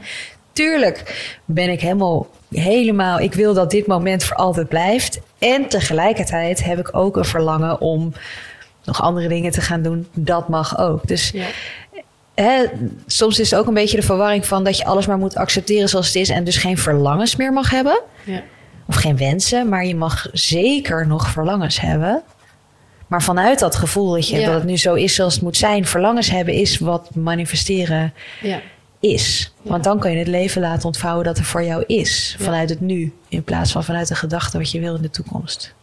Tuurlijk 0.52 1.28
ben 1.44 1.70
ik 1.70 1.80
helemaal, 1.80 2.26
helemaal, 2.50 3.18
ik 3.18 3.34
wil 3.34 3.54
dat 3.54 3.70
dit 3.70 3.86
moment 3.86 4.24
voor 4.24 4.36
altijd 4.36 4.68
blijft. 4.68 5.20
En 5.38 5.68
tegelijkertijd 5.68 6.64
heb 6.64 6.78
ik 6.78 6.88
ook 6.96 7.16
een 7.16 7.24
verlangen 7.24 7.80
om 7.80 8.12
nog 8.84 9.02
andere 9.02 9.28
dingen 9.28 9.52
te 9.52 9.60
gaan 9.60 9.82
doen. 9.82 10.06
Dat 10.14 10.48
mag 10.48 10.78
ook. 10.78 11.06
Dus 11.06 11.30
Ja. 11.30 11.44
Hè, 12.44 12.64
soms 13.06 13.38
is 13.40 13.50
het 13.50 13.60
ook 13.60 13.66
een 13.66 13.74
beetje 13.74 13.96
de 13.96 14.02
verwarring 14.06 14.46
van 14.46 14.64
dat 14.64 14.76
je 14.78 14.84
alles 14.84 15.06
maar 15.06 15.18
moet 15.18 15.36
accepteren 15.36 15.88
zoals 15.88 16.06
het 16.06 16.16
is 16.16 16.28
en 16.28 16.44
dus 16.44 16.56
geen 16.56 16.78
verlangens 16.78 17.36
meer 17.36 17.52
mag 17.52 17.70
hebben. 17.70 18.00
Ja. 18.24 18.42
Of 18.88 18.94
geen 18.94 19.16
wensen, 19.16 19.68
maar 19.68 19.84
je 19.86 19.94
mag 19.96 20.26
zeker 20.32 21.06
nog 21.06 21.28
verlangens 21.30 21.80
hebben. 21.80 22.22
Maar 23.06 23.22
vanuit 23.22 23.58
dat 23.58 23.76
gevoel 23.76 24.10
dat, 24.12 24.28
je, 24.28 24.38
Ja. 24.38 24.46
dat 24.46 24.54
het 24.54 24.64
nu 24.64 24.76
zo 24.76 24.94
is 24.94 25.14
zoals 25.14 25.34
het 25.34 25.42
moet 25.42 25.56
zijn, 25.56 25.86
verlangens 25.86 26.30
hebben 26.30 26.54
is 26.54 26.78
wat 26.78 27.14
manifesteren 27.14 28.14
Ja. 28.42 28.60
is. 29.00 29.52
Want 29.62 29.84
dan 29.84 29.98
kan 29.98 30.10
je 30.12 30.18
het 30.18 30.26
leven 30.28 30.60
laten 30.60 30.86
ontvouwen 30.86 31.24
dat 31.24 31.38
er 31.38 31.44
voor 31.44 31.62
jou 31.64 31.84
is. 31.86 32.36
Vanuit 32.38 32.68
het 32.70 32.80
nu, 32.80 33.12
in 33.28 33.44
plaats 33.44 33.72
van 33.72 33.84
vanuit 33.84 34.08
de 34.08 34.14
gedachte 34.14 34.58
wat 34.58 34.70
je 34.70 34.80
wil 34.80 34.94
in 34.94 35.02
de 35.02 35.10
toekomst. 35.10 35.74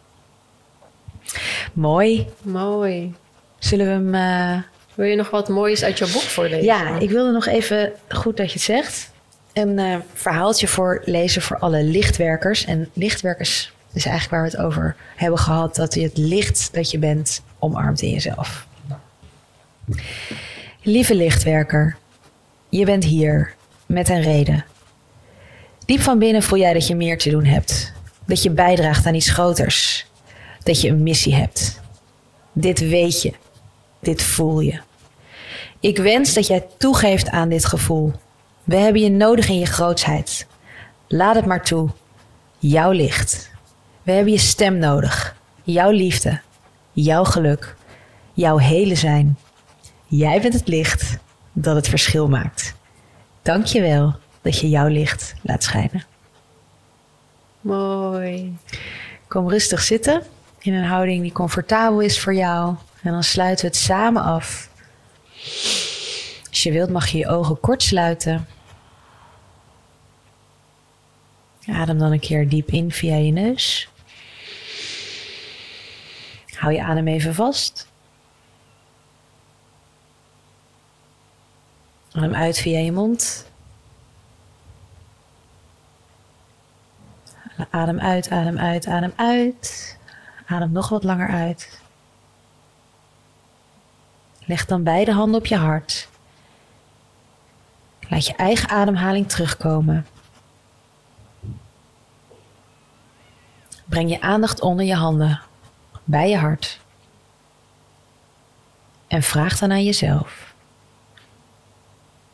Mooi. 1.74 2.28
Mooi. 2.42 3.14
Zullen 3.60 3.86
we 3.86 3.92
hem. 3.92 4.16
eh, 4.16 4.64
Wil 4.96 5.06
je 5.06 5.16
nog 5.16 5.30
wat 5.30 5.50
moois 5.50 5.84
uit 5.84 5.98
jouw 5.98 6.12
boek 6.12 6.22
voorlezen? 6.22 6.64
Ja, 6.64 7.00
ik 7.00 7.10
wilde 7.10 7.32
nog 7.32 7.46
even, 7.46 7.92
goed 8.10 8.38
dat 8.38 8.48
je 8.48 8.54
het 8.54 8.62
zegt, 8.62 9.12
een 9.54 9.80
eh, 9.80 9.96
verhaaltje 10.14 10.68
voorlezen 10.68 11.42
voor 11.42 11.58
alle 11.58 11.84
lichtwerkers. 11.84 12.66
En 12.66 12.90
lichtwerkers 12.94 13.74
is 13.94 14.06
eigenlijk 14.06 14.30
waar 14.30 14.52
we 14.52 14.58
het 14.58 14.66
over 14.66 14.96
hebben 15.16 15.40
gehad, 15.40 15.76
dat 15.76 15.94
je 15.94 16.02
het 16.02 16.18
licht 16.18 16.70
dat 16.74 16.92
je 16.92 17.00
bent 17.00 17.42
omarmt 17.60 18.02
in 18.02 18.10
jezelf. 18.10 18.68
Lieve 20.82 21.16
lichtwerker, 21.16 21.98
je 22.70 22.86
bent 22.86 23.04
hier 23.04 23.54
met 23.86 24.10
een 24.10 24.22
reden. 24.22 24.66
Diep 25.86 26.02
van 26.02 26.20
binnen 26.20 26.44
voel 26.44 26.60
jij 26.60 26.74
dat 26.74 26.88
je 26.88 26.96
meer 26.96 27.18
te 27.18 27.30
doen 27.30 27.46
hebt. 27.46 27.94
Dat 28.26 28.44
je 28.44 28.50
bijdraagt 28.50 29.06
aan 29.06 29.16
iets 29.16 29.30
groters. 29.30 30.06
Dat 30.64 30.82
je 30.82 30.90
een 30.90 31.04
missie 31.04 31.36
hebt. 31.36 31.80
Dit 32.52 32.80
weet 32.80 33.22
je. 33.22 33.34
Dit 34.04 34.24
voel 34.24 34.60
je. 34.60 34.80
Ik 35.80 35.98
wens 35.98 36.34
dat 36.34 36.48
jij 36.48 36.68
toegeeft 36.78 37.30
aan 37.30 37.50
dit 37.50 37.66
gevoel. 37.66 38.14
We 38.64 38.76
hebben 38.76 39.02
je 39.02 39.10
nodig 39.10 39.50
in 39.50 39.60
je 39.60 39.66
grootsheid. 39.66 40.48
Laat 41.08 41.36
het 41.36 41.46
maar 41.46 41.64
toe. 41.64 41.90
Jouw 42.58 42.92
licht. 42.92 43.52
We 44.04 44.12
hebben 44.12 44.34
je 44.34 44.40
stem 44.40 44.78
nodig. 44.78 45.36
Jouw 45.64 45.92
liefde. 45.92 46.42
Jouw 46.92 47.24
geluk. 47.24 47.76
Jouw 48.34 48.58
hele 48.58 48.96
zijn. 48.96 49.38
Jij 50.06 50.42
bent 50.42 50.54
het 50.54 50.68
licht 50.68 51.18
dat 51.54 51.76
het 51.76 51.88
verschil 51.88 52.28
maakt. 52.28 52.76
Dank 53.42 53.66
je 53.66 53.82
wel 53.82 54.16
dat 54.42 54.60
je 54.60 54.70
jouw 54.70 54.88
licht 54.88 55.34
laat 55.42 55.64
schijnen. 55.64 56.04
Mooi. 57.62 58.58
Kom 59.28 59.50
rustig 59.50 59.82
zitten 59.82 60.24
in 60.60 60.74
een 60.74 60.86
houding 60.86 61.22
die 61.22 61.32
comfortabel 61.32 62.00
is 62.00 62.20
voor 62.20 62.36
jou. 62.36 62.76
En 63.04 63.12
dan 63.12 63.24
sluiten 63.24 63.66
we 63.66 63.72
het 63.72 63.82
samen 63.82 64.24
af. 64.24 64.70
Als 66.50 66.64
je 66.64 66.72
wilt 66.72 66.90
mag 66.90 67.08
je 67.08 67.18
je 67.18 67.28
ogen 67.28 67.60
kort 67.60 67.84
sluiten. 67.84 68.48
Adem 71.68 72.00
dan 72.00 72.12
een 72.12 72.20
keer 72.20 72.50
diep 72.50 72.70
in 72.70 72.92
via 72.92 73.16
je 73.16 73.32
neus. 73.32 73.90
Hou 76.54 76.74
je 76.74 76.84
adem 76.84 77.08
even 77.08 77.36
vast. 77.36 77.88
Adem 82.12 82.36
uit 82.36 82.58
via 82.58 82.80
je 82.80 82.92
mond. 82.92 83.52
Adem 87.70 88.00
uit, 88.00 88.30
adem 88.30 88.58
uit, 88.58 88.88
adem 88.88 89.14
uit. 89.16 89.98
Adem 90.46 90.72
nog 90.72 90.90
wat 90.90 91.04
langer 91.04 91.30
uit. 91.30 91.83
Leg 94.46 94.66
dan 94.66 94.84
beide 94.84 95.12
handen 95.12 95.40
op 95.40 95.46
je 95.46 95.58
hart. 95.58 96.08
Laat 98.10 98.26
je 98.26 98.36
eigen 98.36 98.70
ademhaling 98.70 99.30
terugkomen. 99.30 100.08
Breng 103.86 104.10
je 104.10 104.22
aandacht 104.22 104.62
onder 104.62 104.86
je 104.86 104.96
handen, 104.96 105.42
bij 106.04 106.30
je 106.30 106.38
hart. 106.38 106.80
En 109.08 109.24
vraag 109.24 109.58
dan 109.58 109.72
aan 109.72 109.84
jezelf: 109.84 110.54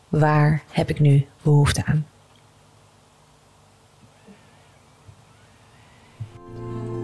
waar 0.08 0.62
heb 0.72 0.90
ik 0.90 1.00
nu 1.00 1.28
behoefte 1.42 1.86
aan? 1.86 2.08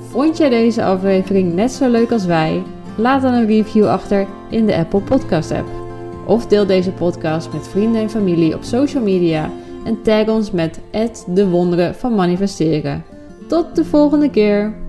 Vond 0.10 0.38
jij 0.38 0.49
deze 0.49 0.84
aflevering 0.84 1.53
net 1.53 1.72
zo 1.72 1.89
leuk 1.89 2.12
als 2.12 2.26
wij? 2.26 2.64
Laat 2.97 3.21
dan 3.21 3.33
een 3.33 3.47
review 3.47 3.87
achter 3.87 4.27
in 4.49 4.65
de 4.65 4.75
Apple 4.75 5.01
Podcast 5.01 5.51
app. 5.51 5.67
Of 6.25 6.47
deel 6.47 6.65
deze 6.65 6.91
podcast 6.91 7.53
met 7.53 7.67
vrienden 7.67 8.01
en 8.01 8.09
familie 8.09 8.55
op 8.55 8.63
social 8.63 9.03
media 9.03 9.49
en 9.85 10.01
tag 10.01 10.27
ons 10.27 10.51
met 10.51 10.79
de 11.27 11.47
wonderen 11.47 11.95
van 11.95 12.15
manifesteren. 12.15 13.03
Tot 13.47 13.75
de 13.75 13.85
volgende 13.85 14.29
keer! 14.29 14.84